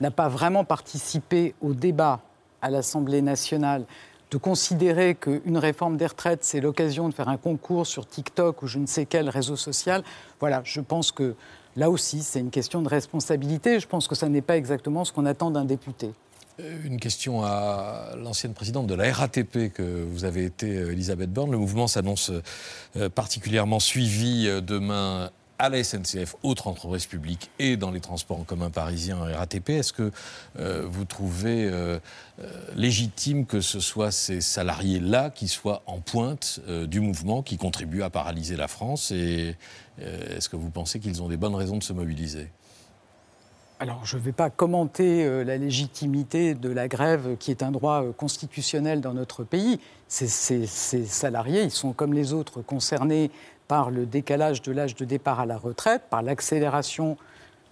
n'a 0.00 0.10
pas 0.10 0.28
vraiment 0.28 0.64
participé 0.64 1.54
au 1.60 1.74
débat 1.74 2.20
à 2.60 2.70
l'Assemblée 2.70 3.22
nationale, 3.22 3.84
de 4.30 4.38
considérer 4.38 5.14
qu'une 5.14 5.58
réforme 5.58 5.96
des 5.96 6.06
retraites, 6.06 6.42
c'est 6.42 6.60
l'occasion 6.60 7.08
de 7.08 7.14
faire 7.14 7.28
un 7.28 7.36
concours 7.36 7.86
sur 7.86 8.06
TikTok 8.06 8.62
ou 8.62 8.66
je 8.66 8.78
ne 8.78 8.86
sais 8.86 9.04
quel 9.04 9.28
réseau 9.28 9.56
social, 9.56 10.02
voilà, 10.40 10.62
je 10.64 10.80
pense 10.80 11.12
que 11.12 11.34
là 11.76 11.90
aussi, 11.90 12.22
c'est 12.22 12.40
une 12.40 12.50
question 12.50 12.80
de 12.80 12.88
responsabilité. 12.88 13.78
Je 13.78 13.86
pense 13.86 14.08
que 14.08 14.14
ça 14.14 14.28
n'est 14.28 14.42
pas 14.42 14.56
exactement 14.56 15.04
ce 15.04 15.12
qu'on 15.12 15.26
attend 15.26 15.50
d'un 15.50 15.64
député. 15.64 16.12
Euh, 16.62 16.78
une 16.84 16.98
question 16.98 17.44
à 17.44 18.10
l'ancienne 18.16 18.54
présidente 18.54 18.86
de 18.86 18.94
la 18.94 19.12
RATP 19.12 19.72
que 19.72 20.04
vous 20.04 20.24
avez 20.24 20.44
été, 20.44 20.76
euh, 20.76 20.92
Elisabeth 20.92 21.32
Borne. 21.32 21.50
Le 21.50 21.58
mouvement 21.58 21.86
s'annonce 21.86 22.30
euh, 22.96 23.08
particulièrement 23.08 23.80
suivi 23.80 24.48
demain 24.62 25.30
à 25.58 25.68
la 25.68 25.82
SNCF, 25.82 26.34
autre 26.42 26.66
entreprise 26.66 27.06
publique, 27.06 27.50
et 27.58 27.76
dans 27.76 27.90
les 27.90 28.00
transports 28.00 28.40
en 28.40 28.44
commun 28.44 28.70
parisiens 28.70 29.18
RATP. 29.18 29.70
Est-ce 29.70 29.92
que 29.92 30.10
vous 30.56 31.04
trouvez 31.04 31.70
légitime 32.74 33.46
que 33.46 33.60
ce 33.60 33.78
soit 33.78 34.10
ces 34.10 34.40
salariés-là 34.40 35.30
qui 35.30 35.46
soient 35.46 35.82
en 35.86 36.00
pointe 36.00 36.60
du 36.88 36.98
mouvement, 36.98 37.42
qui 37.42 37.58
contribuent 37.58 38.02
à 38.02 38.10
paralyser 38.10 38.56
la 38.56 38.66
France 38.66 39.12
Et 39.12 39.54
est-ce 40.00 40.48
que 40.48 40.56
vous 40.56 40.70
pensez 40.70 40.98
qu'ils 40.98 41.22
ont 41.22 41.28
des 41.28 41.36
bonnes 41.36 41.54
raisons 41.54 41.76
de 41.76 41.84
se 41.84 41.92
mobiliser? 41.92 42.48
Alors, 43.82 44.06
je 44.06 44.16
ne 44.16 44.22
vais 44.22 44.30
pas 44.30 44.48
commenter 44.48 45.24
euh, 45.24 45.42
la 45.42 45.56
légitimité 45.56 46.54
de 46.54 46.68
la 46.68 46.86
grève, 46.86 47.36
qui 47.36 47.50
est 47.50 47.64
un 47.64 47.72
droit 47.72 48.04
euh, 48.04 48.12
constitutionnel 48.12 49.00
dans 49.00 49.12
notre 49.12 49.42
pays. 49.42 49.80
Ces, 50.06 50.28
salariés, 50.68 51.64
ils 51.64 51.72
sont 51.72 51.92
comme 51.92 52.12
les 52.12 52.32
autres 52.32 52.62
concernés 52.62 53.32
par 53.66 53.90
le 53.90 54.06
décalage 54.06 54.62
de 54.62 54.70
l'âge 54.70 54.94
de 54.94 55.04
départ 55.04 55.40
à 55.40 55.46
la 55.46 55.58
retraite, 55.58 56.02
par 56.10 56.22
l'accélération 56.22 57.16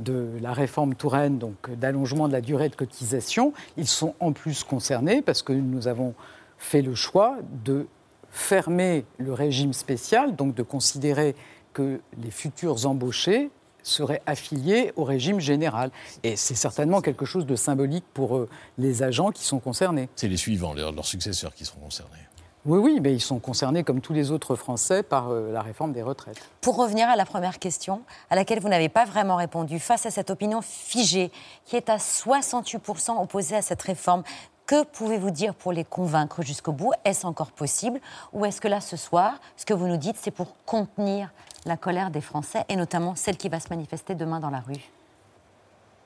de 0.01 0.27
la 0.42 0.53
réforme 0.53 0.96
Touraine, 0.96 1.38
donc 1.38 1.70
d'allongement 1.79 2.27
de 2.27 2.33
la 2.33 2.40
durée 2.40 2.70
de 2.70 2.75
cotisation. 2.75 3.53
Ils 3.77 3.87
sont 3.87 4.16
en 4.18 4.33
plus 4.33 4.64
concernés 4.64 5.23
parce 5.23 5.42
que 5.42 5.53
nous 5.53 5.87
avons 5.87 6.14
fait 6.59 6.83
le 6.83 6.96
choix 6.96 7.37
de 7.64 7.87
fermer 8.33 9.05
le 9.18 9.33
régime 9.33 9.73
spécial, 9.73 10.35
donc 10.35 10.57
de 10.57 10.64
considérer 10.64 11.37
que 11.73 12.01
les 12.20 12.33
futurs 12.33 12.85
embauchés 12.85 13.53
seraient 13.83 14.23
affiliés 14.27 14.93
au 14.97 15.05
régime 15.05 15.40
général. 15.40 15.90
Et 16.23 16.37
c'est 16.37 16.55
certainement 16.55 17.01
quelque 17.01 17.25
chose 17.25 17.47
de 17.47 17.57
symbolique 17.57 18.05
pour 18.14 18.37
euh, 18.37 18.49
les 18.79 19.03
agents 19.03 19.31
qui 19.31 19.45
sont 19.45 19.59
concernés. 19.59 20.09
C'est 20.16 20.29
les 20.29 20.37
suivants, 20.37 20.75
leurs 20.75 21.05
successeurs 21.05 21.55
qui 21.55 21.64
seront 21.64 21.81
concernés. 21.81 22.19
Oui, 22.66 22.79
oui, 22.79 23.01
mais 23.01 23.14
ils 23.14 23.21
sont 23.23 23.38
concernés 23.38 23.85
comme 23.85 24.03
tous 24.03 24.12
les 24.12 24.31
autres 24.31 24.55
Français 24.55 25.03
par 25.03 25.31
euh, 25.31 25.51
la 25.51 25.62
réforme 25.62 25.95
des 25.95 26.03
retraites. 26.03 26.38
Pour 26.61 26.77
revenir 26.77 27.09
à 27.09 27.16
la 27.16 27.25
première 27.25 27.59
question, 27.59 28.03
à 28.29 28.37
laquelle 28.37 28.61
vous 28.61 28.69
n'avez 28.69 28.90
pas 28.90 29.07
vraiment 29.07 29.37
répondu, 29.37 29.79
face 29.79 30.05
à 30.05 30.11
cette 30.11 30.29
opinion 30.29 30.61
figée 30.61 31.33
qui 31.64 31.77
est 31.77 31.88
à 31.88 31.97
68% 31.97 33.23
opposée 33.23 33.57
à 33.57 33.62
cette 33.62 33.81
réforme, 33.81 34.25
que 34.70 34.85
pouvez-vous 34.85 35.33
dire 35.33 35.56
pour 35.56 35.72
les 35.72 35.83
convaincre 35.83 36.42
jusqu'au 36.42 36.70
bout? 36.70 36.92
Est-ce 37.04 37.26
encore 37.26 37.50
possible? 37.50 38.00
Ou 38.33 38.44
est-ce 38.44 38.61
que 38.61 38.68
là, 38.68 38.80
ce 38.80 38.96
soir, 38.96 39.40
ce 39.56 39.66
que 39.66 39.74
vous 39.74 39.88
nous 39.88 39.96
dites, 39.96 40.14
c'est 40.16 40.30
pour 40.30 40.54
contenir 40.64 41.33
la 41.66 41.76
colère 41.76 42.12
des 42.12 42.20
Français, 42.20 42.64
et 42.68 42.76
notamment 42.76 43.16
celle 43.16 43.37
qui 43.37 43.48
va 43.48 43.59
se 43.59 43.68
manifester 43.68 44.14
demain 44.14 44.38
dans 44.38 44.48
la 44.48 44.61
rue? 44.61 44.88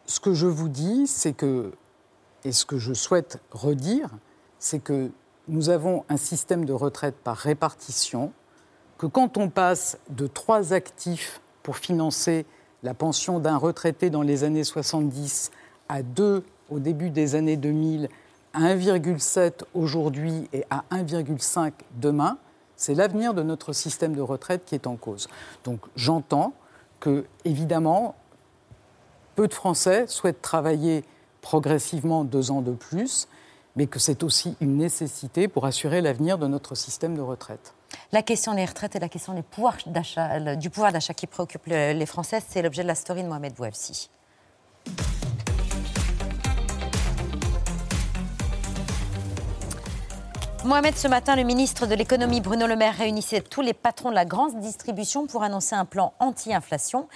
Ce 0.06 0.18
que 0.18 0.32
je 0.32 0.46
vous 0.46 0.70
dis, 0.70 1.06
c'est 1.06 1.34
que, 1.34 1.74
et 2.44 2.52
ce 2.52 2.64
que 2.64 2.78
je 2.78 2.94
souhaite 2.94 3.38
redire, 3.50 4.08
c'est 4.58 4.78
que 4.78 5.10
nous 5.46 5.68
avons 5.68 6.06
un 6.08 6.16
système 6.16 6.64
de 6.64 6.72
retraite 6.72 7.16
par 7.16 7.36
répartition, 7.36 8.32
que 8.96 9.04
quand 9.04 9.36
on 9.36 9.50
passe 9.50 9.98
de 10.08 10.26
trois 10.26 10.72
actifs 10.72 11.42
pour 11.62 11.76
financer 11.76 12.46
la 12.82 12.94
pension 12.94 13.40
d'un 13.40 13.58
retraité 13.58 14.08
dans 14.08 14.22
les 14.22 14.42
années 14.42 14.64
70 14.64 15.50
à 15.90 16.02
deux 16.02 16.46
au 16.70 16.78
début 16.78 17.10
des 17.10 17.34
années 17.34 17.58
2000, 17.58 18.08
à 18.54 18.60
1,7 18.60 19.64
aujourd'hui 19.74 20.48
et 20.52 20.64
à 20.70 20.84
1,5 20.92 21.72
demain, 21.96 22.38
c'est 22.76 22.94
l'avenir 22.94 23.34
de 23.34 23.42
notre 23.42 23.72
système 23.72 24.14
de 24.14 24.20
retraite 24.20 24.64
qui 24.64 24.74
est 24.74 24.86
en 24.86 24.96
cause. 24.96 25.28
Donc 25.64 25.80
j'entends 25.96 26.54
que, 27.00 27.26
évidemment, 27.44 28.14
peu 29.34 29.48
de 29.48 29.54
Français 29.54 30.06
souhaitent 30.06 30.42
travailler 30.42 31.04
progressivement 31.42 32.24
deux 32.24 32.50
ans 32.50 32.62
de 32.62 32.72
plus, 32.72 33.28
mais 33.76 33.86
que 33.86 33.98
c'est 33.98 34.22
aussi 34.22 34.56
une 34.60 34.76
nécessité 34.76 35.48
pour 35.48 35.66
assurer 35.66 36.00
l'avenir 36.00 36.38
de 36.38 36.46
notre 36.46 36.74
système 36.74 37.16
de 37.16 37.20
retraite. 37.20 37.74
La 38.12 38.22
question 38.22 38.54
des 38.54 38.64
retraites 38.64 38.96
et 38.96 39.00
la 39.00 39.08
question 39.08 39.34
pouvoirs 39.50 39.76
du 40.56 40.70
pouvoir 40.70 40.92
d'achat 40.92 41.14
qui 41.14 41.26
préoccupe 41.26 41.66
les 41.66 42.06
Français, 42.06 42.40
c'est 42.48 42.62
l'objet 42.62 42.82
de 42.82 42.88
la 42.88 42.94
story 42.94 43.22
de 43.22 43.28
Mohamed 43.28 43.54
Bouafsi. 43.54 44.10
Mohamed, 50.64 50.96
ce 50.96 51.08
matin, 51.08 51.36
le 51.36 51.42
ministre 51.42 51.86
de 51.86 51.94
l'économie 51.94 52.40
Bruno 52.40 52.66
Le 52.66 52.74
Maire 52.74 52.96
réunissait 52.96 53.42
tous 53.42 53.60
les 53.60 53.74
patrons 53.74 54.08
de 54.08 54.14
la 54.14 54.24
grande 54.24 54.58
distribution 54.60 55.26
pour 55.26 55.42
annoncer 55.42 55.74
un 55.74 55.84
plan 55.84 56.14
anti-inflation. 56.20 57.06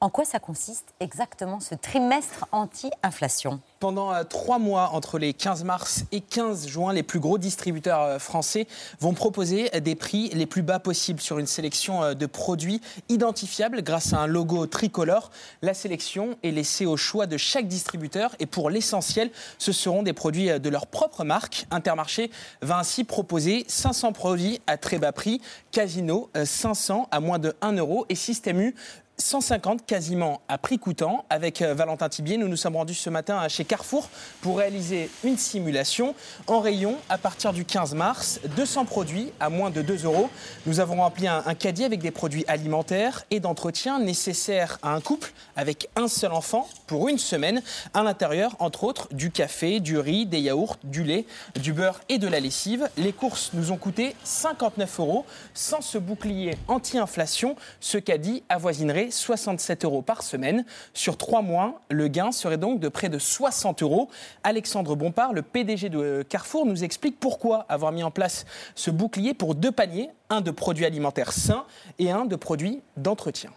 En 0.00 0.10
quoi 0.10 0.26
ça 0.26 0.38
consiste 0.38 0.92
exactement 1.00 1.58
ce 1.58 1.74
trimestre 1.74 2.44
anti-inflation? 2.52 3.60
Pendant 3.82 4.14
euh, 4.14 4.22
trois 4.22 4.60
mois, 4.60 4.90
entre 4.92 5.18
les 5.18 5.34
15 5.34 5.64
mars 5.64 6.04
et 6.12 6.20
15 6.20 6.68
juin, 6.68 6.92
les 6.92 7.02
plus 7.02 7.18
gros 7.18 7.36
distributeurs 7.36 8.02
euh, 8.02 8.18
français 8.20 8.68
vont 9.00 9.12
proposer 9.12 9.70
des 9.80 9.96
prix 9.96 10.28
les 10.34 10.46
plus 10.46 10.62
bas 10.62 10.78
possibles 10.78 11.20
sur 11.20 11.40
une 11.40 11.48
sélection 11.48 12.00
euh, 12.00 12.14
de 12.14 12.26
produits 12.26 12.80
identifiables 13.08 13.82
grâce 13.82 14.12
à 14.12 14.20
un 14.20 14.28
logo 14.28 14.66
tricolore. 14.66 15.32
La 15.62 15.74
sélection 15.74 16.36
est 16.44 16.52
laissée 16.52 16.86
au 16.86 16.96
choix 16.96 17.26
de 17.26 17.36
chaque 17.36 17.66
distributeur 17.66 18.36
et 18.38 18.46
pour 18.46 18.70
l'essentiel, 18.70 19.32
ce 19.58 19.72
seront 19.72 20.04
des 20.04 20.12
produits 20.12 20.60
de 20.60 20.68
leur 20.68 20.86
propre 20.86 21.24
marque. 21.24 21.66
Intermarché 21.72 22.30
va 22.60 22.78
ainsi 22.78 23.02
proposer 23.02 23.64
500 23.66 24.12
produits 24.12 24.60
à 24.68 24.76
très 24.76 24.98
bas 24.98 25.10
prix, 25.10 25.40
Casino 25.72 26.30
500 26.44 27.08
à 27.10 27.18
moins 27.18 27.40
de 27.40 27.52
1 27.62 27.72
euro 27.72 28.06
et 28.08 28.14
Système 28.14 28.60
U 28.60 28.76
150 29.18 29.86
quasiment 29.86 30.40
à 30.48 30.58
prix 30.58 30.78
coûtant. 30.78 31.24
Avec 31.30 31.62
euh, 31.62 31.74
Valentin 31.74 32.08
Tibier, 32.08 32.38
nous 32.38 32.48
nous 32.48 32.56
sommes 32.56 32.76
rendus 32.76 32.94
ce 32.94 33.10
matin 33.10 33.46
chez 33.48 33.64
Carrefour 33.64 34.08
pour 34.40 34.58
réaliser 34.58 35.10
une 35.22 35.36
simulation 35.36 36.14
en 36.46 36.60
rayon 36.60 36.96
à 37.08 37.18
partir 37.18 37.52
du 37.52 37.64
15 37.64 37.94
mars. 37.94 38.40
200 38.56 38.86
produits 38.86 39.32
à 39.38 39.50
moins 39.50 39.70
de 39.70 39.82
2 39.82 40.04
euros. 40.04 40.30
Nous 40.66 40.80
avons 40.80 40.96
rempli 40.96 41.28
un, 41.28 41.42
caddie 41.54 41.84
avec 41.84 42.00
des 42.00 42.10
produits 42.10 42.44
alimentaires 42.48 43.24
et 43.30 43.40
d'entretien 43.40 43.98
nécessaires 44.00 44.78
à 44.82 44.92
un 44.92 45.00
couple 45.00 45.32
avec 45.56 45.88
un 45.96 46.08
seul 46.08 46.32
enfant 46.32 46.68
pour 46.86 47.08
une 47.08 47.18
semaine. 47.18 47.62
À 47.94 48.02
l'intérieur, 48.02 48.56
entre 48.58 48.84
autres, 48.84 49.08
du 49.12 49.30
café, 49.30 49.80
du 49.80 49.98
riz, 49.98 50.26
des 50.26 50.40
yaourts, 50.40 50.76
du 50.84 51.04
lait, 51.04 51.26
du 51.60 51.72
beurre 51.72 52.00
et 52.08 52.18
de 52.18 52.28
la 52.28 52.40
lessive. 52.40 52.88
Les 52.96 53.12
courses 53.12 53.50
nous 53.52 53.72
ont 53.72 53.76
coûté 53.76 54.16
59 54.24 55.00
euros. 55.00 55.24
Sans 55.54 55.80
ce 55.80 55.98
bouclier 55.98 56.56
anti-inflation, 56.68 57.56
ce 57.80 57.98
caddie 57.98 58.42
avoisinerait 58.48 59.01
67 59.10 59.84
euros 59.84 60.02
par 60.02 60.22
semaine. 60.22 60.64
Sur 60.94 61.16
trois 61.16 61.42
mois, 61.42 61.80
le 61.90 62.08
gain 62.08 62.32
serait 62.32 62.58
donc 62.58 62.80
de 62.80 62.88
près 62.88 63.08
de 63.08 63.18
60 63.18 63.82
euros. 63.82 64.08
Alexandre 64.42 64.96
Bompard, 64.96 65.32
le 65.32 65.42
PDG 65.42 65.88
de 65.88 66.24
Carrefour, 66.28 66.66
nous 66.66 66.84
explique 66.84 67.18
pourquoi 67.18 67.66
avoir 67.68 67.92
mis 67.92 68.02
en 68.02 68.10
place 68.10 68.44
ce 68.74 68.90
bouclier 68.90 69.34
pour 69.34 69.54
deux 69.54 69.72
paniers, 69.72 70.10
un 70.30 70.40
de 70.40 70.50
produits 70.50 70.84
alimentaires 70.84 71.32
sains 71.32 71.64
et 71.98 72.10
un 72.10 72.24
de 72.24 72.36
produits 72.36 72.80
d'entretien. 72.96 73.50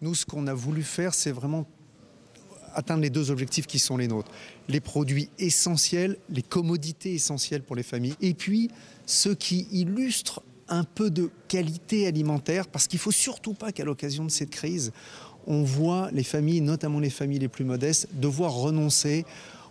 Nous, 0.00 0.14
ce 0.14 0.26
qu'on 0.26 0.46
a 0.46 0.54
voulu 0.54 0.82
faire, 0.82 1.14
c'est 1.14 1.32
vraiment 1.32 1.64
atteindre 2.74 3.02
les 3.02 3.10
deux 3.10 3.30
objectifs 3.30 3.66
qui 3.66 3.78
sont 3.78 3.96
les 3.96 4.08
nôtres. 4.08 4.30
Les 4.68 4.80
produits 4.80 5.30
essentiels, 5.38 6.18
les 6.28 6.42
commodités 6.42 7.14
essentielles 7.14 7.62
pour 7.62 7.76
les 7.76 7.82
familles, 7.82 8.16
et 8.20 8.34
puis 8.34 8.70
ceux 9.06 9.34
qui 9.34 9.66
illustrent 9.70 10.42
un 10.68 10.84
peu 10.84 11.10
de 11.10 11.30
qualité 11.48 12.06
alimentaire, 12.06 12.66
parce 12.66 12.86
qu'il 12.86 12.98
ne 12.98 13.02
faut 13.02 13.10
surtout 13.10 13.54
pas 13.54 13.72
qu'à 13.72 13.84
l'occasion 13.84 14.24
de 14.24 14.30
cette 14.30 14.50
crise, 14.50 14.92
on 15.46 15.62
voit 15.62 16.10
les 16.12 16.24
familles, 16.24 16.60
notamment 16.60 17.00
les 17.00 17.10
familles 17.10 17.40
les 17.40 17.48
plus 17.48 17.64
modestes, 17.64 18.08
devoir 18.12 18.52
renoncer 18.52 19.24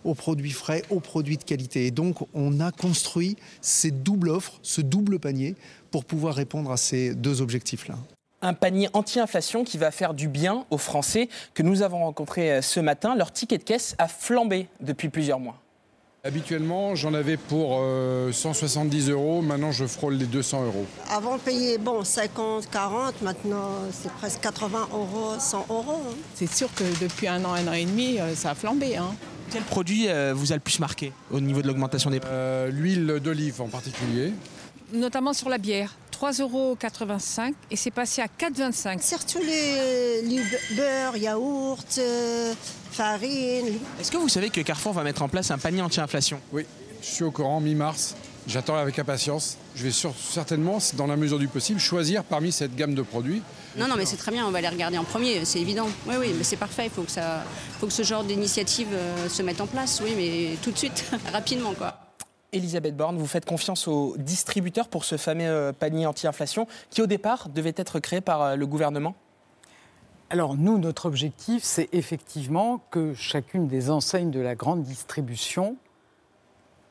aux 0.04 0.14
produits 0.14 0.52
frais, 0.52 0.82
aux 0.90 1.00
produits 1.00 1.38
de 1.38 1.44
qualité. 1.44 1.86
Et 1.86 1.90
donc, 1.90 2.18
on 2.34 2.60
a 2.60 2.70
construit 2.70 3.36
cette 3.60 4.02
double 4.02 4.28
offre, 4.28 4.58
ce 4.62 4.80
double 4.80 5.18
panier, 5.18 5.56
pour 5.90 6.04
pouvoir 6.04 6.34
répondre 6.34 6.70
à 6.70 6.76
ces 6.76 7.14
deux 7.14 7.40
objectifs-là 7.40 7.96
un 8.44 8.52
panier 8.52 8.90
anti-inflation 8.92 9.64
qui 9.64 9.78
va 9.78 9.90
faire 9.90 10.12
du 10.12 10.28
bien 10.28 10.66
aux 10.70 10.76
Français 10.76 11.30
que 11.54 11.62
nous 11.62 11.80
avons 11.80 12.00
rencontrés 12.00 12.52
euh, 12.52 12.62
ce 12.62 12.78
matin. 12.78 13.14
Leur 13.16 13.32
ticket 13.32 13.56
de 13.56 13.64
caisse 13.64 13.96
a 13.98 14.06
flambé 14.06 14.68
depuis 14.80 15.08
plusieurs 15.08 15.40
mois. 15.40 15.63
Habituellement, 16.26 16.94
j'en 16.94 17.12
avais 17.12 17.36
pour 17.36 17.82
170 18.32 19.10
euh, 19.10 19.12
euros. 19.12 19.42
Maintenant, 19.42 19.72
je 19.72 19.84
frôle 19.84 20.14
les 20.14 20.24
200 20.24 20.64
euros. 20.64 20.86
Avant, 21.10 21.38
payer 21.38 21.76
bon, 21.76 22.02
50, 22.02 22.70
40. 22.70 23.20
Maintenant, 23.20 23.68
c'est 23.92 24.10
presque 24.10 24.40
80 24.40 24.88
euros, 24.94 25.34
100 25.38 25.66
euros. 25.68 25.84
Hein. 26.08 26.14
C'est 26.34 26.50
sûr 26.50 26.72
que 26.74 26.84
depuis 27.02 27.28
un 27.28 27.44
an, 27.44 27.52
un 27.52 27.68
an 27.68 27.74
et 27.74 27.84
demi, 27.84 28.18
euh, 28.18 28.34
ça 28.34 28.52
a 28.52 28.54
flambé. 28.54 28.96
Hein. 28.96 29.14
Quel 29.50 29.64
produit 29.64 30.08
euh, 30.08 30.32
vous 30.34 30.52
a 30.52 30.54
le 30.54 30.62
plus 30.62 30.78
marqué 30.78 31.12
au 31.30 31.40
niveau 31.40 31.60
de 31.60 31.66
l'augmentation 31.66 32.08
des 32.08 32.20
prix? 32.20 32.30
L'huile 32.70 33.20
d'olive 33.22 33.60
en 33.60 33.68
particulier. 33.68 34.32
Notamment 34.94 35.34
sur 35.34 35.50
la 35.50 35.58
bière. 35.58 35.94
3,85 36.18 36.40
euros 36.42 36.76
et 37.70 37.76
c'est 37.76 37.90
passé 37.90 38.22
à 38.22 38.26
4,25 38.26 39.02
Surtout 39.06 39.38
les, 39.40 40.22
les 40.22 40.38
be- 40.42 40.76
beurre, 40.76 41.16
yaourt, 41.16 41.98
euh, 41.98 42.54
farine. 42.92 43.78
Est-ce 44.00 44.10
que 44.10 44.16
vous 44.16 44.28
savez 44.28 44.50
que 44.50 44.60
Carrefour 44.60 44.92
va 44.92 45.02
mettre 45.02 45.22
en 45.22 45.28
place 45.28 45.50
un 45.50 45.58
panier 45.58 45.82
anti-inflation? 45.82 46.40
Oui, 46.52 46.64
je 47.02 47.06
suis 47.06 47.24
au 47.24 47.30
courant, 47.30 47.60
mi-mars. 47.60 48.14
J'attends 48.46 48.76
avec 48.76 48.98
impatience. 48.98 49.56
Je 49.74 49.84
vais 49.84 49.90
sur- 49.90 50.14
certainement, 50.30 50.78
dans 50.94 51.06
la 51.06 51.16
mesure 51.16 51.38
du 51.38 51.48
possible, 51.48 51.80
choisir 51.80 52.22
parmi 52.24 52.52
cette 52.52 52.76
gamme 52.76 52.94
de 52.94 53.00
produits. 53.02 53.42
Non, 53.76 53.88
non, 53.88 53.94
mais 53.96 54.04
c'est 54.04 54.18
très 54.18 54.30
bien, 54.32 54.46
on 54.46 54.50
va 54.50 54.60
les 54.60 54.68
regarder 54.68 54.98
en 54.98 55.04
premier, 55.04 55.44
c'est 55.46 55.60
évident. 55.60 55.88
Oui, 56.06 56.14
oui, 56.20 56.34
mais 56.36 56.44
c'est 56.44 56.56
parfait, 56.58 56.84
il 56.84 56.90
faut 56.90 57.02
que, 57.02 57.10
ça, 57.10 57.42
faut 57.80 57.86
que 57.86 57.92
ce 57.92 58.02
genre 58.02 58.22
d'initiative 58.22 58.88
euh, 58.92 59.28
se 59.30 59.42
mette 59.42 59.60
en 59.62 59.66
place, 59.66 60.00
oui, 60.04 60.12
mais 60.16 60.56
tout 60.62 60.70
de 60.70 60.78
suite, 60.78 61.04
rapidement, 61.32 61.72
quoi. 61.74 61.98
Elisabeth 62.54 62.96
Borne, 62.96 63.18
vous 63.18 63.26
faites 63.26 63.44
confiance 63.44 63.88
aux 63.88 64.16
distributeurs 64.16 64.88
pour 64.88 65.04
ce 65.04 65.16
fameux 65.16 65.44
euh, 65.44 65.72
panier 65.72 66.06
anti-inflation 66.06 66.68
qui, 66.88 67.02
au 67.02 67.06
départ, 67.06 67.48
devait 67.48 67.74
être 67.76 67.98
créé 67.98 68.20
par 68.20 68.42
euh, 68.42 68.56
le 68.56 68.66
gouvernement? 68.66 69.16
Alors 70.30 70.56
nous, 70.56 70.78
notre 70.78 71.06
objectif, 71.06 71.64
c'est 71.64 71.88
effectivement 71.92 72.80
que 72.90 73.12
chacune 73.12 73.66
des 73.66 73.90
enseignes 73.90 74.30
de 74.30 74.40
la 74.40 74.54
grande 74.54 74.82
distribution 74.82 75.76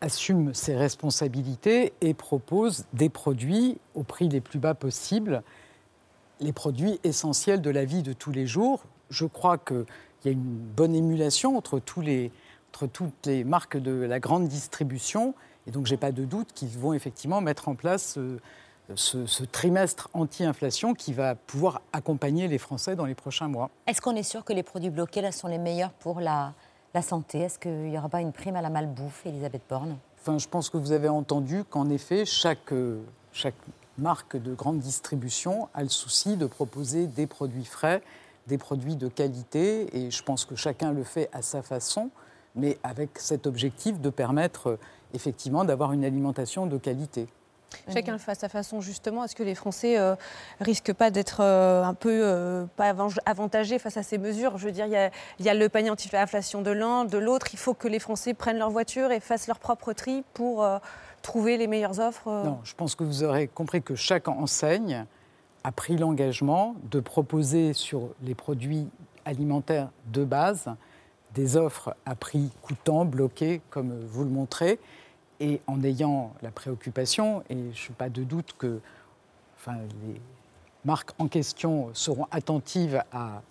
assume 0.01 0.53
ses 0.53 0.76
responsabilités 0.76 1.93
et 2.01 2.14
propose 2.14 2.86
des 2.91 3.09
produits 3.09 3.78
au 3.95 4.03
prix 4.03 4.28
les 4.28 4.41
plus 4.41 4.59
bas 4.59 4.74
possibles, 4.74 5.43
les 6.41 6.51
produits 6.51 6.99
essentiels 7.05 7.61
de 7.61 7.70
la 7.70 7.86
vie 7.86 8.03
de 8.03 8.11
tous 8.11 8.32
les 8.32 8.45
jours. 8.45 8.84
Je 9.09 9.26
crois 9.26 9.57
qu'il 9.57 9.86
y 10.26 10.28
a 10.28 10.32
une 10.32 10.43
bonne 10.43 10.93
émulation 10.93 11.57
entre, 11.57 11.78
entre 11.78 12.88
toutes 12.88 13.26
les 13.26 13.43
marques 13.45 13.78
de 13.78 13.91
la 13.91 14.20
grande 14.20 14.49
distribution 14.49 15.34
et 15.68 15.72
donc 15.72 15.88
je 15.88 15.91
n'ai 15.91 15.97
pas 15.97 16.11
de 16.11 16.26
doute 16.26 16.53
qu'ils 16.53 16.78
vont 16.78 16.93
effectivement 16.93 17.41
mettre 17.41 17.70
en 17.70 17.76
place 17.76 18.18
euh, 18.18 18.39
ce, 18.95 19.26
ce 19.26 19.43
trimestre 19.43 20.09
anti-inflation 20.14 20.93
qui 20.93 21.14
va 21.14 21.36
pouvoir 21.36 21.82
accompagner 21.93 22.47
les 22.47 22.57
Français 22.57 22.95
dans 22.95 23.05
les 23.05 23.16
prochains 23.16 23.47
mois. 23.47 23.70
Est-ce 23.88 24.01
qu'on 24.01 24.16
est 24.16 24.24
sûr 24.24 24.43
que 24.43 24.53
les 24.53 24.64
produits 24.64 24.89
bloqués 24.89 25.22
là 25.22 25.32
sont 25.32 25.47
les 25.47 25.57
meilleurs 25.57 25.91
pour 25.91 26.20
la, 26.20 26.53
la 26.93 27.01
santé? 27.01 27.39
Est-ce 27.39 27.59
qu'il 27.59 27.72
n'y 27.72 27.97
aura 27.97 28.09
pas 28.09 28.22
une 28.22 28.34
prime 28.34 28.55
à 28.55 28.61
la 28.61 28.70
malbouffe, 28.70 29.26
Elisabeth 29.26 29.64
Borne? 29.70 29.97
Enfin, 30.20 30.38
je 30.38 30.47
pense 30.47 30.70
que 30.70 30.78
vous 30.78 30.91
avez 30.91 31.09
entendu 31.09 31.64
qu'en 31.64 31.89
effet, 31.89 32.26
chaque, 32.26 32.72
euh, 32.72 33.01
chaque 33.32 33.55
marque 33.97 34.38
de 34.38 34.53
grande 34.53 34.80
distribution 34.80 35.70
a 35.74 35.84
le 35.84 35.89
souci 35.89 36.38
de 36.38 36.45
proposer 36.45 37.07
des 37.07 37.28
produits 37.28 37.66
frais, 37.66 38.01
des 38.47 38.57
produits 38.57 38.95
de 38.95 39.07
qualité, 39.07 39.97
et 39.97 40.11
je 40.11 40.24
pense 40.24 40.45
que 40.45 40.55
chacun 40.55 40.91
le 40.91 41.03
fait 41.03 41.30
à 41.32 41.41
sa 41.41 41.61
façon, 41.61 42.09
mais 42.56 42.78
avec 42.84 43.20
cet 43.20 43.47
objectif 43.47 43.99
de 43.99 44.10
permettre 44.10 44.68
euh, 44.72 44.80
effectivement 45.14 45.66
d'avoir 45.66 45.91
une 45.93 46.06
alimentation 46.06 46.68
de 46.68 46.78
qualité. 46.78 47.28
Chacun 47.91 48.12
le 48.12 48.20
fait 48.20 48.32
à 48.32 48.36
sa 48.36 48.49
façon, 48.49 48.82
justement. 48.82 49.24
Est-ce 49.24 49.36
que 49.36 49.41
les 49.41 49.56
Français 49.56 49.97
euh, 49.97 50.16
risquent 50.60 50.93
pas 50.93 51.10
d'être 51.10 51.39
euh, 51.41 51.84
un 51.84 51.95
peu 51.95 52.12
euh, 52.24 52.66
pas 52.76 52.93
avan- 52.93 53.18
avantagés 53.26 53.80
face 53.80 53.97
à 53.97 54.04
ces 54.04 54.20
mesures? 54.20 54.60
Je 54.60 54.66
veux 54.66 54.72
dire, 54.72 54.86
il 54.86 54.91
y 55.39 55.43
y 55.43 55.49
a 55.49 55.54
le 55.56 55.70
panier 55.70 55.89
anti-inflation 55.89 56.62
de 56.62 56.70
l'un, 56.70 57.04
de 57.06 57.18
l'autre. 57.18 57.47
Il 57.51 57.58
faut 57.58 57.74
que 57.74 57.88
les 57.88 57.97
Français 57.97 58.36
prennent 58.36 58.60
leur 58.60 58.70
voiture 58.70 59.12
et 59.12 59.20
fassent 59.20 59.47
leur 59.47 59.58
propre 59.58 59.93
tri 59.93 60.24
pour 60.36 60.64
euh, 60.64 60.78
trouver 61.24 61.58
les 61.58 61.66
meilleures 61.66 61.99
offres. 61.99 62.30
Non, 62.45 62.60
je 62.64 62.76
pense 62.76 62.93
que 62.93 63.04
vous 63.04 63.24
aurez 63.24 63.47
compris 63.47 63.82
que 63.82 63.95
chaque 63.95 64.28
enseigne 64.28 65.06
a 65.64 65.72
pris 65.72 65.97
l'engagement 65.97 66.76
de 66.91 66.99
proposer 66.99 67.74
sur 67.74 68.10
les 68.22 68.36
produits 68.36 68.88
alimentaires 69.26 69.89
de 70.12 70.24
base 70.26 70.68
des 71.34 71.58
offres 71.58 71.96
à 72.06 72.16
prix 72.16 72.52
coûtant, 72.62 73.06
bloqués, 73.06 73.62
comme 73.70 74.06
vous 74.08 74.24
le 74.24 74.30
montrez, 74.30 74.80
et 75.40 75.62
en 75.68 75.84
ayant 75.84 76.34
la 76.42 76.52
préoccupation, 76.52 77.44
et 77.50 77.58
je 77.74 77.90
n'ai 77.90 77.96
pas 77.98 78.10
de 78.10 78.24
doute 78.24 78.56
que 78.58 78.80
enfin, 79.58 79.78
les 80.06 80.22
marques 80.86 81.12
en 81.18 81.28
question 81.28 81.90
seront 81.94 82.28
attentives 82.32 83.04
à 83.12 83.42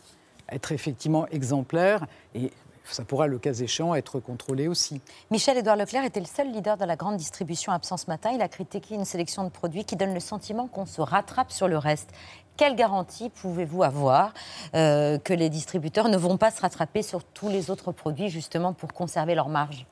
être 0.51 0.73
effectivement 0.73 1.27
exemplaires, 1.29 2.07
et 2.35 2.51
ça 2.91 3.05
pourra, 3.05 3.27
le 3.27 3.39
cas 3.39 3.53
échéant, 3.53 3.95
être 3.95 4.21
contrôlé 4.21 4.69
aussi. 4.69 5.01
Michel-Édouard 5.31 5.77
Leclerc 5.77 6.05
était 6.05 6.21
le 6.21 6.27
seul 6.27 6.51
leader 6.51 6.77
de 6.77 6.85
la 6.85 6.97
grande 6.97 7.17
distribution 7.17 7.73
absent 7.73 7.97
ce 7.97 8.07
matin. 8.07 8.31
Il 8.35 8.43
a 8.43 8.49
critiqué 8.49 8.95
une 8.95 9.05
sélection 9.05 9.45
de 9.45 9.51
produits 9.51 9.85
qui 9.85 9.97
donne 9.97 10.15
le 10.15 10.21
sentiment 10.21 10.67
qu'on 10.67 10.87
se 10.87 11.01
rattrape 11.01 11.53
sur 11.53 11.69
le 11.69 11.79
reste. 11.79 12.11
Quelle 12.57 12.77
garantie 12.77 13.31
pouvez-vous 13.31 13.83
avoir 13.83 14.35
euh, 14.75 15.19
que 15.19 15.33
les 15.33 15.49
distributeurs 15.49 16.09
ne 16.09 16.17
vont 16.17 16.37
pas 16.37 16.51
se 16.51 16.61
rattraper 16.61 17.03
sur 17.03 17.25
tous 17.25 17.49
les 17.49 17.71
autres 17.71 17.93
produits 17.93 18.29
justement 18.29 18.73
pour 18.73 18.93
conserver 18.93 19.35
leur 19.35 19.49
marge? 19.49 19.87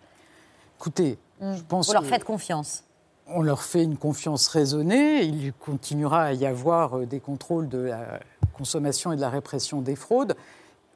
Écoutez, 0.78 1.18
je 1.40 1.62
pense 1.62 1.86
Vous 1.86 1.92
leur 1.94 2.04
faites 2.04 2.24
confiance 2.24 2.84
On 3.28 3.42
leur 3.42 3.62
fait 3.62 3.82
une 3.82 3.96
confiance 3.96 4.48
raisonnée. 4.48 5.22
Il 5.22 5.52
continuera 5.54 6.24
à 6.24 6.32
y 6.32 6.44
avoir 6.44 6.98
euh, 6.98 7.06
des 7.06 7.20
contrôles 7.20 7.68
de 7.68 7.78
la 7.78 8.20
consommation 8.52 9.12
et 9.12 9.16
de 9.16 9.20
la 9.20 9.30
répression 9.30 9.80
des 9.80 9.96
fraudes. 9.96 10.36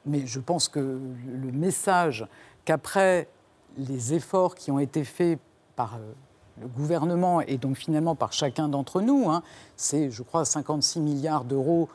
Mais 0.05 0.25
je 0.25 0.39
pense 0.39 0.67
que 0.67 0.79
le 0.79 1.51
message 1.51 2.27
qu'après 2.63 3.27
les 3.77 4.13
efforts 4.13 4.55
qui 4.55 4.71
ont 4.71 4.79
été 4.79 5.03
faits 5.03 5.39
par 5.75 5.95
euh, 5.95 6.13
le 6.61 6.67
gouvernement 6.67 7.41
et 7.41 7.57
donc 7.57 7.77
finalement 7.77 8.15
par 8.15 8.33
chacun 8.33 8.67
d'entre 8.69 9.01
nous, 9.01 9.29
hein, 9.29 9.43
c'est, 9.75 10.09
je 10.11 10.23
crois, 10.23 10.45
56 10.45 10.99
milliards 10.99 11.43
d'euros 11.43 11.89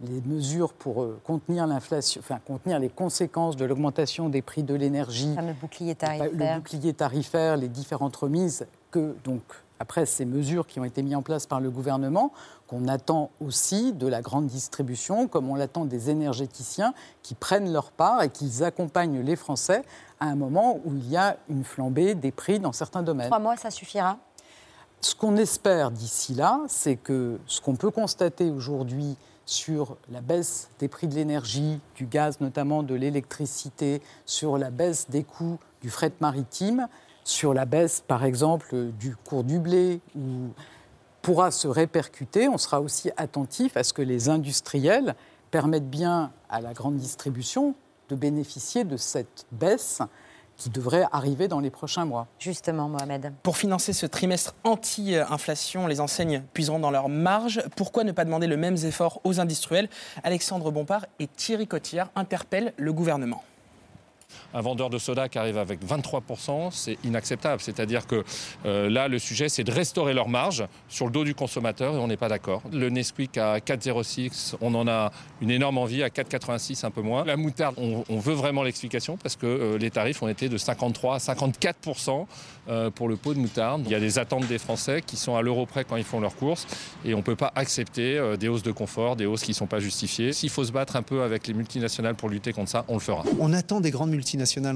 les 0.00 0.20
mesures 0.22 0.72
pour 0.72 1.02
euh, 1.02 1.20
contenir 1.24 1.66
l'inflation, 1.66 2.20
enfin 2.20 2.40
contenir 2.44 2.80
les 2.80 2.88
conséquences 2.88 3.56
de 3.56 3.64
l'augmentation 3.64 4.28
des 4.28 4.42
prix 4.42 4.64
de 4.64 4.74
l'énergie, 4.74 5.34
le 5.36 5.52
bouclier 5.52 5.90
le 5.90 5.94
tarifaire. 5.94 6.56
bouclier 6.56 6.92
tarifaire, 6.92 7.56
les 7.56 7.68
différentes 7.68 8.16
remises, 8.16 8.66
que 8.90 9.14
donc 9.24 9.42
après 9.82 10.06
ces 10.06 10.24
mesures 10.24 10.68
qui 10.68 10.78
ont 10.78 10.84
été 10.84 11.02
mises 11.02 11.16
en 11.16 11.22
place 11.22 11.46
par 11.46 11.58
le 11.58 11.68
gouvernement, 11.68 12.32
qu'on 12.68 12.86
attend 12.86 13.30
aussi 13.44 13.92
de 13.92 14.06
la 14.06 14.22
grande 14.22 14.46
distribution, 14.46 15.26
comme 15.26 15.50
on 15.50 15.56
l'attend 15.56 15.86
des 15.86 16.08
énergéticiens, 16.08 16.94
qui 17.24 17.34
prennent 17.34 17.72
leur 17.72 17.90
part 17.90 18.22
et 18.22 18.30
qu'ils 18.30 18.62
accompagnent 18.62 19.22
les 19.22 19.34
Français 19.34 19.82
à 20.20 20.26
un 20.26 20.36
moment 20.36 20.78
où 20.84 20.94
il 20.94 21.10
y 21.10 21.16
a 21.16 21.36
une 21.48 21.64
flambée 21.64 22.14
des 22.14 22.30
prix 22.30 22.60
dans 22.60 22.70
certains 22.70 23.02
domaines. 23.02 23.26
Trois 23.26 23.40
mois, 23.40 23.56
ça 23.56 23.72
suffira? 23.72 24.18
Ce 25.00 25.16
qu'on 25.16 25.36
espère 25.36 25.90
d'ici 25.90 26.34
là, 26.34 26.60
c'est 26.68 26.94
que 26.94 27.40
ce 27.48 27.60
qu'on 27.60 27.74
peut 27.74 27.90
constater 27.90 28.52
aujourd'hui 28.52 29.16
sur 29.46 29.96
la 30.12 30.20
baisse 30.20 30.70
des 30.78 30.86
prix 30.86 31.08
de 31.08 31.16
l'énergie, 31.16 31.80
du 31.96 32.06
gaz 32.06 32.40
notamment, 32.40 32.84
de 32.84 32.94
l'électricité, 32.94 34.00
sur 34.26 34.58
la 34.58 34.70
baisse 34.70 35.10
des 35.10 35.24
coûts 35.24 35.58
du 35.80 35.90
fret 35.90 36.12
maritime, 36.20 36.86
sur 37.24 37.54
la 37.54 37.64
baisse 37.64 38.02
par 38.06 38.24
exemple 38.24 38.90
du 38.98 39.16
cours 39.16 39.44
du 39.44 39.58
blé, 39.58 40.00
ou 40.16 40.50
pourra 41.22 41.50
se 41.50 41.68
répercuter. 41.68 42.48
On 42.48 42.58
sera 42.58 42.80
aussi 42.80 43.10
attentif 43.16 43.76
à 43.76 43.84
ce 43.84 43.92
que 43.92 44.02
les 44.02 44.28
industriels 44.28 45.14
permettent 45.50 45.88
bien 45.88 46.32
à 46.50 46.60
la 46.60 46.72
grande 46.72 46.96
distribution 46.96 47.74
de 48.08 48.16
bénéficier 48.16 48.84
de 48.84 48.96
cette 48.96 49.46
baisse 49.52 50.00
qui 50.56 50.70
devrait 50.70 51.06
arriver 51.12 51.48
dans 51.48 51.60
les 51.60 51.70
prochains 51.70 52.04
mois. 52.04 52.26
Justement, 52.38 52.88
Mohamed. 52.88 53.32
Pour 53.42 53.56
financer 53.56 53.92
ce 53.92 54.06
trimestre 54.06 54.54
anti-inflation, 54.64 55.86
les 55.86 56.00
enseignes 56.00 56.42
puiseront 56.52 56.78
dans 56.78 56.90
leur 56.90 57.08
marge. 57.08 57.62
Pourquoi 57.74 58.04
ne 58.04 58.12
pas 58.12 58.24
demander 58.24 58.46
le 58.46 58.56
même 58.56 58.76
effort 58.84 59.20
aux 59.24 59.40
industriels? 59.40 59.88
Alexandre 60.22 60.70
Bompard 60.70 61.06
et 61.18 61.26
Thierry 61.26 61.66
Cotillard 61.66 62.10
interpellent 62.14 62.74
le 62.76 62.92
gouvernement. 62.92 63.42
Un 64.54 64.60
vendeur 64.60 64.90
de 64.90 64.98
soda 64.98 65.28
qui 65.28 65.38
arrive 65.38 65.58
avec 65.58 65.80
23%, 65.84 66.70
c'est 66.70 66.98
inacceptable. 67.04 67.60
C'est-à-dire 67.60 68.06
que 68.06 68.24
euh, 68.66 68.90
là, 68.90 69.08
le 69.08 69.18
sujet, 69.18 69.48
c'est 69.48 69.64
de 69.64 69.72
restaurer 69.72 70.14
leur 70.14 70.28
marge 70.28 70.64
sur 70.88 71.06
le 71.06 71.12
dos 71.12 71.24
du 71.24 71.34
consommateur 71.34 71.94
et 71.94 71.98
on 71.98 72.06
n'est 72.06 72.16
pas 72.16 72.28
d'accord. 72.28 72.62
Le 72.72 72.88
Nesquik 72.90 73.38
à 73.38 73.58
4,06, 73.58 74.54
on 74.60 74.74
en 74.74 74.88
a 74.88 75.12
une 75.40 75.50
énorme 75.50 75.78
envie, 75.78 76.02
à 76.02 76.08
4,86 76.08 76.84
un 76.86 76.90
peu 76.90 77.02
moins. 77.02 77.24
La 77.24 77.36
moutarde, 77.36 77.76
on, 77.78 78.18
veut 78.18 78.34
vraiment 78.34 78.62
l'explication 78.62 79.16
parce 79.16 79.36
que 79.36 79.46
euh, 79.46 79.78
les 79.78 79.90
tarifs 79.90 80.22
ont 80.22 80.28
été 80.28 80.48
de 80.48 80.56
53 80.56 81.16
à 81.16 81.18
54% 81.18 82.26
euh, 82.68 82.90
pour 82.90 83.08
le 83.08 83.16
pot 83.16 83.34
de 83.34 83.38
moutarde. 83.40 83.82
Il 83.84 83.90
y 83.90 83.94
a 83.96 84.00
des 84.00 84.18
attentes 84.18 84.46
des 84.46 84.58
Français 84.58 85.02
qui 85.04 85.16
sont 85.16 85.34
à 85.34 85.42
l'euro 85.42 85.66
près 85.66 85.84
quand 85.84 85.96
ils 85.96 86.04
font 86.04 86.20
leurs 86.20 86.36
courses 86.36 86.66
et 87.04 87.14
on 87.14 87.18
ne 87.18 87.22
peut 87.22 87.36
pas 87.36 87.52
accepter 87.56 88.36
des 88.38 88.48
hausses 88.48 88.62
de 88.62 88.70
confort, 88.70 89.16
des 89.16 89.26
hausses 89.26 89.42
qui 89.42 89.50
ne 89.50 89.56
sont 89.56 89.66
pas 89.66 89.80
justifiées. 89.80 90.32
S'il 90.32 90.50
faut 90.50 90.64
se 90.64 90.72
battre 90.72 90.94
un 90.94 91.02
peu 91.02 91.22
avec 91.22 91.46
les 91.48 91.54
multinationales 91.54 92.14
pour 92.14 92.28
lutter 92.28 92.52
contre 92.52 92.70
ça, 92.70 92.84
on 92.88 92.94
le 92.94 93.00
fera. 93.00 93.24
On 93.40 93.52
attend 93.52 93.80
des 93.80 93.90
grandes 93.90 94.10
multinationales 94.10 94.21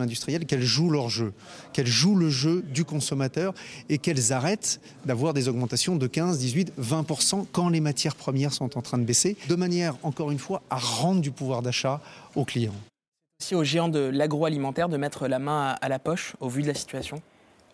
industrielles 0.00 0.46
qu'elles 0.46 0.62
jouent 0.62 0.90
leur 0.90 1.08
jeu, 1.08 1.32
qu'elles 1.72 1.86
jouent 1.86 2.16
le 2.16 2.30
jeu 2.30 2.62
du 2.62 2.84
consommateur 2.84 3.54
et 3.88 3.98
qu'elles 3.98 4.32
arrêtent 4.32 4.80
d'avoir 5.04 5.34
des 5.34 5.48
augmentations 5.48 5.96
de 5.96 6.06
15, 6.06 6.38
18, 6.38 6.72
20% 6.80 7.46
quand 7.52 7.68
les 7.68 7.80
matières 7.80 8.16
premières 8.16 8.52
sont 8.52 8.76
en 8.76 8.82
train 8.82 8.98
de 8.98 9.04
baisser, 9.04 9.36
de 9.48 9.54
manière, 9.54 9.96
encore 10.02 10.30
une 10.30 10.38
fois, 10.38 10.62
à 10.70 10.76
rendre 10.76 11.20
du 11.20 11.30
pouvoir 11.30 11.62
d'achat 11.62 12.00
aux 12.34 12.44
clients. 12.44 12.74
aussi 13.40 13.54
aux 13.54 13.64
géants 13.64 13.88
de 13.88 14.00
l'agroalimentaire 14.00 14.88
de 14.88 14.96
mettre 14.96 15.28
la 15.28 15.38
main 15.38 15.68
à, 15.68 15.72
à 15.72 15.88
la 15.88 15.98
poche 15.98 16.34
au 16.40 16.48
vu 16.48 16.62
de 16.62 16.68
la 16.68 16.74
situation. 16.74 17.20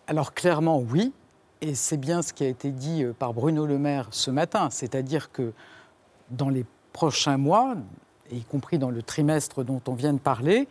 Alors 0.07 0.33
clairement 0.33 0.79
oui, 0.79 1.13
et 1.61 1.75
c'est 1.75 1.97
bien 1.97 2.21
ce 2.21 2.33
qui 2.33 2.43
a 2.43 2.47
été 2.47 2.71
dit 2.71 3.03
euh, 3.03 3.13
par 3.13 3.33
Bruno 3.33 3.65
Le 3.65 3.77
Maire 3.77 4.07
ce 4.11 4.31
matin, 4.31 4.69
c'est-à-dire 4.69 5.31
que 5.31 5.53
dans 6.29 6.49
les 6.49 6.65
prochains 6.91 7.37
mois, 7.37 7.75
y 8.31 8.43
compris 8.43 8.77
dans 8.77 8.89
le 8.89 9.01
trimestre 9.01 9.63
dont 9.63 9.81
on 9.87 9.93
vient 9.93 10.13
de 10.13 10.19
parler, 10.19 10.67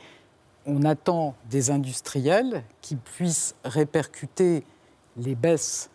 on 0.66 0.84
attend 0.84 1.34
des 1.50 1.70
industriels 1.70 2.62
qui 2.80 2.96
puissent 2.96 3.54
répercuter 3.64 4.64
les 5.16 5.34
baisses, 5.34 5.90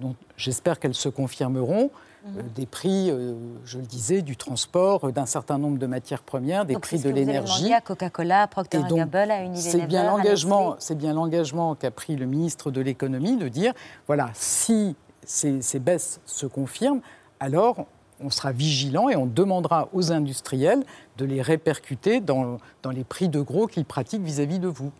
dont 0.00 0.14
j'espère 0.36 0.78
qu'elles 0.78 0.94
se 0.94 1.08
confirmeront, 1.08 1.90
euh, 2.26 2.42
des 2.54 2.66
prix, 2.66 3.10
euh, 3.10 3.34
je 3.64 3.78
le 3.78 3.86
disais, 3.86 4.22
du 4.22 4.36
transport, 4.36 5.04
euh, 5.04 5.12
d'un 5.12 5.24
certain 5.24 5.56
nombre 5.56 5.78
de 5.78 5.86
matières 5.86 6.22
premières, 6.22 6.66
des 6.66 6.74
Donc, 6.74 6.82
prix 6.82 6.98
de 6.98 7.10
l'énergie. 7.10 7.72
à 7.72 7.80
Coca-Cola, 7.80 8.46
Procter 8.48 8.78
donc, 8.78 8.98
Gamble, 8.98 9.30
à 9.30 9.42
Unilever, 9.42 9.70
C'est 9.70 9.86
bien 9.86 10.04
l'engagement, 10.04 10.76
c'est 10.78 10.96
bien 10.96 11.14
l'engagement 11.14 11.74
qu'a 11.74 11.90
pris 11.90 12.16
le 12.16 12.26
ministre 12.26 12.70
de 12.70 12.80
l'économie 12.80 13.36
de 13.36 13.48
dire 13.48 13.72
voilà, 14.06 14.30
si 14.34 14.96
ces, 15.24 15.62
ces 15.62 15.78
baisses 15.78 16.20
se 16.26 16.46
confirment, 16.46 17.00
alors 17.40 17.86
on 18.20 18.30
sera 18.30 18.52
vigilant 18.52 19.08
et 19.08 19.16
on 19.16 19.26
demandera 19.26 19.88
aux 19.92 20.12
industriels 20.12 20.82
de 21.18 21.24
les 21.24 21.42
répercuter 21.42 22.20
dans, 22.20 22.58
dans 22.82 22.90
les 22.90 23.04
prix 23.04 23.28
de 23.28 23.40
gros 23.40 23.66
qu'ils 23.66 23.84
pratiquent 23.84 24.22
vis-à-vis 24.22 24.58
de 24.58 24.68
vous. 24.68 24.92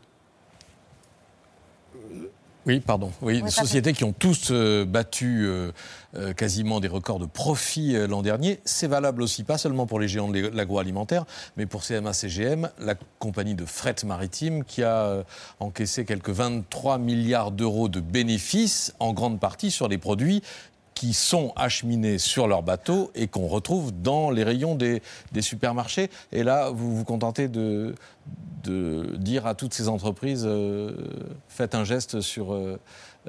Oui, 2.66 2.80
pardon. 2.80 3.10
Oui, 3.22 3.28
Oui, 3.28 3.34
des 3.36 3.40
pardon. 3.40 3.54
sociétés 3.62 3.92
qui 3.94 4.04
ont 4.04 4.12
tous 4.12 4.48
euh, 4.50 4.84
battu 4.84 5.46
euh, 5.46 5.72
euh, 6.16 6.34
quasiment 6.34 6.80
des 6.80 6.88
records 6.88 7.18
de 7.18 7.24
profit 7.24 7.96
euh, 7.96 8.06
l'an 8.06 8.20
dernier. 8.20 8.60
C'est 8.66 8.88
valable 8.88 9.22
aussi, 9.22 9.42
pas 9.42 9.56
seulement 9.56 9.86
pour 9.86 9.98
les 9.98 10.06
géants 10.06 10.28
de 10.28 10.38
l'ag- 10.38 10.52
l'agroalimentaire, 10.54 11.24
mais 11.56 11.64
pour 11.64 11.82
CMA-CGM, 11.82 12.68
la 12.78 12.94
compagnie 13.20 13.54
de 13.54 13.64
fret 13.64 13.94
maritime 14.04 14.64
qui 14.64 14.82
a 14.82 14.96
euh, 15.04 15.22
encaissé 15.60 16.04
quelques 16.04 16.28
23 16.28 16.98
milliards 16.98 17.52
d'euros 17.52 17.88
de 17.88 18.00
bénéfices, 18.00 18.92
en 18.98 19.14
grande 19.14 19.40
partie 19.40 19.70
sur 19.70 19.88
les 19.88 19.96
produits 19.96 20.42
qui 20.98 21.14
sont 21.14 21.52
acheminés 21.54 22.18
sur 22.18 22.48
leur 22.48 22.64
bateau 22.64 23.12
et 23.14 23.28
qu'on 23.28 23.46
retrouve 23.46 23.92
dans 23.92 24.30
les 24.32 24.42
rayons 24.42 24.74
des, 24.74 25.00
des 25.30 25.42
supermarchés. 25.42 26.10
Et 26.32 26.42
là, 26.42 26.70
vous 26.70 26.96
vous 26.96 27.04
contentez 27.04 27.46
de, 27.46 27.94
de 28.64 29.14
dire 29.16 29.46
à 29.46 29.54
toutes 29.54 29.74
ces 29.74 29.88
entreprises, 29.88 30.42
euh, 30.44 30.90
faites 31.46 31.76
un 31.76 31.84
geste 31.84 32.20
sur, 32.20 32.52
euh, 32.52 32.80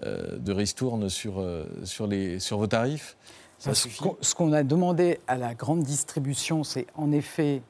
euh, 0.01 0.39
de 0.39 0.51
ristourne 0.51 1.09
sur, 1.09 1.45
sur, 1.83 2.07
les, 2.07 2.39
sur 2.39 2.57
vos 2.57 2.65
tarifs 2.65 3.15
Ça 3.59 3.75
Ce 3.75 4.33
qu'on- 4.33 4.51
a 4.53 4.63
demandé 4.63 5.19
à 5.27 5.37
la 5.37 5.53
grande 5.53 5.83
distribution, 5.83 6.63
c'est 6.63 6.87
en 6.95 7.11
effet 7.11 7.61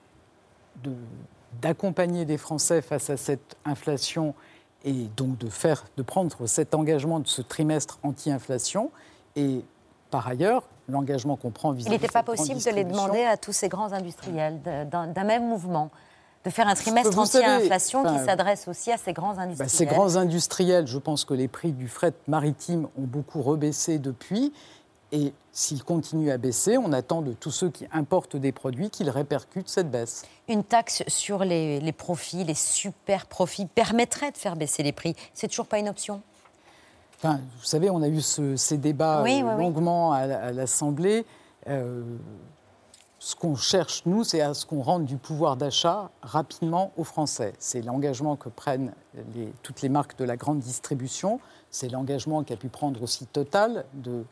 de- 0.82 0.94
d'accompagner 1.62 2.24
les 2.24 2.38
Français 2.38 2.82
face 2.82 3.10
à 3.10 3.18
cette 3.18 3.58
inflation 3.66 4.34
et 4.86 5.08
donc 5.18 5.38
de, 5.40 5.50
faire, 5.50 5.84
de 5.98 6.04
prendre 6.04 6.48
cet 6.48 6.74
engagement 6.74 7.20
de 7.20 7.28
ce 7.28 7.42
trimestre 7.42 8.00
anti-inflation. 8.04 8.92
Et 9.36 9.60
par 10.10 10.28
ailleurs, 10.28 10.64
l'engagement 10.88 11.36
qu'on 11.36 11.52
prend 11.52 11.74
Il 11.74 11.78
vis-à-vis 11.78 11.96
n'était 11.96 12.08
de 12.08 12.12
pas 12.14 12.24
possible 12.24 12.62
de 12.62 12.70
les 12.72 12.84
demander 12.84 13.24
à 13.24 13.38
tous 13.38 13.54
ces 13.54 13.70
grands 13.70 13.94
industriels 13.94 14.60
d'un 14.62 15.24
même 15.24 15.48
mouvement, 15.48 15.90
de 16.46 16.50
faire 16.50 16.68
un 16.68 16.76
trimestre 16.76 17.18
anti-inflation 17.18 18.04
qui 18.04 18.26
s'adresse 18.26 18.68
aussi 18.68 18.92
à 18.92 18.98
ces 18.98 19.14
grands 19.14 19.34
Bah, 19.36 19.42
industriels. 19.44 19.70
ces 19.70 19.86
grands 19.86 20.16
industriels, 20.16 20.88
je 20.88 20.98
pense 20.98 21.26
que 21.26 21.34
les 21.34 21.48
prix 21.48 21.72
du 21.72 21.88
fret 21.88 22.14
maritime 22.28 22.86
ont 22.98 23.04
beaucoup 23.06 23.42
rebaissé 23.42 24.00
depuis. 24.00 24.54
Et 25.12 25.34
s'ils 25.52 25.84
continuent 25.84 26.30
à 26.30 26.38
baisser, 26.38 26.78
on 26.78 26.94
attend 26.94 27.24
de 27.24 27.34
tous 27.34 27.50
ceux 27.50 27.70
qui 27.72 27.88
importent 27.92 28.36
des 28.36 28.52
produits 28.52 28.92
qu'ils 28.92 29.10
répercutent 29.10 29.68
cette 29.68 29.90
baisse. 29.90 30.24
Une 30.48 30.64
taxe 30.64 31.04
sur 31.08 31.44
les, 31.44 31.80
les 31.80 31.92
profits, 31.92 32.44
les 32.44 32.54
super 32.54 33.26
profits, 33.26 33.66
permettrait 33.66 34.32
de 34.32 34.38
faire 34.38 34.56
baisser 34.56 34.84
les 34.84 34.92
prix. 34.92 35.16
C'est 35.34 35.48
toujours 35.48 35.66
pas 35.66 35.80
une 35.80 35.90
option 35.90 36.22
Enfin, 37.22 37.40
vous 37.58 37.66
savez, 37.66 37.90
on 37.90 38.02
a 38.02 38.08
eu 38.08 38.22
ce- 38.22 38.56
ces 38.56 38.78
débats 38.78 39.22
Oui, 39.24 39.42
euh, 39.44 39.56
oui. 39.58 39.62
longuement 39.64 40.14
à, 40.14 40.26
la- 40.26 40.42
à 40.42 40.52
l'Assemblée. 40.54 41.26
Euh, 41.68 42.02
ce 43.20 43.36
qu'on 43.36 43.56
cherche, 43.58 44.04
nous, 44.06 44.24
c'est 44.24 44.40
à 44.40 44.54
ce 44.54 44.66
qu'on 44.66 44.82
rende 44.82 45.04
du 45.04 45.18
pouvoir 45.18 45.58
d'achat 45.58 46.10
rapidement 46.22 46.92
aux 46.96 47.04
Français. 47.04 47.54
C'est 47.60 47.82
l'engagement 47.82 48.38
que 48.38 48.48
prennent 48.48 48.94
les- 49.36 49.52
toutes 49.64 49.82
les 49.82 49.90
marques 49.90 50.18
de 50.18 50.24
la 50.24 50.38
grande 50.38 50.60
distribution. 50.60 51.42
C'est 51.72 51.90
l'engagement 51.90 52.44
qu'a 52.44 52.56
pu 52.56 52.70
prendre 52.70 53.04
aussi 53.04 53.26
Total 53.26 53.84
de 53.96 54.24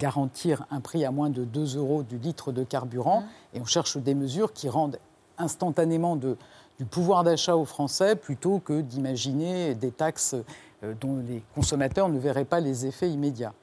garantir 0.00 0.66
un 0.72 0.80
prix 0.80 1.04
à 1.04 1.12
moins 1.12 1.30
de 1.30 1.44
2 1.44 1.76
euros 1.76 2.02
du 2.02 2.18
litre 2.18 2.50
de 2.50 2.64
carburant. 2.64 3.20
Mmh. 3.20 3.56
Et 3.56 3.60
on 3.60 3.64
cherche 3.66 3.96
des 3.98 4.14
mesures 4.14 4.52
qui 4.52 4.68
rendent 4.68 4.98
instantanément 5.38 6.16
de- 6.16 6.36
du 6.78 6.84
pouvoir 6.84 7.24
d'achat 7.24 7.56
aux 7.56 7.64
Français 7.64 8.16
plutôt 8.16 8.58
que 8.58 8.80
d'imaginer 8.80 9.74
des 9.74 9.90
taxes 9.90 10.34
euh, 10.82 10.94
dont 11.00 11.22
les 11.26 11.42
consommateurs 11.54 12.08
ne 12.08 12.18
verraient 12.18 12.44
pas 12.44 12.60
les 12.60 12.86
effets 12.86 13.10
immédiats. 13.10 13.54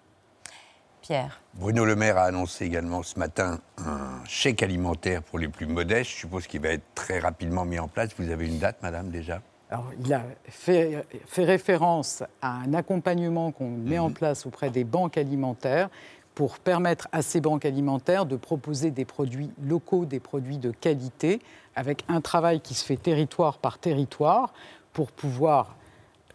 Pierre. 1.02 1.42
Bruno 1.54 1.86
Le 1.86 1.96
Maire 1.96 2.18
a 2.18 2.24
annoncé 2.24 2.66
également 2.66 3.04
ce 3.04 3.18
matin 3.18 3.60
un 3.78 4.24
chèque 4.26 4.62
alimentaire 4.62 5.24
pour 5.24 5.40
les 5.40 5.48
plus 5.48 5.66
modestes. 5.66 6.12
Je 6.12 6.16
suppose 6.18 6.46
qu'il 6.46 6.62
va 6.62 6.70
être 6.70 6.84
très 6.94 7.20
rapidement 7.20 7.66
mis 7.66 7.80
en 7.80 7.88
place. 7.88 8.10
Vous 8.18 8.30
avez 8.30 8.48
une 8.48 8.60
date, 8.60 8.82
madame, 8.82 9.10
déjà? 9.10 9.42
Alors, 9.72 9.92
il 10.04 10.14
a 10.14 10.24
fait, 10.48 11.06
fait 11.26 11.46
référence 11.46 12.24
à 12.42 12.58
un 12.58 12.74
accompagnement 12.74 13.52
qu'on 13.52 13.70
met 13.70 14.00
en 14.00 14.12
place 14.12 14.46
auprès 14.46 14.70
des 14.70 14.84
banques 14.84 15.18
alimentaires 15.18 15.90
pour 16.36 16.58
permettre 16.60 17.08
à 17.12 17.22
ces 17.22 17.42
banques 17.42 17.66
alimentaires 17.66 18.26
de 18.26 18.36
proposer 18.36 18.92
des 18.92 19.06
produits 19.06 19.52
locaux, 19.62 20.06
des 20.06 20.20
produits 20.20 20.58
de 20.58 20.72
qualité, 20.72 21.42
avec 21.80 22.04
un 22.10 22.20
travail 22.20 22.60
qui 22.60 22.74
se 22.74 22.84
fait 22.84 22.98
territoire 22.98 23.58
par 23.58 23.78
territoire 23.80 24.54
pour 24.92 25.12
pouvoir 25.14 25.76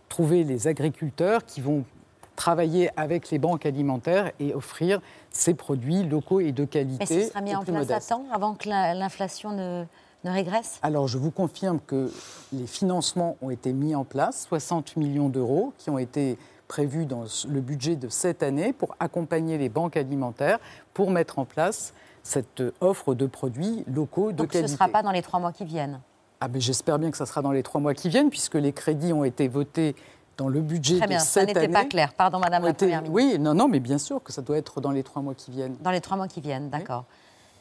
trouver 0.08 0.42
les 0.42 0.66
agriculteurs 0.68 1.44
qui 1.44 1.60
vont 1.60 1.84
travailler 2.34 2.88
avec 2.96 3.30
les 3.30 3.38
banques 3.38 3.66
alimentaires 3.66 4.32
et 4.40 4.54
offrir 4.54 5.00
ces 5.30 5.52
produits 5.54 6.02
locaux 6.02 6.40
et 6.40 6.50
de 6.52 6.62
Mais 6.62 6.68
qualité. 6.68 7.22
ce 7.24 7.28
sera 7.28 7.40
mis 7.42 7.54
en 7.54 7.62
place 7.62 7.90
à 7.90 8.00
temps, 8.00 8.24
avant 8.32 8.54
que 8.54 8.68
la- 8.70 8.94
l'inflation 8.94 9.52
ne, 9.52 9.84
ne 10.24 10.30
régresse? 10.30 10.78
Alors, 10.82 11.06
je 11.08 11.18
vous 11.18 11.30
confirme 11.30 11.78
que 11.86 12.10
les 12.52 12.66
financements 12.66 13.36
ont 13.42 13.50
été 13.50 13.72
mis 13.72 13.94
en 13.94 14.04
place, 14.04 14.46
60 14.48 14.96
millions 14.96 15.28
d'euros 15.28 15.72
qui 15.78 15.90
ont 15.90 15.98
été 15.98 16.38
prévus 16.68 17.04
dans 17.04 17.24
le 17.46 17.60
budget 17.60 17.94
de 17.96 18.08
cette 18.08 18.42
année 18.42 18.72
pour 18.72 18.96
accompagner 18.98 19.58
les 19.58 19.68
banques 19.68 19.96
alimentaires 19.98 20.58
pour 20.94 21.10
mettre 21.10 21.38
en 21.38 21.44
place 21.44 21.92
cette 22.24 22.62
offre 22.80 23.14
de 23.14 23.26
produits 23.26 23.84
locaux 23.86 24.32
de 24.32 24.36
Donc 24.38 24.52
ce 24.52 24.58
ne 24.58 24.66
sera 24.66 24.88
pas 24.88 25.02
dans 25.02 25.12
les 25.12 25.22
trois 25.22 25.38
mois 25.38 25.52
qui 25.52 25.64
viennent. 25.64 26.00
Ah 26.40 26.48
ben, 26.48 26.60
J'espère 26.60 26.98
bien 26.98 27.10
que 27.12 27.16
ça 27.16 27.26
sera 27.26 27.40
dans 27.42 27.52
les 27.52 27.62
trois 27.62 27.80
mois 27.80 27.94
qui 27.94 28.08
viennent, 28.08 28.30
puisque 28.30 28.54
les 28.56 28.72
crédits 28.72 29.12
ont 29.12 29.24
été 29.24 29.46
votés 29.46 29.94
dans 30.36 30.48
le 30.48 30.60
budget 30.62 30.96
Très 30.96 31.06
de 31.06 31.10
bien, 31.10 31.18
ça 31.20 31.40
cette 31.40 31.48
n'était 31.48 31.60
année. 31.60 31.72
pas 31.72 31.84
clair. 31.84 32.12
Pardon, 32.14 32.40
Madame 32.40 32.64
la 32.64 32.74
Première 32.74 33.02
ministre. 33.02 33.14
Oui, 33.14 33.38
non, 33.38 33.54
non, 33.54 33.68
mais 33.68 33.78
bien 33.78 33.98
sûr 33.98 34.20
que 34.22 34.32
ça 34.32 34.42
doit 34.42 34.56
être 34.56 34.80
dans 34.80 34.90
les 34.90 35.04
trois 35.04 35.22
mois 35.22 35.34
qui 35.34 35.52
viennent. 35.52 35.76
Dans 35.80 35.92
les 35.92 36.00
trois 36.00 36.16
mois 36.16 36.26
qui 36.26 36.40
viennent, 36.40 36.70
d'accord. 36.70 37.04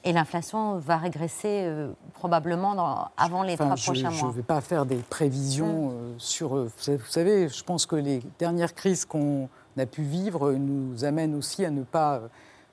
Et 0.05 0.11
l'inflation 0.11 0.79
va 0.79 0.97
régresser 0.97 1.61
euh, 1.65 1.91
probablement 2.13 2.73
dans- 2.75 3.07
avant 3.15 3.43
les 3.43 3.53
Enfin, 3.53 3.65
trois 3.65 3.75
je 3.75 3.83
prochains 3.85 4.09
ne 4.11 4.15
mois. 4.21 4.31
vais 4.31 4.41
pas 4.43 4.59
faire 4.59 4.85
des 4.85 4.97
prévisions 4.97 5.91
euh, 5.91 6.13
sur. 6.17 6.55
euh, 6.57 6.69
vous 6.87 7.05
savez- 7.09 7.47
je 7.47 7.63
pense 7.63 7.85
que 7.85 7.95
les 7.95 8.21
dernières 8.39 8.73
crises 8.73 9.05
qu'on 9.05 9.47
a 9.77 9.85
pu 9.85 10.01
vivre 10.01 10.51
nous 10.53 11.05
amènent 11.05 11.35
aussi 11.35 11.63
à 11.63 11.69
ne 11.69 11.83
pas 11.83 12.21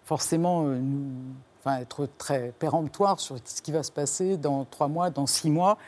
forcément 0.05 0.62
nous- 0.62 1.12
enfin, 1.61 1.79
être 1.79 2.09
très 2.19 2.53
péremptoires 2.59 3.21
sur 3.21 3.37
ce 3.45 3.63
qui 3.63 3.73
va 3.73 3.83
se 3.83 3.93
passer 3.93 4.37
dans 4.37 4.65
trois 4.65 4.89
mois, 4.89 5.11
dans 5.11 5.27
six 5.27 5.51
mois. 5.51 5.79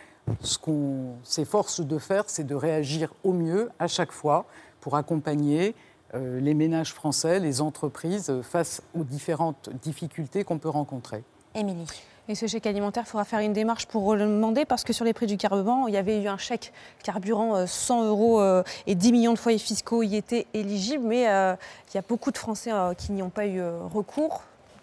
Ce 0.41 0.59
qu'on 0.59 1.15
s'efforce 1.25 1.81
de 1.81 1.99
faire, 1.99 2.25
c'est 2.29 2.45
de 2.45 2.55
réagir 2.55 3.13
au 3.25 3.33
mieux 3.33 3.71
à 3.79 3.89
chaque 3.89 4.13
fois 4.13 4.45
pour 4.81 4.97
accompagner 4.97 5.75
euh, 6.15 6.41
les 6.41 6.55
ménages 6.55 6.93
français, 6.93 7.41
les 7.41 7.61
entreprises 7.61 8.29
euh, 8.31 8.43
face 8.43 8.83
aux 8.95 9.05
différentes 9.05 9.71
difficultés 9.83 10.45
qu'on 10.45 10.59
peut 10.59 10.69
rencontrer. 10.69 11.25
Émilie. 11.55 11.87
Et 12.29 12.37
ce 12.37 12.47
chèque 12.47 12.67
alimentaire, 12.67 13.03
il 13.05 13.11
faudra 13.11 13.25
faire 13.25 13.41
une 13.41 13.53
démarche 13.53 13.87
pour 13.87 14.15
le 14.15 14.25
demander 14.27 14.65
parce 14.65 14.85
que 14.85 14.93
sur 14.93 15.05
les 15.05 15.13
prix 15.13 15.27
du 15.27 15.37
carburant, 15.37 15.89
il 15.89 15.95
y 15.95 15.97
avait 15.97 16.23
eu 16.23 16.29
un 16.29 16.39
chèque 16.39 16.73
carburant 17.03 17.57
euh, 17.57 17.67
100 17.67 18.05
euros 18.05 18.41
euh, 18.41 18.63
et 18.87 18.95
10 18.95 19.13
millions 19.13 19.33
de 19.33 19.39
foyers 19.39 19.59
fiscaux 19.59 20.03
y 20.05 20.17
étaient 20.17 20.47
éligibles, 20.55 21.05
mais 21.05 21.23
il 21.23 21.95
y 21.95 21.99
a 21.99 22.05
beaucoup 22.09 22.31
de 22.31 22.39
Français 22.39 22.71
qui 22.97 23.13
n'y 23.13 23.23
ont 23.23 23.31
pas 23.31 23.47
eu 23.47 23.61
recours. 23.93 24.43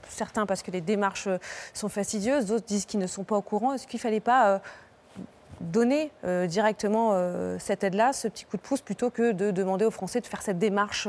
Certains 0.10 0.46
parce 0.46 0.62
que 0.64 0.72
les 0.72 0.82
démarches 0.82 1.28
euh, 1.28 1.38
sont 1.74 1.88
fastidieuses, 1.90 2.46
d'autres 2.48 2.66
disent 2.66 2.86
qu'ils 2.86 3.00
ne 3.00 3.08
sont 3.08 3.24
pas 3.24 3.36
au 3.38 3.42
courant. 3.42 3.74
Est-ce 3.74 3.88
qu'il 3.88 3.98
ne 3.98 4.02
fallait 4.02 4.20
pas 4.20 4.56
euh, 4.56 4.60
donner 5.62 6.12
euh, 6.26 6.48
directement 6.48 7.12
euh, 7.14 7.58
cette 7.60 7.84
aide-là, 7.84 8.12
ce 8.14 8.28
petit 8.28 8.46
coup 8.46 8.58
de 8.58 8.62
pouce, 8.62 8.82
plutôt 8.82 9.10
que 9.10 9.32
de 9.32 9.52
demander 9.52 9.86
aux 9.86 9.92
Français 9.92 10.20
de 10.22 10.26
faire 10.28 10.42
cette 10.42 10.60
démarche 10.60 11.08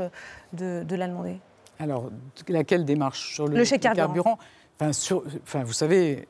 de, 0.53 0.83
de 0.87 0.97
la 0.97 1.09
demander? 1.09 1.41
Alors, 1.79 2.11
laquelle 2.49 2.85
démarche? 2.85 3.35
Sur 3.35 3.49
le, 3.49 3.57
Le 3.57 3.65
chèque 3.65 3.81
carburant. 3.81 4.39
enfin, 4.79 4.93
sur- 4.93 5.25
enfin, 5.43 5.65
Vous 5.65 5.73
savez, 5.73 6.29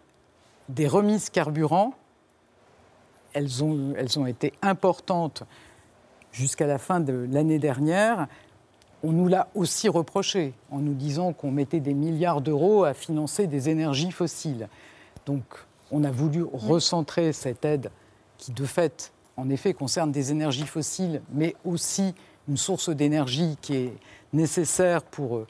des 0.68 0.86
remises 0.86 1.28
carburant, 1.30 1.92
elles 3.32 3.62
ont, 3.64 3.94
elles 3.96 4.18
ont 4.18 4.26
été 4.26 4.52
importantes 4.62 5.42
jusqu'à 6.32 6.66
la 6.66 6.78
fin 6.78 7.00
de 7.00 7.26
l'année 7.30 7.58
dernière. 7.58 8.28
On 9.02 9.12
nous 9.12 9.28
l'a 9.28 9.48
aussi 9.54 9.88
reproché 9.88 10.52
en 10.70 10.78
nous 10.78 10.94
disant 10.94 11.32
qu'on 11.32 11.50
mettait 11.50 11.80
des 11.80 11.94
milliards 11.94 12.40
d'euros 12.40 12.84
à 12.84 12.92
financer 12.92 13.46
des 13.46 13.68
énergies 13.68 14.12
fossiles. 14.12 14.68
Donc, 15.26 15.42
on 15.90 16.04
a 16.04 16.10
voulu 16.10 16.42
recentrer 16.42 17.32
cette 17.32 17.64
aide 17.64 17.90
qui, 18.36 18.52
de 18.52 18.64
fait, 18.64 19.12
en 19.36 19.48
effet, 19.48 19.72
concerne 19.72 20.12
des 20.12 20.30
énergies 20.30 20.66
fossiles, 20.66 21.22
mais 21.32 21.56
aussi 21.64 22.14
une 22.48 22.56
source 22.56 22.90
d'énergie 22.90 23.56
qui 23.60 23.76
est 23.76 23.92
nécessaire 24.32 25.02
pour 25.02 25.38
euh, 25.38 25.46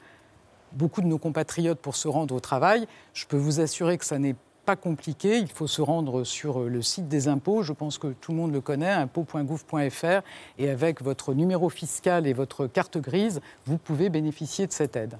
beaucoup 0.71 1.01
de 1.01 1.07
nos 1.07 1.17
compatriotes 1.17 1.79
pour 1.79 1.95
se 1.95 2.07
rendre 2.07 2.33
au 2.35 2.39
travail. 2.39 2.87
Je 3.13 3.25
peux 3.25 3.37
vous 3.37 3.59
assurer 3.59 3.97
que 3.97 4.05
ça 4.05 4.19
n'est 4.19 4.35
pas 4.65 4.75
compliqué. 4.75 5.37
Il 5.37 5.47
faut 5.47 5.67
se 5.67 5.81
rendre 5.81 6.23
sur 6.23 6.61
euh, 6.61 6.69
le 6.69 6.81
site 6.81 7.07
des 7.07 7.27
impôts. 7.27 7.63
Je 7.63 7.73
pense 7.73 7.97
que 7.97 8.07
tout 8.07 8.31
le 8.31 8.37
monde 8.37 8.51
le 8.51 8.61
connaît, 8.61 8.89
impôts.gouv.fr. 8.89 10.21
Et 10.57 10.69
avec 10.69 11.01
votre 11.01 11.33
numéro 11.33 11.69
fiscal 11.69 12.27
et 12.27 12.33
votre 12.33 12.67
carte 12.67 12.97
grise, 12.97 13.41
vous 13.65 13.77
pouvez 13.77 14.09
bénéficier 14.09 14.67
de 14.67 14.71
cette 14.71 14.95
aide. 14.95 15.17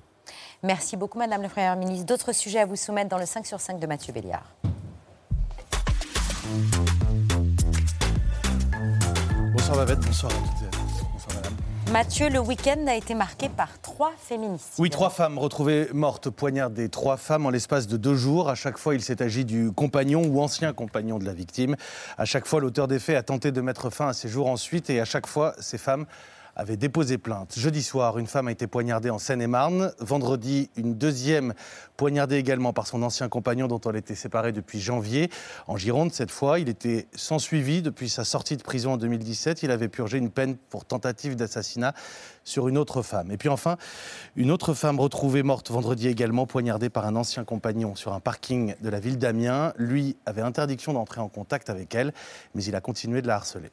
Merci 0.63 0.95
beaucoup, 0.95 1.17
Madame 1.17 1.41
le 1.41 1.49
Premier 1.49 1.75
ministre. 1.75 2.05
D'autres 2.05 2.33
sujets 2.33 2.59
à 2.59 2.65
vous 2.65 2.75
soumettre 2.75 3.09
dans 3.09 3.17
le 3.17 3.25
5 3.25 3.45
sur 3.45 3.59
5 3.59 3.79
de 3.79 3.87
Mathieu 3.87 4.13
Béliard. 4.13 4.45
Bonsoir 9.53 9.77
Babette, 9.77 9.99
bonsoir 9.99 10.31
à 10.31 10.35
tous. 10.35 10.60
Mathieu, 11.91 12.29
le 12.29 12.39
week-end 12.39 12.87
a 12.87 12.95
été 12.95 13.15
marqué 13.15 13.49
par 13.49 13.81
trois 13.81 14.13
féminicides. 14.17 14.79
Oui, 14.79 14.89
trois 14.89 15.09
femmes 15.09 15.37
retrouvées 15.37 15.89
mortes, 15.91 16.29
poignardées. 16.29 16.87
Trois 16.87 17.17
femmes 17.17 17.45
en 17.45 17.49
l'espace 17.49 17.85
de 17.85 17.97
deux 17.97 18.15
jours. 18.15 18.47
À 18.47 18.55
chaque 18.55 18.77
fois, 18.77 18.95
il 18.95 19.01
s'est 19.01 19.21
agi 19.21 19.43
du 19.43 19.73
compagnon 19.73 20.23
ou 20.25 20.41
ancien 20.41 20.71
compagnon 20.71 21.19
de 21.19 21.25
la 21.25 21.33
victime. 21.33 21.75
À 22.17 22.23
chaque 22.23 22.47
fois, 22.47 22.61
l'auteur 22.61 22.87
des 22.87 22.97
faits 22.97 23.17
a 23.17 23.23
tenté 23.23 23.51
de 23.51 23.59
mettre 23.59 23.89
fin 23.89 24.07
à 24.07 24.13
ses 24.13 24.29
jours 24.29 24.47
ensuite. 24.47 24.89
Et 24.89 25.01
à 25.01 25.05
chaque 25.05 25.27
fois, 25.27 25.53
ces 25.59 25.77
femmes 25.77 26.05
avaient 26.61 26.77
déposé 26.77 27.17
plainte. 27.17 27.57
Jeudi 27.57 27.81
soir, 27.81 28.19
une 28.19 28.27
femme 28.27 28.47
a 28.47 28.51
été 28.51 28.67
poignardée 28.67 29.09
en 29.09 29.17
Seine-et-Marne. 29.17 29.93
Vendredi, 29.99 30.69
une 30.75 30.93
deuxième 30.93 31.55
poignardée 31.97 32.37
également 32.37 32.71
par 32.71 32.85
son 32.85 33.01
ancien 33.01 33.29
compagnon 33.29 33.67
dont 33.67 33.79
elle 33.79 33.95
était 33.95 34.13
séparée 34.13 34.51
depuis 34.51 34.79
janvier. 34.79 35.31
En 35.65 35.75
Gironde, 35.75 36.13
cette 36.13 36.29
fois, 36.29 36.59
il 36.59 36.69
était 36.69 37.07
sans 37.15 37.39
suivi 37.39 37.81
depuis 37.81 38.09
sa 38.09 38.23
sortie 38.23 38.57
de 38.57 38.61
prison 38.61 38.93
en 38.93 38.97
2017. 38.97 39.63
Il 39.63 39.71
avait 39.71 39.87
purgé 39.87 40.19
une 40.19 40.29
peine 40.29 40.55
pour 40.69 40.85
tentative 40.85 41.35
d'assassinat 41.35 41.95
sur 42.43 42.67
une 42.67 42.77
autre 42.77 43.01
femme. 43.01 43.31
Et 43.31 43.37
puis 43.37 43.49
enfin, 43.49 43.77
une 44.35 44.51
autre 44.51 44.75
femme 44.75 44.99
retrouvée 44.99 45.41
morte 45.41 45.71
vendredi 45.71 46.07
également, 46.09 46.45
poignardée 46.45 46.89
par 46.89 47.07
un 47.07 47.15
ancien 47.15 47.43
compagnon 47.43 47.95
sur 47.95 48.13
un 48.13 48.19
parking 48.19 48.75
de 48.81 48.89
la 48.89 48.99
ville 48.99 49.17
d'Amiens. 49.17 49.73
Lui 49.77 50.15
avait 50.27 50.43
interdiction 50.43 50.93
d'entrer 50.93 51.21
en 51.21 51.27
contact 51.27 51.71
avec 51.71 51.95
elle, 51.95 52.13
mais 52.53 52.63
il 52.63 52.75
a 52.75 52.81
continué 52.81 53.23
de 53.23 53.27
la 53.27 53.37
harceler. 53.37 53.71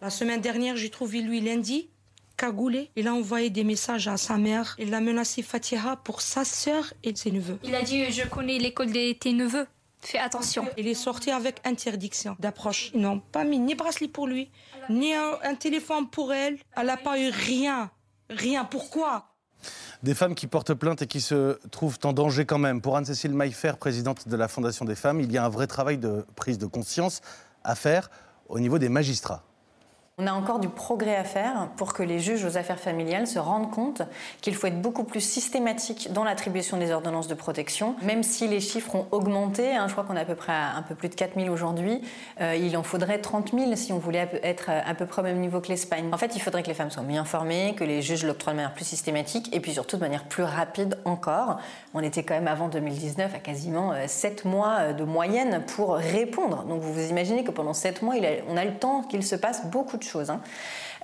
La 0.00 0.10
semaine 0.10 0.42
dernière, 0.42 0.76
j'ai 0.76 0.90
trouvé 0.90 1.22
lui 1.22 1.40
lundi, 1.40 1.88
cagoulé. 2.36 2.90
Il 2.96 3.08
a 3.08 3.14
envoyé 3.14 3.50
des 3.50 3.64
messages 3.64 4.08
à 4.08 4.16
sa 4.16 4.36
mère. 4.36 4.76
Il 4.78 4.92
a 4.94 5.00
menacé 5.00 5.42
Fatiha 5.42 5.96
pour 5.96 6.20
sa 6.20 6.44
sœur 6.44 6.92
et 7.02 7.14
ses 7.14 7.30
neveux. 7.30 7.58
Il 7.64 7.74
a 7.74 7.82
dit 7.82 8.10
Je 8.10 8.26
connais 8.28 8.58
l'école 8.58 8.92
de 8.92 9.12
tes 9.12 9.32
neveux. 9.32 9.66
Fais 10.00 10.18
attention. 10.18 10.66
Il 10.76 10.86
est 10.86 10.94
sorti 10.94 11.30
avec 11.30 11.60
interdiction 11.64 12.36
d'approche. 12.38 12.90
Ils 12.94 13.00
n'ont 13.00 13.20
pas 13.20 13.44
mis 13.44 13.58
ni 13.58 13.74
bracelet 13.74 14.08
pour 14.08 14.26
lui, 14.26 14.50
ni 14.90 15.14
un, 15.14 15.32
un 15.42 15.54
téléphone 15.54 16.08
pour 16.10 16.32
elle. 16.34 16.58
Elle 16.76 16.86
n'a 16.86 16.98
pas 16.98 17.18
eu 17.18 17.30
rien. 17.30 17.90
Rien. 18.28 18.64
Pourquoi? 18.64 19.30
Des 20.02 20.14
femmes 20.14 20.34
qui 20.34 20.46
portent 20.46 20.74
plainte 20.74 21.00
et 21.00 21.06
qui 21.06 21.22
se 21.22 21.58
trouvent 21.70 21.98
en 22.04 22.12
danger 22.12 22.44
quand 22.44 22.58
même. 22.58 22.82
Pour 22.82 22.98
Anne-Cécile 22.98 23.32
Maillefer, 23.32 23.72
présidente 23.80 24.28
de 24.28 24.36
la 24.36 24.48
Fondation 24.48 24.84
des 24.84 24.94
femmes, 24.94 25.20
il 25.20 25.32
y 25.32 25.38
a 25.38 25.44
un 25.44 25.48
vrai 25.48 25.66
travail 25.66 25.96
de 25.96 26.26
prise 26.36 26.58
de 26.58 26.66
conscience 26.66 27.22
à 27.62 27.74
faire 27.74 28.10
au 28.48 28.60
niveau 28.60 28.78
des 28.78 28.90
magistrats. 28.90 29.42
On 30.16 30.28
a 30.28 30.32
encore 30.32 30.60
du 30.60 30.68
progrès 30.68 31.16
à 31.16 31.24
faire 31.24 31.70
pour 31.76 31.92
que 31.92 32.04
les 32.04 32.20
juges 32.20 32.44
aux 32.44 32.56
affaires 32.56 32.78
familiales 32.78 33.26
se 33.26 33.40
rendent 33.40 33.72
compte 33.72 34.02
qu'il 34.42 34.54
faut 34.54 34.68
être 34.68 34.80
beaucoup 34.80 35.02
plus 35.02 35.20
systématique 35.20 36.12
dans 36.12 36.22
l'attribution 36.22 36.76
des 36.76 36.92
ordonnances 36.92 37.26
de 37.26 37.34
protection. 37.34 37.96
Même 38.00 38.22
si 38.22 38.46
les 38.46 38.60
chiffres 38.60 38.94
ont 38.94 39.06
augmenté, 39.10 39.74
hein, 39.74 39.88
je 39.88 39.92
crois 39.92 40.04
qu'on 40.04 40.14
est 40.14 40.20
à 40.20 40.24
peu 40.24 40.36
près 40.36 40.52
à 40.52 40.76
un 40.76 40.82
peu 40.82 40.94
plus 40.94 41.08
de 41.08 41.16
4 41.16 41.34
000 41.34 41.52
aujourd'hui, 41.52 42.00
euh, 42.40 42.54
il 42.54 42.76
en 42.76 42.84
faudrait 42.84 43.18
30 43.18 43.58
000 43.58 43.74
si 43.74 43.92
on 43.92 43.98
voulait 43.98 44.28
être 44.44 44.70
à 44.70 44.94
peu 44.94 45.04
près 45.04 45.20
au 45.22 45.24
même 45.24 45.40
niveau 45.40 45.60
que 45.60 45.66
l'Espagne. 45.66 46.08
En 46.12 46.16
fait, 46.16 46.36
il 46.36 46.40
faudrait 46.40 46.62
que 46.62 46.68
les 46.68 46.74
femmes 46.74 46.92
soient 46.92 47.02
mieux 47.02 47.18
informées, 47.18 47.74
que 47.76 47.82
les 47.82 48.00
juges 48.00 48.24
l'octroient 48.24 48.52
de 48.52 48.58
manière 48.58 48.74
plus 48.74 48.84
systématique 48.84 49.52
et 49.52 49.58
puis 49.58 49.72
surtout 49.72 49.96
de 49.96 50.02
manière 50.02 50.28
plus 50.28 50.44
rapide 50.44 50.96
encore. 51.06 51.58
On 51.92 52.04
était 52.04 52.22
quand 52.22 52.34
même 52.34 52.46
avant 52.46 52.68
2019 52.68 53.34
à 53.34 53.38
quasiment 53.40 53.92
7 54.06 54.44
mois 54.44 54.92
de 54.92 55.02
moyenne 55.02 55.64
pour 55.74 55.94
répondre. 55.94 56.62
Donc 56.66 56.82
vous 56.82 56.92
vous 56.92 57.10
imaginez 57.10 57.42
que 57.42 57.50
pendant 57.50 57.74
7 57.74 58.02
mois, 58.02 58.14
on 58.48 58.56
a 58.56 58.64
le 58.64 58.74
temps 58.74 59.02
qu'il 59.02 59.24
se 59.24 59.34
passe 59.34 59.66
beaucoup 59.66 59.96
de 59.96 60.03
hein. 60.28 60.40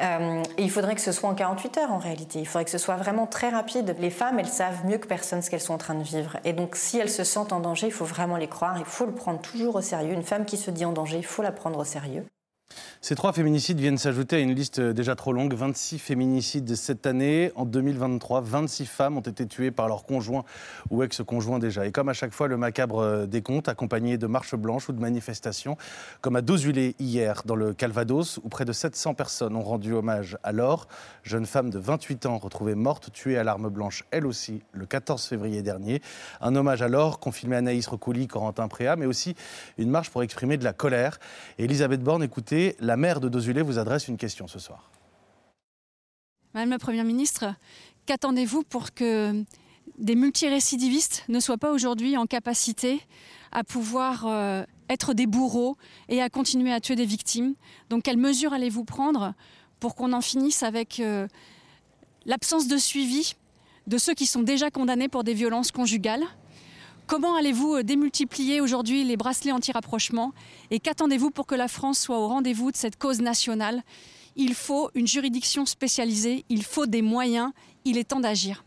Euh, 0.00 0.42
il 0.58 0.70
faudrait 0.70 0.94
que 0.94 1.00
ce 1.00 1.12
soit 1.12 1.28
en 1.28 1.34
48 1.34 1.78
heures 1.78 1.92
en 1.92 1.98
réalité. 1.98 2.38
Il 2.38 2.46
faudrait 2.46 2.64
que 2.64 2.70
ce 2.70 2.78
soit 2.78 2.96
vraiment 2.96 3.26
très 3.26 3.50
rapide. 3.50 3.94
Les 3.98 4.10
femmes, 4.10 4.38
elles 4.38 4.48
savent 4.48 4.86
mieux 4.86 4.98
que 4.98 5.06
personne 5.06 5.42
ce 5.42 5.50
qu'elles 5.50 5.60
sont 5.60 5.74
en 5.74 5.78
train 5.78 5.94
de 5.94 6.02
vivre. 6.02 6.38
Et 6.44 6.52
donc, 6.52 6.76
si 6.76 6.98
elles 6.98 7.10
se 7.10 7.24
sentent 7.24 7.52
en 7.52 7.60
danger, 7.60 7.88
il 7.88 7.92
faut 7.92 8.04
vraiment 8.04 8.36
les 8.36 8.48
croire. 8.48 8.78
Il 8.78 8.84
faut 8.84 9.06
le 9.06 9.14
prendre 9.14 9.40
toujours 9.40 9.76
au 9.76 9.82
sérieux. 9.82 10.12
Une 10.12 10.22
femme 10.22 10.44
qui 10.44 10.56
se 10.56 10.70
dit 10.70 10.84
en 10.84 10.92
danger, 10.92 11.18
il 11.18 11.26
faut 11.26 11.42
la 11.42 11.52
prendre 11.52 11.78
au 11.78 11.84
sérieux. 11.84 12.24
Ces 13.02 13.14
trois 13.14 13.32
féminicides 13.32 13.80
viennent 13.80 13.96
s'ajouter 13.96 14.36
à 14.36 14.38
une 14.40 14.54
liste 14.54 14.78
déjà 14.78 15.16
trop 15.16 15.32
longue. 15.32 15.54
26 15.54 15.98
féminicides 15.98 16.76
cette 16.76 17.06
année. 17.06 17.50
En 17.56 17.64
2023, 17.64 18.42
26 18.42 18.84
femmes 18.84 19.16
ont 19.16 19.22
été 19.22 19.46
tuées 19.46 19.70
par 19.70 19.88
leur 19.88 20.04
conjoint 20.04 20.44
ou 20.90 21.02
ex-conjoint 21.02 21.58
déjà. 21.58 21.86
Et 21.86 21.92
comme 21.92 22.10
à 22.10 22.12
chaque 22.12 22.32
fois, 22.32 22.46
le 22.46 22.58
macabre 22.58 23.26
décompte, 23.26 23.70
accompagné 23.70 24.18
de 24.18 24.26
marches 24.26 24.54
blanches 24.54 24.90
ou 24.90 24.92
de 24.92 25.00
manifestations, 25.00 25.78
comme 26.20 26.36
à 26.36 26.42
Dozulé 26.42 26.94
hier, 26.98 27.42
dans 27.46 27.56
le 27.56 27.72
Calvados, 27.72 28.38
où 28.44 28.50
près 28.50 28.66
de 28.66 28.72
700 28.72 29.14
personnes 29.14 29.56
ont 29.56 29.62
rendu 29.62 29.94
hommage 29.94 30.36
à 30.42 30.52
Laure, 30.52 30.86
jeune 31.22 31.46
femme 31.46 31.70
de 31.70 31.78
28 31.78 32.26
ans 32.26 32.36
retrouvée 32.36 32.74
morte, 32.74 33.10
tuée 33.12 33.38
à 33.38 33.44
l'arme 33.44 33.70
blanche, 33.70 34.04
elle 34.10 34.26
aussi, 34.26 34.62
le 34.72 34.84
14 34.84 35.24
février 35.24 35.62
dernier. 35.62 36.02
Un 36.42 36.54
hommage 36.54 36.82
à 36.82 36.88
Laure 36.88 37.18
qu'ont 37.18 37.32
filmé 37.32 37.56
Anaïs 37.56 37.86
Recouli, 37.86 38.28
Corentin 38.28 38.68
Préa, 38.68 38.94
mais 38.94 39.06
aussi 39.06 39.34
une 39.78 39.90
marche 39.90 40.10
pour 40.10 40.22
exprimer 40.22 40.58
de 40.58 40.64
la 40.64 40.74
colère. 40.74 41.18
Et 41.58 41.64
Elisabeth 41.64 42.02
Borne, 42.02 42.22
écoutez, 42.68 42.84
la 42.84 42.96
maire 42.96 43.20
de 43.20 43.28
Dozulé 43.28 43.62
vous 43.62 43.78
adresse 43.78 44.08
une 44.08 44.16
question 44.16 44.46
ce 44.46 44.58
soir. 44.58 44.90
Madame 46.54 46.70
la 46.70 46.78
Première 46.78 47.04
ministre, 47.04 47.54
qu'attendez-vous 48.06 48.62
pour 48.62 48.92
que 48.92 49.44
des 49.98 50.14
multirécidivistes 50.14 51.24
ne 51.28 51.40
soient 51.40 51.58
pas 51.58 51.72
aujourd'hui 51.72 52.16
en 52.16 52.26
capacité 52.26 53.00
à 53.52 53.64
pouvoir 53.64 54.26
euh, 54.26 54.64
être 54.88 55.14
des 55.14 55.26
bourreaux 55.26 55.76
et 56.08 56.20
à 56.22 56.28
continuer 56.28 56.72
à 56.72 56.80
tuer 56.80 56.96
des 56.96 57.04
victimes? 57.04 57.54
Donc 57.88 58.04
quelles 58.04 58.16
mesures 58.16 58.52
allez-vous 58.52 58.84
prendre 58.84 59.34
pour 59.78 59.94
qu'on 59.94 60.12
en 60.12 60.20
finisse 60.20 60.62
avec 60.62 61.00
euh, 61.00 61.28
l'absence 62.26 62.68
de 62.68 62.76
suivi 62.76 63.34
de 63.86 63.98
ceux 63.98 64.14
qui 64.14 64.26
sont 64.26 64.42
déjà 64.42 64.70
condamnés 64.70 65.08
pour 65.08 65.24
des 65.24 65.34
violences 65.34 65.72
conjugales? 65.72 66.24
Comment 67.10 67.34
allez-vous 67.34 67.74
euh, 67.74 67.82
démultiplier 67.82 68.60
aujourd'hui 68.60 69.02
les 69.02 69.16
bracelets 69.16 69.50
anti-rapprochement 69.50 70.32
Et 70.70 70.78
qu'attendez-vous 70.78 71.32
pour 71.32 71.44
que 71.44 71.56
la 71.56 71.66
France 71.66 71.98
soit 71.98 72.16
au 72.16 72.28
rendez-vous 72.28 72.70
de 72.70 72.76
cette 72.76 72.96
cause 72.96 73.20
nationale? 73.20 73.82
Il 74.36 74.54
faut 74.54 74.92
une 74.94 75.08
juridiction 75.08 75.66
spécialisée, 75.66 76.44
il 76.48 76.62
faut 76.62 76.86
des 76.86 77.02
moyens, 77.02 77.50
il 77.84 77.98
est 77.98 78.04
temps 78.04 78.20
d'agir. 78.20 78.64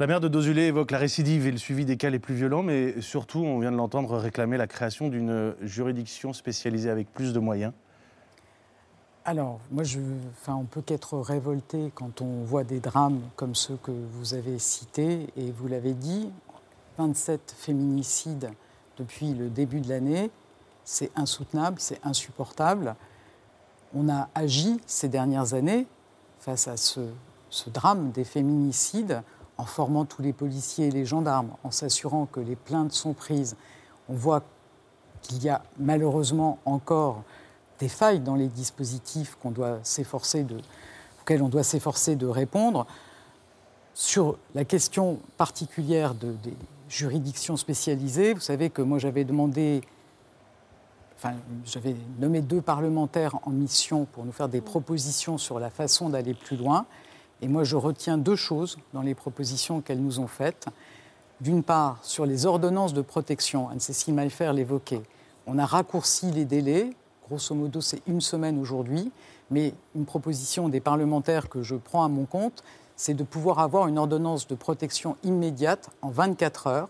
La 0.00 0.08
maire 0.08 0.18
de 0.18 0.26
Dozulé 0.26 0.62
évoque 0.62 0.90
la 0.90 0.98
récidive 0.98 1.46
et 1.46 1.52
le 1.52 1.58
suivi 1.58 1.84
des 1.84 1.96
cas 1.96 2.10
les 2.10 2.18
plus 2.18 2.34
violents, 2.34 2.64
mais 2.64 3.00
surtout, 3.00 3.38
on 3.38 3.60
vient 3.60 3.70
de 3.70 3.76
l'entendre 3.76 4.16
réclamer 4.16 4.56
la 4.56 4.66
création 4.66 5.06
d'une 5.06 5.54
juridiction 5.62 6.32
spécialisée 6.32 6.90
avec 6.90 7.12
plus 7.12 7.32
de 7.32 7.38
moyens. 7.38 7.72
Alors, 9.24 9.60
moi, 9.70 9.84
je, 9.84 10.00
enfin, 10.32 10.56
on 10.56 10.64
peut 10.64 10.82
qu'être 10.82 11.18
révolté 11.18 11.92
quand 11.94 12.20
on 12.20 12.42
voit 12.42 12.64
des 12.64 12.80
drames 12.80 13.20
comme 13.36 13.54
ceux 13.54 13.76
que 13.80 13.92
vous 13.92 14.34
avez 14.34 14.58
cités, 14.58 15.28
et 15.36 15.52
vous 15.52 15.68
l'avez 15.68 15.92
dit, 15.92 16.30
27 17.00 17.54
féminicides 17.56 18.50
depuis 18.98 19.32
le 19.32 19.48
début 19.48 19.80
de 19.80 19.88
l'année, 19.88 20.30
c'est 20.84 21.10
insoutenable, 21.16 21.76
c'est 21.80 21.98
insupportable. 22.04 22.94
On 23.94 24.10
a 24.10 24.28
agi 24.34 24.78
ces 24.86 25.08
dernières 25.08 25.54
années 25.54 25.86
face 26.40 26.68
à 26.68 26.76
ce, 26.76 27.00
drame 27.68 28.10
des 28.10 28.24
féminicides 28.24 29.22
en 29.56 29.64
formant 29.64 30.04
tous 30.04 30.20
les 30.20 30.34
policiers 30.34 30.88
et 30.88 30.90
les 30.90 31.06
gendarmes, 31.06 31.52
en 31.64 31.70
s'assurant 31.70 32.26
que 32.26 32.40
les 32.40 32.56
plaintes 32.56 32.92
sont 32.92 33.14
prises. 33.14 33.56
On 34.10 34.14
voit 34.14 34.42
qu'il 35.22 35.42
y 35.42 35.48
a 35.48 35.62
malheureusement 35.78 36.58
encore 36.66 37.22
des 37.78 37.88
failles 37.88 38.20
dans 38.20 38.34
les 38.34 38.48
dispositifs 38.48 39.38
qu'on 39.42 39.52
doit 39.52 39.78
s'efforcer 39.84 40.44
de, 40.44 40.58
auxquels 41.22 41.42
on 41.42 41.48
doit 41.48 41.62
s'efforcer 41.62 42.14
de 42.14 42.26
répondre. 42.26 42.86
Sur 43.94 44.38
la 44.54 44.64
question 44.66 45.18
particulière 45.38 46.14
de, 46.14 46.32
des 46.32 46.54
juridictions 46.90 47.56
spécialisées, 47.56 48.34
vous 48.34 48.40
savez 48.40 48.68
que 48.68 48.82
moi 48.82 48.98
j'avais 48.98 49.24
demandé, 49.24 49.80
enfin 51.16 51.34
j'avais 51.64 51.94
nommé 52.18 52.42
deux 52.42 52.60
parlementaires 52.60 53.38
en 53.44 53.50
mission 53.50 54.06
pour 54.06 54.24
nous 54.24 54.32
faire 54.32 54.48
des 54.48 54.60
propositions 54.60 55.38
sur 55.38 55.60
la 55.60 55.70
façon 55.70 56.10
d'aller 56.10 56.34
plus 56.34 56.56
loin. 56.56 56.86
Et 57.42 57.48
moi 57.48 57.64
je 57.64 57.76
retiens 57.76 58.18
deux 58.18 58.36
choses 58.36 58.76
dans 58.92 59.02
les 59.02 59.14
propositions 59.14 59.80
qu'elles 59.80 60.02
nous 60.02 60.18
ont 60.18 60.26
faites. 60.26 60.66
D'une 61.40 61.62
part, 61.62 61.98
sur 62.02 62.26
les 62.26 62.44
ordonnances 62.44 62.92
de 62.92 63.00
protection, 63.00 63.70
Anne-Cécile 63.70 64.12
Maillefer 64.12 64.52
l'évoquait, 64.52 65.02
on 65.46 65.58
a 65.58 65.64
raccourci 65.64 66.30
les 66.32 66.44
délais, 66.44 66.90
grosso 67.26 67.54
modo 67.54 67.80
c'est 67.80 68.02
une 68.06 68.20
semaine 68.20 68.58
aujourd'hui, 68.58 69.10
mais 69.50 69.72
une 69.94 70.04
proposition 70.04 70.68
des 70.68 70.80
parlementaires 70.80 71.48
que 71.48 71.62
je 71.62 71.76
prends 71.76 72.04
à 72.04 72.08
mon 72.08 72.26
compte, 72.26 72.62
c'est 73.00 73.14
de 73.14 73.24
pouvoir 73.24 73.60
avoir 73.60 73.88
une 73.88 73.96
ordonnance 73.96 74.46
de 74.46 74.54
protection 74.54 75.16
immédiate 75.24 75.88
en 76.02 76.10
24 76.10 76.66
heures, 76.66 76.88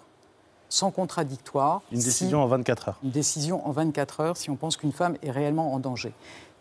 sans 0.68 0.90
contradictoire. 0.90 1.82
Une 1.92 2.00
si- 2.00 2.06
décision 2.06 2.42
en 2.42 2.48
24 2.48 2.88
heures. 2.88 2.98
Une 3.04 3.10
décision 3.12 3.64
en 3.64 3.70
24 3.70 4.18
heures 4.18 4.36
si 4.36 4.50
on 4.50 4.56
pense 4.56 4.76
qu'une 4.76 4.90
femme 4.90 5.16
est 5.22 5.30
réellement 5.30 5.72
en 5.72 5.78
danger. 5.78 6.12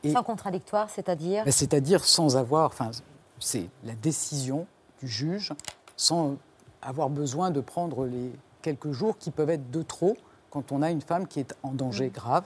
Et- 0.03 0.11
Sans 0.13 0.21
contradictoire, 0.21 0.91
c'est-à-dire 0.91 1.45
ben, 1.45 1.51
C'est-à-dire 1.51 2.05
sans 2.05 2.37
avoir, 2.37 2.67
enfin, 2.67 2.91
c'est 3.39 3.67
la 3.85 3.95
décision 3.95 4.67
du 5.01 5.07
juge, 5.07 5.51
sans 5.97 6.35
avoir 6.83 7.09
besoin 7.09 7.49
de 7.49 7.59
prendre 7.59 8.05
les 8.05 8.31
quelques 8.61 8.91
jours 8.91 9.17
qui 9.17 9.31
peuvent 9.31 9.49
être 9.49 9.71
de 9.71 9.81
trop 9.81 10.15
quand 10.51 10.71
on 10.71 10.83
a 10.83 10.91
une 10.91 11.01
femme 11.01 11.25
qui 11.25 11.39
est 11.39 11.55
en 11.63 11.71
danger 11.71 12.09
grave, 12.09 12.43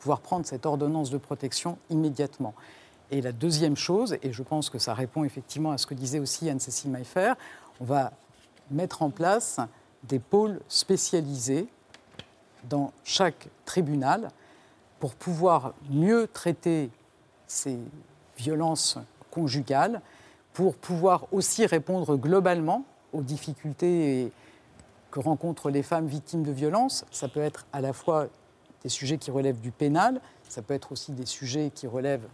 pouvoir 0.00 0.18
prendre 0.18 0.44
cette 0.46 0.66
ordonnance 0.66 1.10
de 1.10 1.18
protection 1.18 1.78
immédiatement. 1.90 2.54
Et 3.10 3.20
la 3.20 3.32
deuxième 3.32 3.76
chose, 3.76 4.16
et 4.22 4.32
je 4.32 4.42
pense 4.42 4.70
que 4.70 4.78
ça 4.78 4.94
répond 4.94 5.24
effectivement 5.24 5.72
à 5.72 5.78
ce 5.78 5.86
que 5.86 5.94
disait 5.94 6.20
aussi 6.20 6.48
Anne-Cécile 6.48 6.90
Maillefer, 6.90 7.32
on 7.80 7.84
va 7.84 8.12
mettre 8.70 9.02
en 9.02 9.10
place 9.10 9.58
des 10.04 10.20
pôles 10.20 10.60
spécialisés 10.68 11.66
dans 12.68 12.92
chaque 13.02 13.48
tribunal 13.64 14.30
pour 15.00 15.14
pouvoir 15.14 15.74
mieux 15.90 16.28
traiter 16.32 16.90
ces 17.48 17.78
violences 18.36 18.98
conjugales, 19.30 20.02
pour 20.52 20.76
pouvoir 20.76 21.26
aussi 21.32 21.66
répondre 21.66 22.16
globalement 22.16 22.84
aux 23.12 23.22
difficultés 23.22 24.30
que 25.10 25.18
rencontrent 25.18 25.70
les 25.70 25.82
femmes 25.82 26.06
victimes 26.06 26.44
de 26.44 26.52
violences. 26.52 27.04
Ça 27.10 27.26
peut 27.26 27.40
être 27.40 27.66
à 27.72 27.80
la 27.80 27.92
fois 27.92 28.28
des 28.84 28.88
sujets 28.88 29.18
qui 29.18 29.30
relèvent 29.30 29.60
du 29.60 29.72
pénal, 29.72 30.20
ça 30.48 30.62
peut 30.62 30.74
être 30.74 30.92
aussi 30.92 31.12
des 31.12 31.26
sujets 31.26 31.72
qui 31.74 31.86
relèvent 31.86 32.28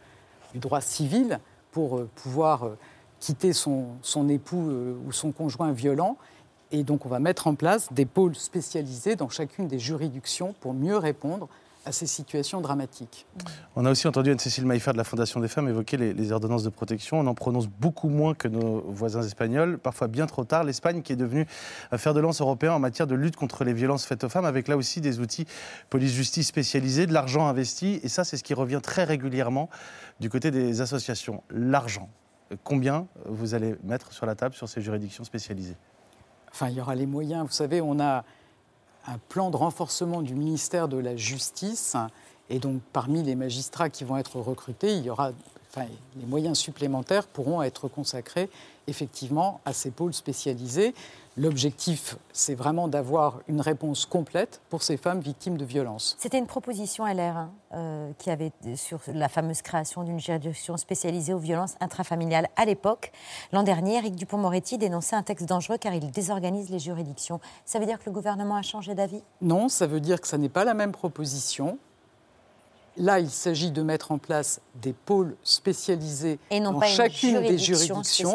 du 0.56 0.60
droit 0.60 0.80
civil 0.80 1.38
pour 1.70 1.98
euh, 1.98 2.08
pouvoir 2.14 2.64
euh, 2.64 2.78
quitter 3.20 3.52
son, 3.52 3.98
époux 4.30 4.70
euh, 4.70 4.96
ou 5.06 5.12
son 5.12 5.30
conjoint 5.30 5.70
violent. 5.72 6.16
Et 6.72 6.82
donc 6.82 7.04
on 7.04 7.10
va 7.10 7.18
mettre 7.18 7.46
en 7.46 7.54
place 7.54 7.92
des 7.92 8.06
pôles 8.06 8.34
spécialisés 8.34 9.16
dans 9.16 9.28
chacune 9.28 9.68
des 9.68 9.78
juridictions 9.78 10.54
pour 10.60 10.72
mieux 10.72 10.96
répondre 10.96 11.48
à 11.86 11.92
ces 11.92 12.06
situations 12.06 12.60
dramatiques. 12.60 13.26
On 13.76 13.86
a 13.86 13.90
aussi 13.90 14.08
entendu 14.08 14.32
Anne-Cécile 14.32 14.66
Maïfer 14.66 14.92
de 14.92 14.98
la 14.98 15.04
Fondation 15.04 15.38
des 15.38 15.46
femmes 15.46 15.68
évoquer 15.68 15.96
les, 15.96 16.32
ordonnances 16.32 16.64
de 16.64 16.68
protection. 16.68 17.20
On 17.20 17.26
en 17.28 17.34
prononce 17.34 17.68
beaucoup 17.68 18.08
moins 18.08 18.34
que 18.34 18.48
nos 18.48 18.80
voisins 18.88 19.22
espagnols, 19.22 19.78
parfois 19.78 20.08
bien 20.08 20.26
trop 20.26 20.44
tard. 20.44 20.64
L'Espagne 20.64 21.02
qui 21.02 21.12
est 21.12 21.16
devenue 21.16 21.46
un 21.92 21.98
fer 21.98 22.12
de 22.12 22.18
lance 22.18 22.40
européen 22.40 22.72
en 22.72 22.80
matière 22.80 23.06
de 23.06 23.14
lutte 23.14 23.36
contre 23.36 23.62
les 23.62 23.72
violences 23.72 24.04
faites 24.04 24.24
aux 24.24 24.28
femmes, 24.28 24.44
avec 24.44 24.66
là 24.66 24.76
aussi 24.76 25.00
des 25.00 25.20
outils 25.20 25.46
police-justice 25.88 26.48
spécialisés, 26.48 27.06
de 27.06 27.12
l'argent 27.12 27.46
investi. 27.46 28.00
Et 28.02 28.08
ça, 28.08 28.24
c'est 28.24 28.36
ce 28.36 28.42
qui 28.42 28.54
revient 28.54 28.80
très 28.82 29.04
régulièrement 29.04 29.70
du 30.18 30.28
côté 30.28 30.50
des 30.50 30.80
associations. 30.80 31.44
L'argent. 31.50 32.10
Combien 32.64 33.06
vous 33.26 33.54
allez 33.54 33.76
mettre 33.84 34.12
sur 34.12 34.26
la 34.26 34.34
table 34.34 34.54
sur 34.54 34.68
ces 34.68 34.80
juridictions 34.80 35.22
spécialisées? 35.24 35.76
Enfin, 36.50 36.68
il 36.68 36.76
y 36.76 36.80
aura 36.80 36.96
les 36.96 37.06
moyens. 37.06 37.46
Vous 37.46 37.52
savez, 37.52 37.80
on 37.80 38.00
a 38.00 38.24
un 39.06 39.18
plan 39.28 39.50
de 39.50 39.56
renforcement 39.56 40.22
du 40.22 40.34
ministère 40.34 40.88
de 40.88 40.96
la 40.96 41.16
Justice. 41.16 41.96
Et 42.50 42.58
donc, 42.58 42.80
parmi 42.92 43.22
les 43.22 43.34
magistrats 43.34 43.90
qui 43.90 44.04
vont 44.04 44.16
être 44.16 44.40
recrutés, 44.40 44.96
il 44.96 45.04
y 45.04 45.10
aura, 45.10 45.32
enfin, 45.76 45.88
les 46.16 46.26
moyens 46.26 46.58
supplémentaires 46.58 47.26
pourront 47.26 47.62
être 47.62 47.88
consacrés 47.88 48.48
effectivement 48.86 49.60
à 49.64 49.72
ces 49.72 49.90
pôles 49.90 50.14
spécialisés. 50.14 50.94
L'objectif, 51.36 52.16
c'est 52.32 52.54
vraiment 52.54 52.88
d'avoir 52.88 53.40
une 53.46 53.60
réponse 53.60 54.06
complète 54.06 54.62
pour 54.70 54.82
ces 54.82 54.96
femmes 54.96 55.20
victimes 55.20 55.58
de 55.58 55.66
violences. 55.66 56.16
C'était 56.18 56.38
une 56.38 56.46
proposition 56.46 57.04
LR 57.04 57.36
hein, 57.36 57.50
euh, 57.74 58.12
qui 58.16 58.30
avait 58.30 58.52
sur 58.74 59.00
la 59.08 59.28
fameuse 59.28 59.60
création 59.60 60.02
d'une 60.02 60.18
juridiction 60.18 60.78
spécialisée 60.78 61.34
aux 61.34 61.38
violences 61.38 61.74
intrafamiliales 61.80 62.48
à 62.56 62.64
l'époque. 62.64 63.12
L'an 63.52 63.64
dernier, 63.64 63.96
Eric 63.96 64.14
Dupont-Moretti 64.14 64.78
dénonçait 64.78 65.16
un 65.16 65.22
texte 65.22 65.46
dangereux 65.46 65.76
car 65.76 65.92
il 65.92 66.10
désorganise 66.10 66.70
les 66.70 66.78
juridictions. 66.78 67.38
Ça 67.66 67.78
veut 67.78 67.86
dire 67.86 67.98
que 67.98 68.06
le 68.06 68.12
gouvernement 68.12 68.56
a 68.56 68.62
changé 68.62 68.94
d'avis? 68.94 69.22
Non, 69.42 69.68
ça 69.68 69.86
veut 69.86 70.00
dire 70.00 70.22
que 70.22 70.28
ce 70.28 70.36
n'est 70.36 70.48
pas 70.48 70.64
la 70.64 70.72
même 70.72 70.92
proposition. 70.92 71.78
Là, 72.98 73.20
il 73.20 73.30
s'agit 73.30 73.70
de 73.70 73.82
mettre 73.82 74.12
en 74.12 74.18
place 74.18 74.60
des 74.82 74.92
pôles 74.92 75.36
spécialisés 75.42 76.38
Et 76.50 76.60
non 76.60 76.72
dans 76.72 76.80
pas 76.80 76.86
chacune 76.86 77.36
une 77.36 77.42
des 77.42 77.58
juridictions, 77.58 78.34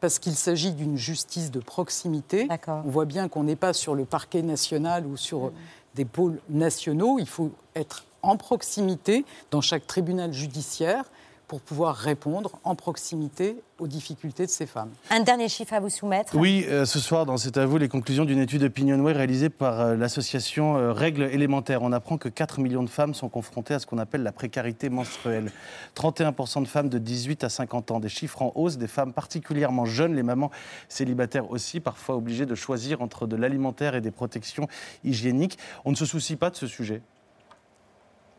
parce 0.00 0.18
qu'il 0.18 0.34
s'agit 0.34 0.72
d'une 0.72 0.96
justice 0.96 1.50
de 1.50 1.60
proximité. 1.60 2.48
On 2.66 2.88
voit 2.88 3.04
bien 3.04 3.28
qu'on 3.28 3.44
n'est 3.44 3.56
pas 3.56 3.72
sur 3.72 3.94
le 3.94 4.04
parquet 4.04 4.42
national 4.42 5.06
ou 5.06 5.16
sur 5.16 5.38
Mm. 5.38 5.52
des 5.94 6.04
pôles 6.04 6.40
nationaux. 6.48 7.18
Il 7.18 7.26
faut 7.26 7.50
être 7.74 8.04
en 8.22 8.36
proximité 8.36 9.24
dans 9.50 9.60
chaque 9.60 9.86
tribunal 9.86 10.32
judiciaire 10.32 11.04
pour 11.48 11.62
pouvoir 11.62 11.96
répondre 11.96 12.60
en 12.62 12.74
proximité 12.74 13.56
aux 13.78 13.86
difficultés 13.86 14.44
de 14.44 14.50
ces 14.50 14.66
femmes. 14.66 14.90
Un 15.10 15.20
dernier 15.20 15.48
chiffre 15.48 15.72
à 15.72 15.80
vous 15.80 15.88
soumettre. 15.88 16.36
Oui, 16.36 16.66
euh, 16.68 16.84
ce 16.84 16.98
soir, 16.98 17.24
dans 17.24 17.38
C'est 17.38 17.56
à 17.56 17.64
vous, 17.64 17.78
les 17.78 17.88
conclusions 17.88 18.26
d'une 18.26 18.38
étude 18.38 18.64
Opinionway 18.64 19.12
réalisée 19.12 19.48
par 19.48 19.80
euh, 19.80 19.96
l'association 19.96 20.76
euh, 20.76 20.92
Règles 20.92 21.22
élémentaires. 21.22 21.82
On 21.82 21.92
apprend 21.92 22.18
que 22.18 22.28
4 22.28 22.60
millions 22.60 22.82
de 22.82 22.90
femmes 22.90 23.14
sont 23.14 23.30
confrontées 23.30 23.74
à 23.74 23.78
ce 23.78 23.86
qu'on 23.86 23.98
appelle 23.98 24.22
la 24.22 24.32
précarité 24.32 24.90
menstruelle. 24.90 25.50
31% 25.96 26.62
de 26.62 26.68
femmes 26.68 26.90
de 26.90 26.98
18 26.98 27.44
à 27.44 27.48
50 27.48 27.92
ans, 27.92 28.00
des 28.00 28.10
chiffres 28.10 28.42
en 28.42 28.52
hausse, 28.54 28.76
des 28.76 28.88
femmes 28.88 29.14
particulièrement 29.14 29.86
jeunes, 29.86 30.14
les 30.14 30.22
mamans 30.22 30.50
célibataires 30.88 31.50
aussi, 31.50 31.80
parfois 31.80 32.16
obligées 32.16 32.46
de 32.46 32.54
choisir 32.54 33.00
entre 33.00 33.26
de 33.26 33.36
l'alimentaire 33.36 33.94
et 33.94 34.02
des 34.02 34.10
protections 34.10 34.68
hygiéniques. 35.02 35.58
On 35.86 35.92
ne 35.92 35.96
se 35.96 36.04
soucie 36.04 36.36
pas 36.36 36.50
de 36.50 36.56
ce 36.56 36.66
sujet 36.66 37.00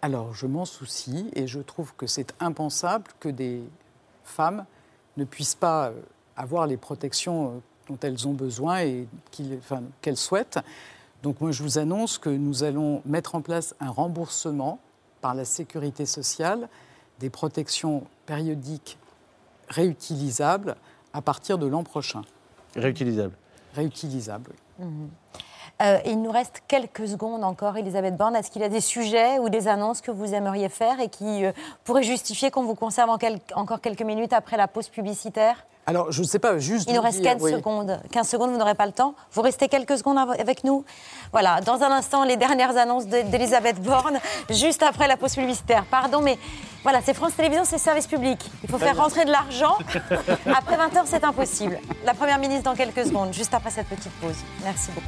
Alors, 0.02 0.34
je 0.34 0.47
m'en 0.47 0.66
soucie 0.66 1.30
et 1.34 1.47
je 1.47 1.60
trouve 1.60 1.93
que 1.95 2.08
c'est 2.08 2.34
impensable 2.39 3.06
que 3.20 3.30
des 3.30 3.62
femmes 4.24 4.66
ne 5.18 5.26
puissent 5.26 5.56
pas 5.56 5.88
euh, 5.88 6.02
avoir 6.38 6.68
les 6.68 6.78
protections 6.78 7.47
euh, 7.47 7.60
dont 7.88 7.97
elles 8.02 8.28
ont 8.28 8.34
besoin 8.34 8.82
et 8.82 9.08
enfin, 9.58 9.84
qu'elles 10.02 10.18
souhaitent. 10.18 10.60
Donc, 11.22 11.41
moi, 11.41 11.52
je 11.52 11.64
vous 11.64 11.78
annonce 11.78 12.18
que 12.18 12.30
nous 12.30 12.64
allons 12.64 13.02
mettre 13.06 13.36
en 13.36 13.41
place 13.41 13.76
un 13.82 13.89
remboursement 13.89 14.80
par 15.20 15.36
la 15.36 15.43
sécurité 15.43 16.06
sociale 16.06 16.70
des 17.20 17.30
protections 17.30 18.06
périodiques 18.26 18.97
réutilisables 19.68 20.78
à 21.12 21.22
partir 21.22 21.58
de 21.58 21.68
l'an 21.68 21.84
prochain. 21.84 22.22
Réutilisables 22.76 23.36
Réutilisables, 23.74 24.52
oui. 24.80 24.86
Mhm. 24.86 25.10
Euh, 25.82 25.97
il 26.05 26.21
nous 26.21 26.32
reste 26.32 26.61
quelques 26.67 27.07
secondes 27.07 27.43
encore, 27.43 27.77
Elisabeth 27.77 28.17
Borne. 28.17 28.36
Est-ce 28.36 28.51
qu'il 28.51 28.61
y 28.61 28.65
a 28.65 28.69
des 28.69 28.82
sujets 28.82 29.39
ou 29.39 29.47
des 29.49 29.67
annonces 29.69 30.01
que 30.01 30.11
vous 30.11 30.34
aimeriez 30.34 30.67
faire 30.67 30.99
et 30.99 31.07
qui 31.07 31.45
euh, 31.45 31.53
pourraient 31.86 32.03
justifier 32.03 32.51
qu'on 32.51 32.63
vous 32.63 32.75
conserve 32.75 33.09
en 33.09 33.17
quel- 33.17 33.39
encore 33.55 33.80
quelques 33.80 34.01
minutes 34.01 34.34
après 34.34 34.57
la 34.57 34.67
pause 34.67 34.89
publicitaire? 34.89 35.65
Alors, 35.88 36.11
je 36.11 36.21
ne 36.21 36.27
sais 36.27 36.38
pas, 36.38 36.59
juste. 36.59 36.88
Il 36.89 36.95
nous 36.95 37.01
reste 37.01 37.21
dire, 37.21 37.32
15 37.32 37.41
oui. 37.41 37.51
secondes. 37.53 37.99
15 38.11 38.27
secondes, 38.27 38.51
vous 38.51 38.57
n'aurez 38.57 38.75
pas 38.75 38.86
le 38.86 38.91
temps. 38.91 39.15
Vous 39.32 39.41
restez 39.41 39.69
quelques 39.69 39.97
secondes 39.97 40.17
av- 40.19 40.36
avec 40.39 40.63
nous 40.65 40.84
Voilà, 41.32 41.61
dans 41.61 41.82
un 41.82 41.91
instant, 41.91 42.25
les 42.25 42.36
dernières 42.36 42.75
annonces 42.77 43.07
de- 43.07 43.21
d'Elisabeth 43.21 43.82
Borne, 43.82 44.19
juste 44.49 44.84
après 44.84 45.07
la 45.07 45.15
pause 45.17 45.34
publicitaire. 45.34 45.86
Pardon, 45.89 46.19
mais 46.21 46.38
voilà, 46.84 46.99
c'est 47.03 47.13
France 47.13 47.36
Télévisions, 47.36 47.63
c'est 47.65 47.77
service 47.77 48.05
public. 48.05 48.51
Il 48.63 48.69
faut 48.69 48.77
faire 48.77 48.97
rentrer 48.97 49.23
de 49.25 49.32
l'argent. 49.32 49.77
Après 50.53 50.75
20h, 50.77 51.03
c'est 51.05 51.23
impossible. 51.23 51.80
La 52.05 52.13
Première 52.13 52.38
ministre 52.38 52.65
dans 52.65 52.75
quelques 52.75 53.05
secondes, 53.05 53.34
juste 53.34 53.53
après 53.53 53.71
cette 53.71 53.88
petite 53.88 54.11
pause. 54.21 54.36
Merci 54.63 54.91
beaucoup. 54.91 55.07